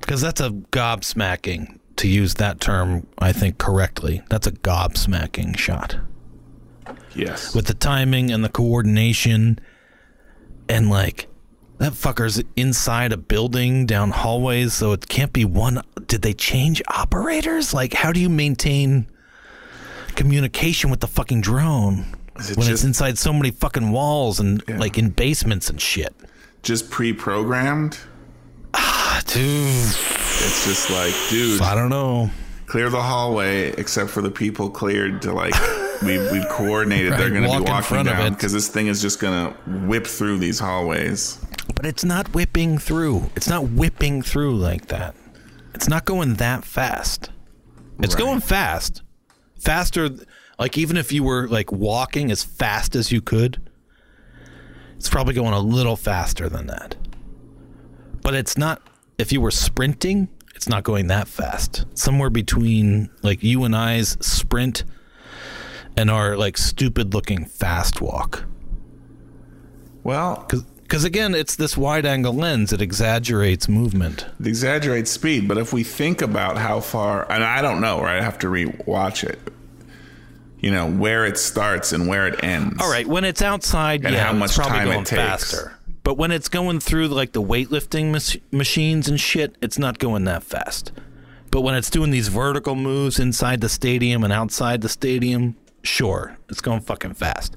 Because 0.00 0.20
that's 0.20 0.40
a 0.40 0.50
gobsmacking, 0.50 1.78
to 1.96 2.08
use 2.08 2.34
that 2.34 2.60
term, 2.60 3.06
I 3.18 3.32
think, 3.32 3.58
correctly. 3.58 4.22
That's 4.30 4.46
a 4.46 4.52
gobsmacking 4.52 5.58
shot. 5.58 5.96
Yes. 7.14 7.54
With 7.54 7.66
the 7.66 7.74
timing 7.74 8.30
and 8.30 8.44
the 8.44 8.48
coordination, 8.48 9.58
and 10.68 10.88
like, 10.90 11.26
that 11.78 11.92
fucker's 11.92 12.42
inside 12.56 13.12
a 13.12 13.16
building 13.16 13.86
down 13.86 14.10
hallways, 14.10 14.72
so 14.74 14.92
it 14.92 15.08
can't 15.08 15.32
be 15.32 15.44
one. 15.44 15.82
Did 16.06 16.22
they 16.22 16.34
change 16.34 16.82
operators? 16.88 17.72
Like, 17.72 17.94
how 17.94 18.12
do 18.12 18.20
you 18.20 18.28
maintain 18.28 19.06
communication 20.14 20.90
with 20.90 21.00
the 21.00 21.06
fucking 21.06 21.40
drone 21.40 22.04
it 22.38 22.56
when 22.56 22.70
it's 22.70 22.84
inside 22.84 23.16
so 23.18 23.32
many 23.32 23.50
fucking 23.50 23.90
walls 23.92 24.40
and 24.40 24.62
Yeah. 24.68 24.78
like 24.78 24.98
in 24.98 25.10
basements 25.10 25.70
and 25.70 25.80
shit? 25.80 26.14
just 26.62 26.90
pre-programmed. 26.90 27.96
Ah, 28.74 29.22
Dude, 29.26 29.42
It's 29.42 30.66
just 30.66 30.90
like, 30.90 31.14
dude, 31.30 31.62
I 31.62 31.74
don't 31.74 31.88
know. 31.88 32.30
clear 32.66 32.90
the 32.90 33.00
hallway 33.02 33.72
except 33.78 34.10
for 34.10 34.20
the 34.20 34.30
people 34.30 34.68
cleared 34.68 35.22
to 35.22 35.32
like 35.32 35.54
we 36.02 36.18
we've 36.32 36.48
coordinated 36.48 37.12
they're 37.12 37.30
going 37.30 37.42
to 37.42 37.48
walk 37.48 37.58
be 37.60 37.66
in 37.66 37.72
walking 37.72 38.04
down 38.04 38.32
because 38.34 38.52
this 38.52 38.68
thing 38.68 38.86
is 38.86 39.02
just 39.02 39.20
going 39.20 39.52
to 39.52 39.60
whip 39.86 40.06
through 40.06 40.38
these 40.38 40.58
hallways. 40.58 41.38
But 41.74 41.86
it's 41.86 42.04
not 42.04 42.32
whipping 42.34 42.78
through. 42.78 43.30
It's 43.36 43.48
not 43.48 43.70
whipping 43.70 44.22
through 44.22 44.56
like 44.56 44.86
that. 44.86 45.14
It's 45.74 45.88
not 45.88 46.04
going 46.04 46.34
that 46.34 46.64
fast. 46.64 47.30
It's 48.00 48.14
Right. 48.14 48.24
going 48.24 48.40
fast. 48.40 49.02
Faster 49.58 50.10
like 50.58 50.76
even 50.76 50.96
if 50.96 51.12
you 51.12 51.22
were 51.22 51.48
like 51.48 51.70
walking 51.72 52.30
as 52.30 52.42
fast 52.42 52.94
as 52.96 53.12
you 53.12 53.20
could, 53.20 53.60
it's 54.96 55.08
probably 55.08 55.34
going 55.34 55.52
a 55.54 55.60
little 55.60 55.96
faster 55.96 56.48
than 56.48 56.66
that. 56.66 56.96
But 58.22 58.34
it's 58.34 58.56
not 58.58 58.82
if 59.18 59.32
you 59.32 59.40
were 59.40 59.50
sprinting, 59.50 60.28
it's 60.54 60.68
not 60.68 60.82
going 60.82 61.06
that 61.08 61.28
fast. 61.28 61.84
Somewhere 61.94 62.30
between 62.30 63.10
like 63.22 63.42
you 63.42 63.64
and 63.64 63.74
I's 63.76 64.16
sprint 64.20 64.84
and 66.00 66.10
our 66.10 66.36
like 66.36 66.56
stupid 66.56 67.12
looking 67.14 67.44
fast 67.44 68.00
walk. 68.00 68.44
Well, 70.02 70.46
Because 70.82 71.04
again, 71.04 71.34
it's 71.34 71.56
this 71.56 71.76
wide 71.76 72.06
angle 72.06 72.32
lens. 72.32 72.72
It 72.72 72.80
exaggerates 72.80 73.68
movement. 73.68 74.26
it 74.40 74.46
exaggerates 74.46 75.10
speed, 75.10 75.46
but 75.46 75.58
if 75.58 75.72
we 75.72 75.84
think 75.84 76.22
about 76.22 76.56
how 76.56 76.80
far, 76.80 77.30
and 77.30 77.44
I 77.44 77.60
don't 77.62 77.80
know, 77.80 78.00
right? 78.00 78.18
I 78.18 78.22
have 78.22 78.38
to 78.40 78.48
re-watch 78.48 79.22
it. 79.24 79.38
You 80.58 80.70
know 80.70 80.90
where 80.90 81.24
it 81.24 81.38
starts 81.38 81.92
and 81.92 82.06
where 82.08 82.26
it 82.26 82.42
ends. 82.44 82.82
All 82.82 82.90
right, 82.90 83.06
when 83.06 83.24
it's 83.24 83.40
outside, 83.42 84.04
And 84.04 84.14
yeah, 84.14 84.24
how 84.26 84.32
much 84.32 84.50
it's 84.50 84.58
probably 84.58 84.78
time 84.78 84.88
it 84.88 84.92
going 84.92 85.04
takes. 85.04 85.22
faster. 85.22 85.76
But 86.02 86.14
when 86.18 86.30
it's 86.32 86.48
going 86.48 86.80
through 86.80 87.08
like 87.08 87.32
the 87.32 87.42
weightlifting 87.42 88.10
mach- 88.10 88.42
machines 88.52 89.06
and 89.08 89.18
shit, 89.20 89.56
it's 89.62 89.78
not 89.78 89.98
going 89.98 90.24
that 90.24 90.42
fast. 90.42 90.92
But 91.50 91.60
when 91.62 91.74
it's 91.74 91.88
doing 91.90 92.10
these 92.10 92.28
vertical 92.28 92.74
moves 92.74 93.18
inside 93.18 93.60
the 93.60 93.68
stadium 93.68 94.22
and 94.24 94.32
outside 94.32 94.82
the 94.82 94.88
stadium, 94.88 95.56
sure, 95.82 96.36
it's 96.48 96.60
going 96.60 96.80
fucking 96.80 97.14
fast. 97.14 97.56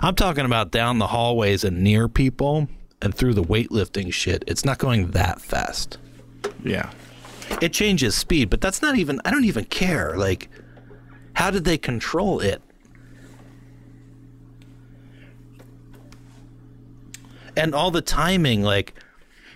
I'm 0.00 0.14
talking 0.14 0.44
about 0.44 0.70
down 0.70 0.98
the 0.98 1.08
hallways 1.08 1.64
and 1.64 1.82
near 1.82 2.08
people 2.08 2.68
and 3.02 3.14
through 3.14 3.34
the 3.34 3.42
weightlifting 3.42 4.12
shit. 4.12 4.44
It's 4.46 4.64
not 4.64 4.78
going 4.78 5.12
that 5.12 5.40
fast. 5.40 5.98
Yeah. 6.64 6.90
It 7.60 7.72
changes 7.72 8.14
speed, 8.14 8.50
but 8.50 8.60
that's 8.60 8.82
not 8.82 8.96
even 8.96 9.20
I 9.24 9.30
don't 9.30 9.44
even 9.44 9.64
care. 9.64 10.16
Like 10.16 10.48
how 11.34 11.50
did 11.50 11.64
they 11.64 11.78
control 11.78 12.40
it? 12.40 12.62
And 17.56 17.74
all 17.74 17.90
the 17.90 18.02
timing 18.02 18.62
like 18.62 18.94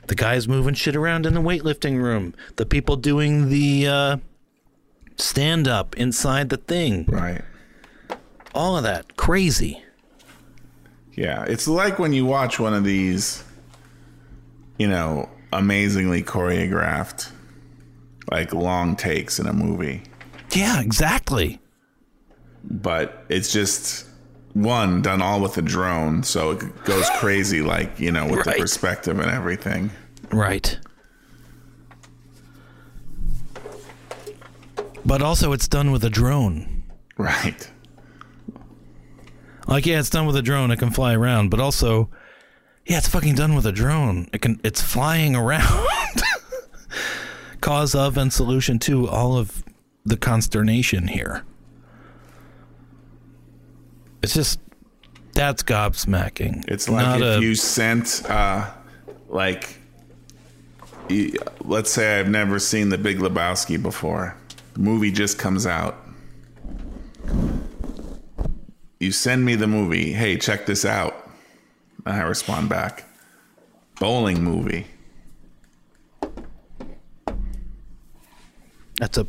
the 0.08 0.14
guys 0.14 0.48
moving 0.48 0.74
shit 0.74 0.96
around 0.96 1.26
in 1.26 1.34
the 1.34 1.40
weightlifting 1.40 2.02
room, 2.02 2.34
the 2.56 2.66
people 2.66 2.96
doing 2.96 3.48
the 3.48 3.86
uh 3.86 4.16
stand 5.16 5.68
up 5.68 5.96
inside 5.96 6.48
the 6.48 6.56
thing. 6.56 7.04
Right. 7.06 7.42
All 8.54 8.76
of 8.76 8.84
that 8.84 9.16
crazy. 9.16 9.82
Yeah, 11.14 11.44
it's 11.44 11.68
like 11.68 11.98
when 11.98 12.12
you 12.12 12.24
watch 12.24 12.58
one 12.58 12.74
of 12.74 12.84
these, 12.84 13.42
you 14.78 14.88
know, 14.88 15.28
amazingly 15.52 16.22
choreographed, 16.22 17.30
like 18.30 18.52
long 18.52 18.96
takes 18.96 19.38
in 19.38 19.46
a 19.46 19.52
movie, 19.52 20.02
Yeah, 20.52 20.80
exactly. 20.80 21.60
but 22.64 23.24
it's 23.28 23.52
just 23.52 24.06
one 24.54 25.02
done 25.02 25.20
all 25.22 25.40
with 25.40 25.56
a 25.58 25.62
drone, 25.62 26.22
so 26.24 26.52
it 26.52 26.84
goes 26.84 27.08
crazy, 27.18 27.60
like 27.62 27.98
you 28.00 28.10
know, 28.10 28.24
with 28.26 28.36
Right. 28.46 28.56
the 28.56 28.60
perspective 28.62 29.18
and 29.20 29.30
everything. 29.30 29.90
Right. 30.32 30.78
But 35.06 35.22
also 35.22 35.52
it's 35.52 35.68
done 35.68 35.90
with 35.92 36.02
a 36.04 36.10
drone. 36.10 36.82
Right. 37.18 37.70
Like, 39.66 39.86
yeah, 39.86 39.98
it's 39.98 40.10
done 40.10 40.26
with 40.26 40.36
a 40.36 40.42
drone. 40.42 40.70
It 40.70 40.78
can 40.78 40.90
fly 40.90 41.14
around, 41.14 41.50
but 41.50 41.58
also, 41.60 42.10
yeah, 42.86 42.98
it's 42.98 43.08
fucking 43.08 43.34
done 43.34 43.54
with 43.54 43.64
a 43.66 43.72
drone. 43.72 44.28
It 44.32 44.42
can. 44.42 44.60
It's 44.62 44.82
flying 44.82 45.34
around. 45.44 45.86
Cause 47.60 47.94
of 47.94 48.18
and 48.18 48.30
solution 48.32 48.78
to 48.80 49.08
all 49.08 49.38
of 49.38 49.64
the 50.04 50.18
consternation 50.18 51.08
here. 51.08 51.44
It's 54.22 54.34
just 54.34 54.60
that's 55.32 55.62
gobsmacking. 55.62 56.64
It's 56.68 56.88
like 56.88 57.06
Not 57.06 57.22
if 57.22 57.38
a- 57.38 57.42
you 57.42 57.54
sent, 57.54 58.22
uh, 58.28 58.70
like, 59.28 59.78
let's 61.62 61.90
say 61.90 62.20
I've 62.20 62.28
never 62.28 62.58
seen 62.58 62.90
The 62.90 62.98
Big 62.98 63.18
Lebowski 63.18 63.82
before. 63.82 64.36
The 64.74 64.80
movie 64.80 65.10
just 65.10 65.38
comes 65.38 65.66
out. 65.66 65.96
You 69.04 69.12
send 69.12 69.44
me 69.44 69.54
the 69.54 69.66
movie. 69.66 70.14
Hey, 70.14 70.38
check 70.38 70.64
this 70.64 70.82
out. 70.82 71.28
I 72.06 72.22
respond 72.22 72.70
back. 72.70 73.04
Bowling 74.00 74.42
movie. 74.42 74.86
That's 78.98 79.18
a 79.18 79.26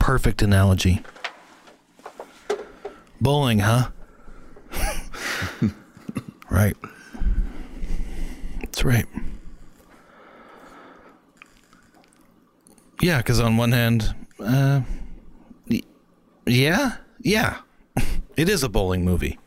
perfect 0.00 0.40
analogy. 0.40 1.02
Bowling, 3.20 3.58
huh? 3.58 3.90
right. 6.50 6.76
That's 8.60 8.82
right. 8.82 9.04
Yeah, 13.02 13.18
because 13.18 13.40
on 13.40 13.58
one 13.58 13.72
hand, 13.72 14.14
uh, 14.40 14.80
yeah, 16.46 16.96
yeah, 17.20 17.58
it 18.36 18.48
is 18.48 18.62
a 18.62 18.68
bowling 18.68 19.04
movie. 19.04 19.38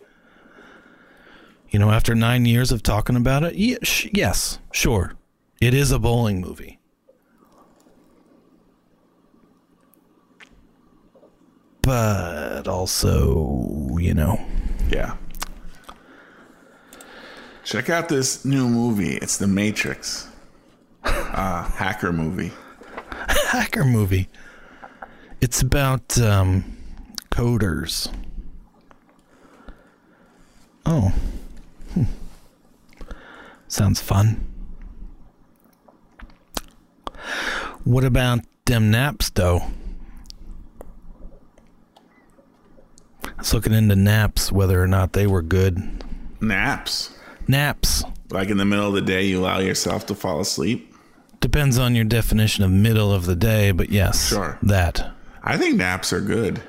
You 1.69 1.79
know, 1.79 1.91
after 1.91 2.15
nine 2.15 2.45
years 2.45 2.71
of 2.71 2.81
talking 2.81 3.15
about 3.15 3.43
it, 3.43 3.55
yes, 3.55 4.59
sure, 4.71 5.13
it 5.61 5.73
is 5.73 5.91
a 5.91 5.99
bowling 5.99 6.41
movie. 6.41 6.79
but 11.89 12.67
also, 12.67 13.97
you 13.99 14.13
know, 14.13 14.39
Yeah. 14.91 15.15
Check 17.63 17.89
out 17.89 18.09
this 18.09 18.45
new 18.45 18.67
movie. 18.67 19.15
It's 19.17 19.37
The 19.37 19.47
Matrix. 19.47 20.27
Uh, 21.03 21.63
hacker 21.63 22.13
movie. 22.13 22.51
hacker 23.27 23.85
movie. 23.85 24.27
It's 25.41 25.61
about 25.63 26.19
um, 26.19 26.63
coders. 27.31 28.11
Oh, 30.89 31.13
Hmm. 31.93 32.03
sounds 33.67 34.01
fun. 34.01 34.43
What 37.83 38.03
about 38.03 38.39
them 38.65 38.89
naps, 38.89 39.29
though? 39.29 39.61
I 43.23 43.29
was 43.37 43.53
looking 43.53 43.73
into 43.73 43.95
naps, 43.95 44.51
whether 44.51 44.81
or 44.81 44.87
not 44.87 45.13
they 45.13 45.27
were 45.27 45.43
good. 45.43 46.03
Naps. 46.41 47.11
Naps 47.47 48.03
Like 48.31 48.49
in 48.49 48.57
the 48.57 48.65
middle 48.65 48.87
of 48.87 48.93
the 48.93 49.01
day, 49.01 49.25
you 49.25 49.39
allow 49.39 49.59
yourself 49.59 50.05
to 50.07 50.15
fall 50.15 50.39
asleep. 50.39 50.87
depends 51.39 51.77
on 51.79 51.95
your 51.95 52.03
definition 52.03 52.63
of 52.63 52.69
middle 52.71 53.13
of 53.13 53.25
the 53.25 53.35
day, 53.35 53.71
but 53.71 53.89
yes, 53.91 54.27
Sure. 54.27 54.57
that. 54.63 55.11
I 55.43 55.55
think 55.57 55.77
naps 55.77 56.11
are 56.11 56.19
good. 56.19 56.61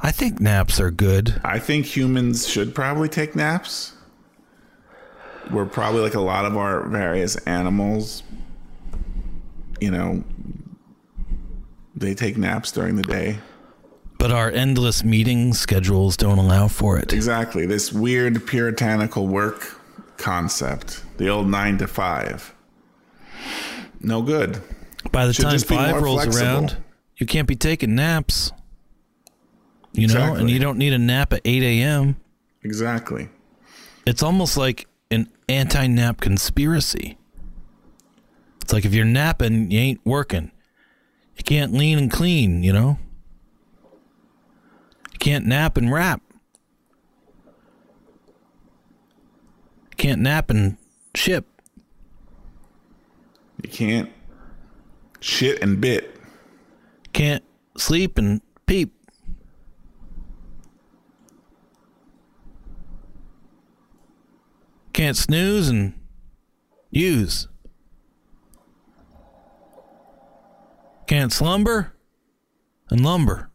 I 0.00 0.10
think 0.12 0.40
naps 0.40 0.78
are 0.80 0.90
good. 0.90 1.40
I 1.44 1.58
think 1.58 1.86
humans 1.86 2.46
should 2.48 2.74
probably 2.74 3.08
take 3.08 3.34
naps. 3.34 3.94
We're 5.50 5.66
probably 5.66 6.02
like 6.02 6.14
a 6.14 6.20
lot 6.20 6.44
of 6.44 6.56
our 6.56 6.86
various 6.88 7.36
animals, 7.46 8.22
you 9.80 9.90
know, 9.90 10.22
They 11.96 12.14
take 12.14 12.36
naps 12.36 12.70
during 12.70 12.94
the 12.96 13.02
day. 13.02 13.38
But 14.18 14.30
our 14.30 14.50
endless 14.50 15.02
meeting 15.02 15.52
schedules 15.54 16.16
don't 16.16 16.38
allow 16.38 16.68
for 16.68 16.96
it. 16.98 17.12
Exactly. 17.12 17.66
This 17.66 17.92
weird 17.92 18.46
puritanical 18.46 19.26
work 19.26 19.80
concept. 20.16 21.02
The 21.16 21.28
old 21.28 21.48
nine 21.48 21.78
to 21.78 21.88
five. 21.88 22.54
No 24.00 24.22
good. 24.22 24.60
By 25.10 25.26
the 25.26 25.32
Should 25.32 25.44
time 25.44 25.58
five 25.60 26.02
rolls 26.02 26.22
flexible. 26.22 26.46
around, 26.46 26.76
you 27.16 27.26
can't 27.26 27.48
be 27.48 27.56
taking 27.56 27.94
naps. 27.94 28.52
You 29.98 30.06
know, 30.06 30.34
and 30.34 30.48
you 30.48 30.60
don't 30.60 30.78
need 30.78 30.92
a 30.92 30.98
nap 30.98 31.32
at 31.32 31.40
8 31.44 31.62
a.m. 31.62 32.16
Exactly. 32.62 33.28
It's 34.06 34.22
almost 34.22 34.56
like 34.56 34.86
an 35.10 35.28
anti 35.48 35.86
nap 35.88 36.20
conspiracy. 36.20 37.18
It's 38.62 38.72
like 38.72 38.84
if 38.84 38.94
you're 38.94 39.04
napping, 39.04 39.70
you 39.70 39.80
ain't 39.80 40.00
working. 40.04 40.52
You 41.36 41.42
can't 41.42 41.72
lean 41.72 41.98
and 41.98 42.10
clean, 42.10 42.62
you 42.62 42.72
know? 42.72 42.98
You 45.12 45.18
can't 45.18 45.46
nap 45.46 45.76
and 45.76 45.92
rap. 45.92 46.20
You 49.90 49.96
can't 49.96 50.20
nap 50.20 50.50
and 50.50 50.76
ship. 51.14 51.46
You 53.62 53.68
can't 53.68 54.10
shit 55.20 55.60
and 55.60 55.80
bit. 55.80 56.14
Can't 57.12 57.42
sleep 57.76 58.16
and 58.16 58.40
peep. 58.66 58.94
Can't 64.98 65.16
snooze 65.16 65.68
and 65.68 65.92
use. 66.90 67.46
Can't 71.06 71.32
slumber 71.32 71.92
and 72.90 73.04
lumber. 73.04 73.48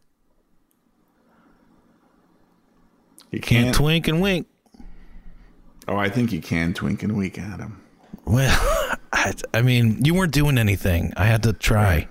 You 3.30 3.40
Can't 3.40 3.64
can't. 3.66 3.74
twink 3.76 4.08
and 4.08 4.22
wink. 4.22 4.46
oh, 5.86 5.98
I 5.98 6.08
think 6.08 6.32
you 6.32 6.40
can 6.40 6.72
twink 6.72 7.02
and 7.02 7.14
wink, 7.14 7.38
Adam. 7.38 7.78
Well, 8.24 8.58
I, 9.12 9.34
I 9.52 9.60
mean, 9.60 10.02
you 10.02 10.14
weren't 10.14 10.32
doing 10.32 10.56
anything. 10.56 11.12
I 11.14 11.26
had 11.26 11.42
to 11.42 11.52
try. 11.52 12.08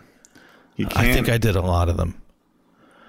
You 0.76 0.86
can't. 0.86 1.08
I 1.08 1.12
think 1.12 1.28
I 1.30 1.40
did 1.40 1.56
a 1.56 1.62
lot 1.62 1.90
of 1.90 1.98
them. 1.98 2.22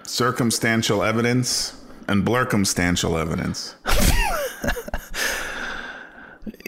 circumstantial 0.07 1.03
evidence 1.03 1.79
and 2.07 2.25
blurcumstantial 2.25 3.21
evidence. 3.21 3.75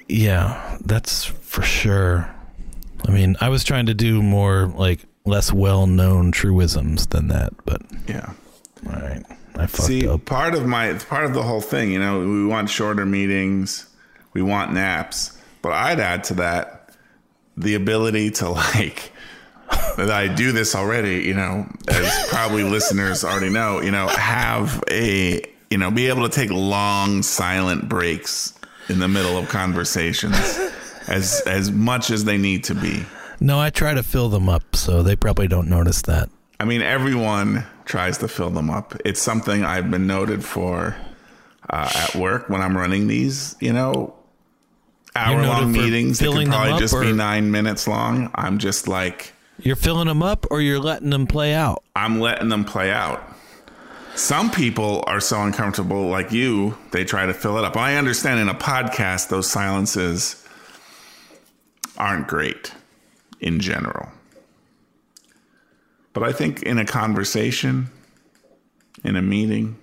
Yeah, 0.08 0.78
that's 0.86 1.26
for 1.26 1.62
sure. 1.62 2.30
I 3.08 3.12
mean, 3.12 3.36
I 3.42 3.50
was 3.50 3.64
trying 3.64 3.86
to 3.88 3.94
do 3.94 4.22
more 4.24 4.68
like 4.76 5.06
less 5.26 5.52
well-known 5.52 6.32
truisms 6.32 7.08
than 7.08 7.28
that, 7.28 7.54
but 7.66 7.82
Yeah. 8.08 8.32
all 8.88 8.94
right, 9.02 9.24
I 9.56 9.68
fucked 9.68 9.84
See, 9.84 10.08
up. 10.08 10.26
part 10.26 10.56
of 10.56 10.66
my 10.66 10.94
part 10.94 11.26
of 11.26 11.34
the 11.34 11.44
whole 11.44 11.62
thing, 11.62 11.92
you 11.92 12.00
know, 12.00 12.20
we 12.20 12.46
want 12.46 12.70
shorter 12.70 13.06
meetings, 13.06 13.86
we 14.34 14.42
want 14.42 14.74
naps, 14.74 15.38
but 15.62 15.74
I'd 15.74 16.00
add 16.00 16.24
to 16.26 16.36
that 16.36 16.90
the 17.58 17.76
ability 17.76 18.32
to 18.32 18.50
like 18.50 19.12
that 19.98 20.10
I 20.12 20.28
do 20.30 20.52
this 20.54 20.76
already, 20.76 21.24
you 21.24 21.34
know, 21.34 21.68
as 21.90 22.28
probably 22.30 22.64
listeners 22.70 23.24
already 23.26 23.50
know, 23.50 23.82
you 23.82 23.92
know, 23.92 24.08
have 24.08 24.82
a 24.90 25.42
you 25.70 25.78
know, 25.78 25.92
be 25.92 26.08
able 26.08 26.24
to 26.28 26.34
take 26.34 26.50
long 26.50 27.22
silent 27.22 27.90
breaks 27.90 28.54
in 28.90 29.00
the 29.00 29.08
middle 29.08 29.38
of 29.38 29.50
conversations 29.50 30.36
as 31.08 31.42
as 31.46 31.72
much 31.72 32.10
as 32.12 32.26
they 32.26 32.38
need 32.38 32.64
to 32.66 32.76
be. 32.76 33.06
No, 33.40 33.60
I 33.60 33.70
try 33.70 33.94
to 33.94 34.04
fill 34.04 34.30
them 34.30 34.50
up, 34.50 34.76
so 34.76 35.04
they 35.04 35.16
probably 35.16 35.48
don't 35.48 35.70
notice 35.70 36.02
that. 36.04 36.30
I 36.60 36.66
mean, 36.66 36.82
everyone 36.82 37.66
tries 37.86 38.18
to 38.20 38.28
fill 38.28 38.50
them 38.50 38.70
up. 38.70 38.96
It's 39.06 39.22
something 39.22 39.64
I've 39.64 39.92
been 39.92 40.08
noted 40.08 40.44
for 40.44 40.96
uh, 41.70 41.90
at 41.96 42.16
work 42.16 42.50
when 42.50 42.62
I'm 42.62 42.76
running 42.76 43.08
these, 43.08 43.56
you 43.60 43.74
know, 43.74 44.16
hour 45.16 45.46
long 45.46 45.72
meetings 45.72 46.18
that 46.18 46.26
filling 46.26 46.48
could 46.48 46.56
probably 46.56 46.80
just 46.80 47.00
be 47.00 47.12
nine 47.14 47.52
minutes 47.52 47.88
long. 47.88 48.32
I'm 48.34 48.58
just 48.58 48.88
like, 48.88 49.34
You're 49.60 49.76
filling 49.76 50.08
them 50.08 50.24
up, 50.24 50.48
or 50.50 50.62
you're 50.62 50.80
letting 50.80 51.12
them 51.12 51.28
play 51.28 51.54
out. 51.54 51.84
I'm 51.96 52.20
letting 52.20 52.50
them 52.50 52.66
play 52.66 52.92
out. 52.92 53.22
Some 54.18 54.50
people 54.50 55.04
are 55.06 55.20
so 55.20 55.44
uncomfortable, 55.44 56.08
like 56.08 56.32
you, 56.32 56.76
they 56.90 57.06
try 57.06 57.28
to 57.28 57.36
fill 57.36 57.60
it 57.60 57.64
up. 57.64 57.78
I 57.78 57.98
understand 57.98 58.40
in 58.40 58.50
a 58.50 58.56
podcast, 58.56 59.30
those 59.30 59.48
silences 59.48 60.44
aren't 62.00 62.28
great 62.28 62.74
in 63.40 63.60
general. 63.60 64.10
But 66.14 66.24
I 66.24 66.32
think 66.32 66.64
in 66.64 66.80
a 66.80 66.84
conversation, 66.84 67.92
in 69.04 69.16
a 69.16 69.22
meeting, 69.22 69.78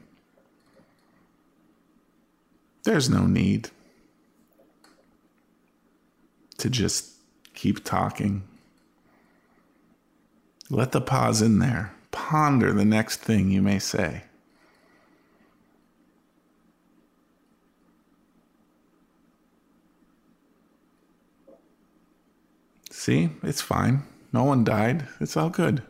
there's 2.83 3.09
no 3.09 3.27
need 3.27 3.71
to 6.59 6.69
just 6.69 7.13
keep 7.55 7.85
talking. 7.85 8.43
Let 10.71 10.91
the 10.91 11.01
pause 11.01 11.41
in 11.41 11.61
there. 11.61 11.94
Ponder 12.15 12.73
the 12.73 12.85
next 12.85 13.17
thing 13.17 13.51
you 13.51 13.61
may 13.61 13.81
say. 13.81 14.23
See, 22.89 23.31
it's 23.43 23.61
fine. 23.61 24.05
No 24.33 24.45
one 24.45 24.63
died. 24.63 25.09
It's 25.21 25.37
all 25.37 25.51
good. 25.51 25.83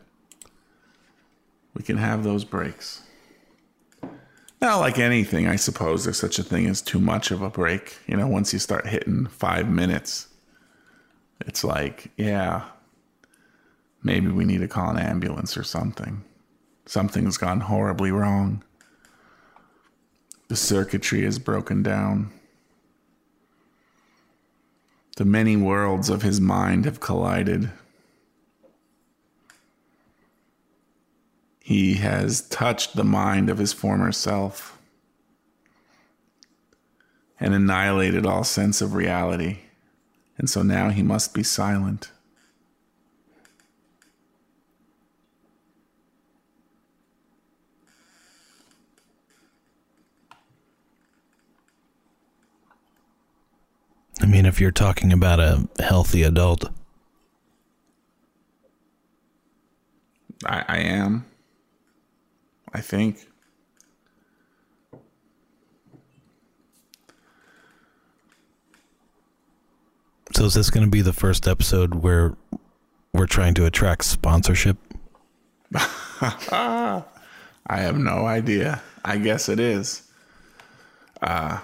We 1.75 1.83
can 1.83 1.97
have 1.97 2.23
those 2.23 2.43
breaks. 2.43 3.03
Now, 4.59 4.79
like 4.79 4.97
anything, 4.97 5.47
I 5.47 5.57
suppose 5.57 6.05
there's 6.05 6.17
such 6.17 6.39
a 6.39 6.43
thing 6.43 6.65
as 6.65 6.81
too 6.81 6.99
much 6.99 7.29
of 7.29 7.43
a 7.43 7.51
break. 7.51 7.99
You 8.07 8.17
know, 8.17 8.27
once 8.27 8.51
you 8.51 8.57
start 8.57 8.87
hitting 8.87 9.27
five 9.27 9.69
minutes, 9.69 10.29
it's 11.41 11.63
like, 11.63 12.11
yeah, 12.17 12.63
maybe 14.05 14.27
we 14.27 14.45
need 14.45 14.59
to 14.59 14.67
call 14.67 14.91
an 14.91 14.99
ambulance 14.99 15.57
or 15.57 15.63
something. 15.63 16.23
Something's 16.85 17.37
gone 17.37 17.61
horribly 17.61 18.11
wrong. 18.11 18.63
The 20.47 20.55
circuitry 20.55 21.25
is 21.25 21.39
broken 21.39 21.81
down. 21.81 22.31
The 25.17 25.25
many 25.25 25.55
worlds 25.55 26.09
of 26.09 26.21
his 26.21 26.39
mind 26.39 26.85
have 26.85 26.99
collided. 26.99 27.71
He 31.59 31.95
has 31.95 32.47
touched 32.47 32.95
the 32.95 33.03
mind 33.03 33.49
of 33.49 33.57
his 33.57 33.73
former 33.73 34.11
self 34.11 34.77
and 37.39 37.55
annihilated 37.55 38.23
all 38.23 38.43
sense 38.43 38.81
of 38.81 38.93
reality. 38.93 39.61
And 40.37 40.47
so 40.47 40.61
now 40.61 40.89
he 40.89 41.01
must 41.01 41.33
be 41.33 41.41
silent. 41.41 42.11
I 54.21 54.25
mean, 54.25 54.45
if 54.45 54.59
you're 54.59 54.71
talking 54.71 55.11
about 55.11 55.39
a 55.39 55.67
healthy 55.79 56.23
adult, 56.23 56.69
I, 60.45 60.63
I 60.67 60.77
am. 60.77 61.25
I 62.73 62.81
think. 62.81 63.27
so 70.35 70.45
is 70.45 70.53
this 70.53 70.69
going 70.69 70.85
to 70.85 70.91
be 70.91 71.01
the 71.01 71.13
first 71.13 71.47
episode 71.47 71.95
where 71.95 72.35
we're 73.13 73.25
trying 73.25 73.53
to 73.53 73.65
attract 73.65 74.03
sponsorship? 74.03 74.77
I 75.73 77.03
have 77.69 77.97
no 77.97 78.25
idea. 78.25 78.81
I 79.03 79.17
guess 79.17 79.47
it 79.47 79.59
is. 79.59 80.03
Uh, 81.21 81.59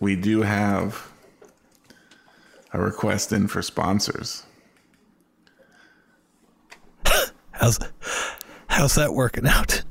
we 0.00 0.16
do 0.16 0.42
have 0.42 1.10
a 2.72 2.80
request 2.80 3.32
in 3.32 3.46
for 3.46 3.62
sponsors. 3.62 4.44
How's 7.52 7.78
how's 8.68 8.94
that 8.94 9.12
working 9.12 9.46
out? 9.46 9.82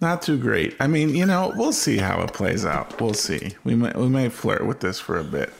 Not 0.00 0.22
too 0.22 0.38
great. 0.38 0.74
I 0.80 0.86
mean, 0.86 1.14
you 1.14 1.26
know, 1.26 1.52
we'll 1.54 1.74
see 1.74 1.98
how 1.98 2.22
it 2.22 2.32
plays 2.32 2.64
out. 2.64 3.00
We'll 3.00 3.14
see. 3.14 3.52
We 3.64 3.74
may 3.76 3.92
we 3.94 4.08
may 4.08 4.28
flirt 4.28 4.66
with 4.66 4.80
this 4.80 4.98
for 4.98 5.18
a 5.18 5.24
bit. 5.24 5.52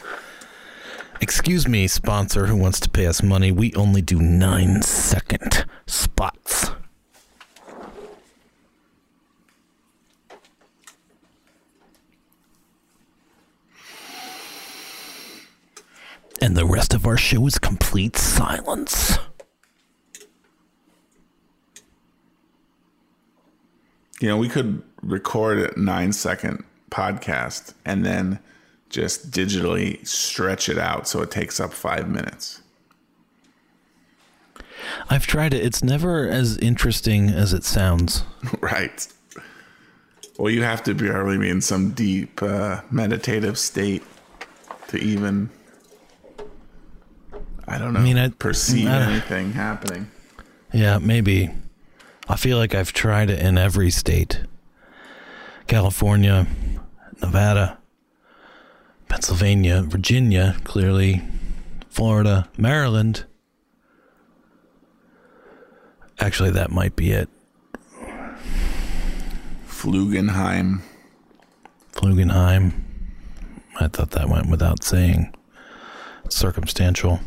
Excuse 1.21 1.69
me, 1.69 1.87
sponsor 1.87 2.47
who 2.47 2.57
wants 2.57 2.81
to 2.81 2.91
pay 2.91 3.07
us 3.07 3.23
money. 3.23 3.53
We 3.53 3.75
only 3.75 4.01
do 4.01 4.19
nine 4.19 4.81
second 4.83 5.67
spots. 5.87 6.71
And 16.41 16.57
the 16.57 16.67
rest 16.67 16.95
of 16.95 17.07
our 17.07 17.17
show 17.17 17.47
is 17.47 17.59
complete 17.59 18.17
silence. 18.17 19.19
You 24.21 24.29
know, 24.29 24.37
we 24.37 24.49
could 24.49 24.83
record 25.03 25.59
a 25.59 25.81
nine 25.81 26.13
second 26.13 26.65
podcast 26.91 27.75
and 27.85 28.05
then 28.05 28.39
just 28.91 29.31
digitally 29.31 30.07
stretch 30.07 30.69
it 30.69 30.79
out 30.79 31.09
so 31.09 31.23
it 31.23 31.31
takes 31.31 31.61
up 31.61 31.73
five 31.73 32.09
minutes. 32.09 32.61
I've 35.09 35.27
tried 35.27 35.55
it. 35.55 35.65
It's 35.65 35.83
never 35.83 36.29
as 36.29 36.57
interesting 36.59 37.31
as 37.31 37.53
it 37.53 37.65
sounds. 37.65 38.25
right. 38.61 39.07
Well, 40.39 40.51
you 40.51 40.63
have 40.63 40.83
to 40.85 40.95
be 40.95 41.09
probably 41.09 41.39
be 41.39 41.49
in 41.49 41.61
some 41.61 41.91
deep 41.91 42.43
uh, 42.43 42.81
meditative 42.91 43.59
state 43.59 44.03
to 44.89 44.99
even, 44.99 45.51
I 47.71 47.79
don't 47.79 47.93
know, 47.95 48.01
I 48.01 48.03
mean, 48.03 48.19
I- 48.19 48.29
perceive 48.31 48.89
I- 48.89 49.03
anything 49.13 49.53
happening. 49.53 50.11
Yeah, 50.73 50.99
maybe. 50.99 51.51
I 52.29 52.37
feel 52.37 52.59
like 52.59 52.75
I've 52.75 52.93
tried 52.93 53.31
it 53.31 53.39
in 53.41 53.57
every 53.59 53.91
state 53.91 54.41
California, 55.67 56.47
Nevada, 57.23 57.79
Pennsylvania, 59.09 59.83
Virginia, 59.83 60.57
clearly, 60.65 61.23
Florida, 61.89 62.49
Maryland. 62.57 63.25
Actually, 66.19 66.51
that 66.51 66.71
might 66.71 66.97
be 66.97 67.13
it. 67.13 67.29
Flugenheim. 69.67 70.83
Flugenheim. 71.93 72.85
I 73.81 73.89
thought 73.89 74.11
that 74.11 74.29
went 74.29 74.51
without 74.51 74.85
saying. 74.85 75.35
Circumstantial. 76.29 77.21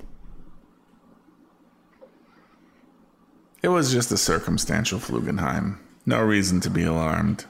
It 3.64 3.70
was 3.70 3.92
just 3.94 4.12
a 4.12 4.18
circumstantial 4.18 5.00
Flugenheim. 5.00 5.80
No 6.06 6.22
reason 6.22 6.60
to 6.62 6.70
be 6.70 6.84
alarmed. 6.84 7.46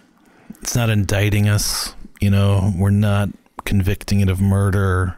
It's 0.61 0.75
not 0.75 0.89
indicting 0.91 1.49
us. 1.49 1.95
You 2.21 2.29
know, 2.29 2.71
we're 2.77 2.91
not 2.91 3.29
convicting 3.65 4.19
it 4.21 4.29
of 4.29 4.39
murder. 4.39 5.17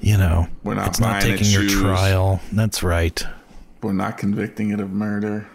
you 0.00 0.16
know, 0.16 0.46
We're 0.62 0.74
not 0.74 0.88
it's 0.88 1.00
not 1.00 1.20
taking 1.20 1.48
your 1.48 1.62
shoes. 1.62 1.80
trial. 1.80 2.40
That's 2.52 2.82
right. 2.84 3.22
We're 3.82 3.92
not 3.92 4.18
convicting 4.18 4.70
it 4.70 4.80
of 4.80 4.90
murder. 4.90 5.48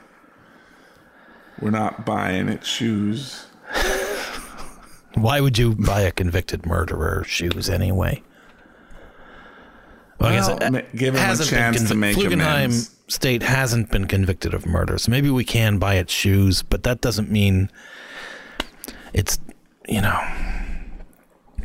We're 1.61 1.72
not 1.72 2.05
buying 2.05 2.49
it 2.49 2.66
shoes. 2.66 3.45
Why 5.14 5.39
would 5.39 5.57
you 5.57 5.76
buy 5.76 6.01
a 6.01 6.11
convicted 6.11 6.66
murderer 6.66 7.24
shoes 7.24 7.70
anyway? 7.70 8.22
Well, 10.24 10.32
I 10.32 10.36
guess 10.36 10.71
Well, 10.71 10.82
give 10.95 11.15
him 11.15 11.21
a 11.32 11.43
chance 11.43 11.88
to 11.89 11.93
convic- 11.93 11.97
make 11.97 12.15
Flugenheim 12.15 12.65
amends. 12.65 12.95
State 13.09 13.43
hasn't 13.43 13.91
been 13.91 14.07
convicted 14.07 14.53
of 14.53 14.65
murder, 14.65 14.97
so 14.97 15.11
maybe 15.11 15.30
we 15.30 15.43
can 15.43 15.78
buy 15.78 15.95
its 15.95 16.13
shoes, 16.13 16.63
but 16.63 16.84
that 16.84 17.01
doesn't 17.01 17.30
mean 17.30 17.69
it's 19.13 19.38
you 19.88 20.01
know 20.01 20.19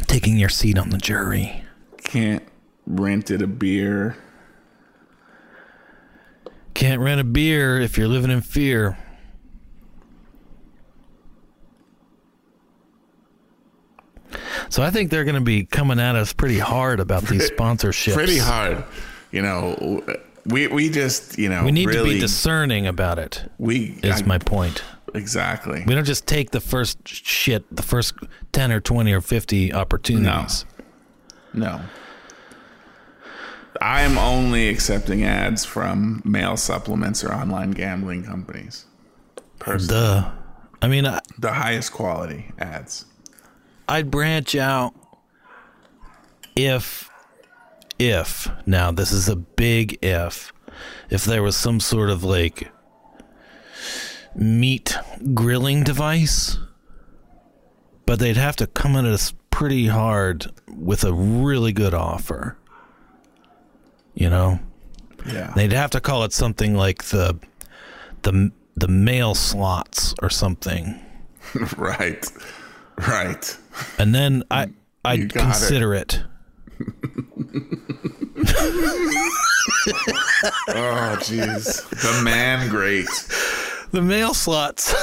taking 0.09 0.37
your 0.37 0.49
seat 0.49 0.77
on 0.77 0.91
the 0.91 0.99
jury. 0.99 1.63
Can't 2.03 2.43
rent 2.87 3.31
it 3.31 3.41
a 3.43 3.47
beer. 3.47 4.17
Can't 6.75 7.01
rent 7.01 7.21
a 7.21 7.25
beer 7.25 7.79
if 7.81 7.97
you're 7.97 8.09
living 8.09 8.31
in 8.31 8.41
fear. 8.41 8.99
So 14.71 14.83
I 14.83 14.91
think 14.91 15.11
they're 15.11 15.25
going 15.25 15.35
to 15.35 15.41
be 15.41 15.65
coming 15.65 15.99
at 15.99 16.15
us 16.17 16.33
pretty 16.33 16.59
hard 16.59 17.01
about 17.01 17.25
these 17.25 17.51
sponsorships. 17.51 18.15
Pretty 18.15 18.39
hard. 18.39 18.85
You 19.33 19.43
know, 19.43 20.03
we 20.47 20.67
we 20.67 20.89
just, 20.91 21.39
you 21.39 21.49
know, 21.49 21.65
We 21.65 21.73
need 21.73 21.87
really, 21.87 22.11
to 22.11 22.15
be 22.17 22.21
discerning 22.21 22.87
about 22.87 23.19
it. 23.19 23.51
we 23.59 23.99
Is 24.03 24.23
I- 24.23 24.25
my 24.27 24.39
point. 24.39 24.83
exactly. 25.15 25.85
We 25.87 25.95
don't 25.95 26.05
just 26.05 26.27
take 26.27 26.51
the 26.51 26.61
first 26.61 27.07
shit, 27.07 27.65
the 27.75 27.83
first 27.83 28.15
ten 28.53 28.73
or 28.73 28.81
twenty 28.81 29.13
or 29.13 29.21
fifty 29.21 29.73
opportunities. 29.73 30.65
No. 31.55 31.81
I 33.81 34.03
am 34.03 34.19
only 34.19 34.69
accepting 34.69 35.23
ads 35.25 35.65
from 35.65 36.21
male 36.25 36.57
supplements 36.57 37.23
or 37.23 37.33
online 37.33 37.71
gambling 37.71 38.25
companies. 38.25 38.87
Personally, 39.61 40.01
Duh. 40.01 40.31
I 40.83 40.89
mean, 40.89 41.07
I, 41.07 41.21
the 41.39 41.53
highest 41.53 41.93
quality 41.93 42.51
ads. 42.59 43.05
I'd 43.89 44.11
branch 44.11 44.55
out 44.55 44.95
if, 46.57 47.09
if 47.99 48.49
now 48.67 48.91
this 48.93 49.13
is 49.13 49.29
a 49.29 49.37
big 49.37 49.99
if, 50.03 50.53
if 51.11 51.25
there 51.25 51.43
was 51.43 51.57
some 51.57 51.81
sort 51.81 52.11
of 52.11 52.23
like 52.23 52.71
meat 54.35 54.97
grilling 55.35 55.85
device, 55.85 56.59
but 58.07 58.19
they'd 58.19 58.37
have 58.37 58.57
to 58.57 58.67
come 58.67 58.97
at 58.97 59.05
us 59.05 59.33
pretty 59.51 59.87
hard 59.87 60.47
with 60.69 61.05
a 61.05 61.13
really 61.13 61.73
good 61.73 61.95
offer. 61.95 62.57
You 64.15 64.31
know, 64.31 64.61
Yeah. 65.27 65.53
they'd 65.55 65.73
have 65.73 65.91
to 65.91 66.01
call 66.01 66.25
it 66.25 66.33
something 66.33 66.75
like 66.77 67.05
the 67.05 67.39
the 68.23 68.53
the 68.77 68.89
mail 68.89 69.35
slots 69.35 70.15
or 70.23 70.31
something. 70.31 71.01
right. 71.77 72.25
Right. 73.07 73.57
And 73.99 74.15
then 74.15 74.43
I 74.51 74.69
I'd 75.05 75.33
got 75.33 75.43
it. 75.43 75.59
consider 75.59 75.95
it. 75.95 76.23
Oh, 80.71 81.17
jeez. 81.21 81.89
The 81.91 82.23
Mangrate. 82.25 83.07
The 83.93 84.03
mail 84.03 84.35
slots. 84.35 84.95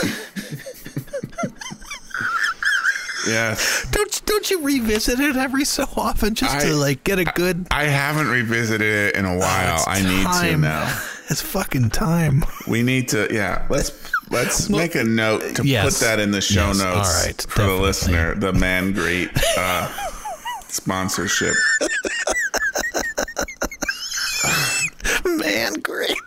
Yes. 3.28 3.88
don't 3.90 4.22
don't 4.28 4.52
you 4.52 4.62
revisit 4.62 5.20
it 5.20 5.36
every 5.36 5.66
so 5.66 5.86
often 5.98 6.36
just 6.36 6.56
I- 6.58 6.66
to 6.66 6.76
like 6.76 7.04
get 7.04 7.18
a 7.18 7.26
good? 7.26 7.66
I 7.72 7.86
haven't 7.86 8.28
revisited 8.28 8.82
it 8.88 9.16
in 9.16 9.26
a 9.26 9.34
oh, 9.34 9.40
while. 9.40 9.76
it's 9.78 9.88
I 9.88 10.02
need 10.04 10.52
to 10.52 10.58
now. 10.58 11.02
It's 11.30 11.42
fucking 11.42 11.90
time. 11.90 12.46
We 12.68 12.84
need 12.84 13.10
to 13.10 13.28
yeah, 13.32 13.66
let's 13.70 13.90
let's 14.30 14.70
make 14.70 14.96
a 14.96 15.04
note 15.04 15.56
to 15.56 15.66
yes. 15.66 16.00
put 16.00 16.06
that 16.06 16.20
in 16.20 16.32
the 16.32 16.42
show 16.42 16.68
Yes, 16.68 16.78
notes 16.80 17.10
all 17.10 17.26
right, 17.26 17.42
for 17.42 17.48
definitely. 17.48 17.76
the 17.76 17.82
listener, 17.82 18.36
the 18.36 18.54
Mangrate 18.54 19.30
uh, 19.58 19.88
sponsorship. 20.68 21.56
Man, 25.26 25.74
great. 25.76 26.18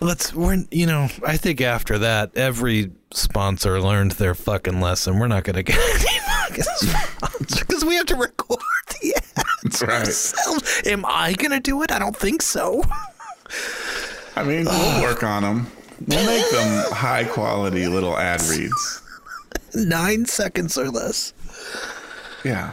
Let's 0.00 0.32
we're 0.34 0.64
you 0.70 0.86
know 0.86 1.08
I 1.26 1.36
think 1.36 1.60
after 1.60 1.98
that 1.98 2.34
every 2.36 2.90
sponsor 3.12 3.80
learned 3.82 4.12
their 4.12 4.34
fucking 4.34 4.80
lesson. 4.80 5.18
We're 5.18 5.26
not 5.28 5.44
gonna 5.44 5.62
get 5.62 5.76
any 5.76 6.18
fucking 6.20 6.62
sponsors 6.62 7.60
because 7.60 7.84
we 7.84 7.96
have 7.96 8.06
to 8.06 8.16
record 8.16 8.60
the 9.00 9.14
ads 9.36 9.82
right. 9.82 10.06
ourselves. 10.06 10.82
Am 10.86 11.04
I 11.06 11.34
gonna 11.34 11.60
do 11.60 11.82
it? 11.82 11.92
I 11.92 11.98
don't 11.98 12.16
think 12.16 12.40
so. 12.42 12.82
I 14.36 14.44
mean, 14.44 14.64
we'll 14.66 15.02
work 15.02 15.22
on 15.22 15.42
them. 15.42 15.66
We'll 16.06 16.26
make 16.26 16.50
them 16.50 16.92
high 16.92 17.24
quality 17.24 17.86
little 17.88 18.16
ad 18.16 18.40
reads. 18.42 19.02
Nine 19.74 20.26
seconds 20.26 20.78
or 20.78 20.90
less. 20.90 21.32
Yeah. 22.44 22.72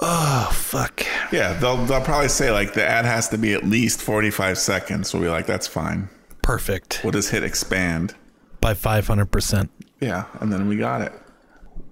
Oh 0.00 0.48
fuck. 0.52 1.04
Yeah, 1.32 1.54
they'll 1.54 1.84
they'll 1.84 2.00
probably 2.00 2.28
say 2.28 2.50
like 2.50 2.72
the 2.74 2.86
ad 2.86 3.04
has 3.04 3.28
to 3.30 3.38
be 3.38 3.52
at 3.52 3.64
least 3.64 4.00
45 4.00 4.56
seconds. 4.58 5.12
We'll 5.12 5.22
be 5.22 5.28
like, 5.28 5.46
that's 5.46 5.66
fine. 5.66 6.08
Perfect. 6.42 7.00
We'll 7.04 7.12
just 7.12 7.30
hit 7.30 7.42
expand. 7.44 8.14
By 8.60 8.74
five 8.74 9.06
hundred 9.06 9.30
percent. 9.30 9.70
Yeah, 10.00 10.24
and 10.40 10.52
then 10.52 10.68
we 10.68 10.76
got 10.76 11.02
it. 11.02 11.12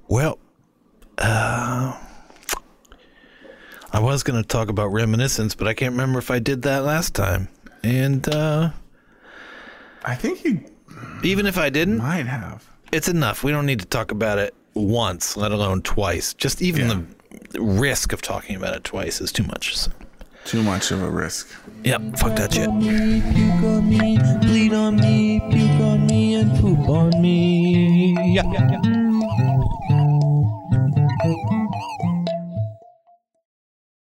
Well, 0.09 0.39
uh, 1.19 1.99
I 3.93 4.01
was 4.01 4.23
going 4.23 4.41
to 4.41 4.47
talk 4.47 4.69
about 4.69 4.89
reminiscence, 4.93 5.55
but 5.55 5.67
I 5.67 5.75
can't 5.75 5.93
remember 5.93 6.19
if 6.19 6.31
I 6.31 6.39
did 6.39 6.63
that 6.63 6.85
last 6.85 7.15
time. 7.15 7.49
And 7.83 8.29
uh, 8.29 8.71
I 10.05 10.15
think 10.15 10.45
you 10.45 10.61
even 11.25 11.47
if 11.47 11.59
I 11.59 11.71
didn't, 11.71 11.99
might 11.99 12.27
have. 12.27 12.65
it's 12.93 13.09
enough. 13.09 13.43
We 13.45 13.53
don't 13.53 13.67
need 13.67 13.81
to 13.81 13.87
talk 13.87 14.11
about 14.11 14.39
it 14.39 14.55
once, 14.75 15.37
let 15.37 15.53
alone 15.53 15.83
twice. 15.83 16.35
Just 16.35 16.61
even 16.63 16.89
Yeah. 16.89 17.01
the 17.51 17.63
risk 17.63 18.13
of 18.13 18.21
talking 18.23 18.57
about 18.57 18.75
it 18.75 18.85
twice 18.85 19.21
is 19.21 19.33
too 19.33 19.45
much. 19.45 19.77
So, 19.77 19.91
Too 20.45 20.63
much 20.63 20.91
of 20.91 21.03
a 21.03 21.11
risk. 21.11 21.49
yep, 21.85 22.01
fuck 22.19 22.37
that 22.37 22.53
shit. 22.55 22.73
me, 22.73 23.21
puke 23.33 23.65
on 23.65 23.89
me, 23.89 24.19
bleed 24.41 24.73
on 24.73 24.97
me, 24.97 25.41
puke 25.51 25.81
on 25.81 26.07
me, 26.07 26.35
and 26.35 26.59
poop 26.61 26.89
on 26.89 27.11
me. 27.23 28.15
Yeah, 28.35 28.43
yeah, 28.53 28.81
yeah. 28.83 28.99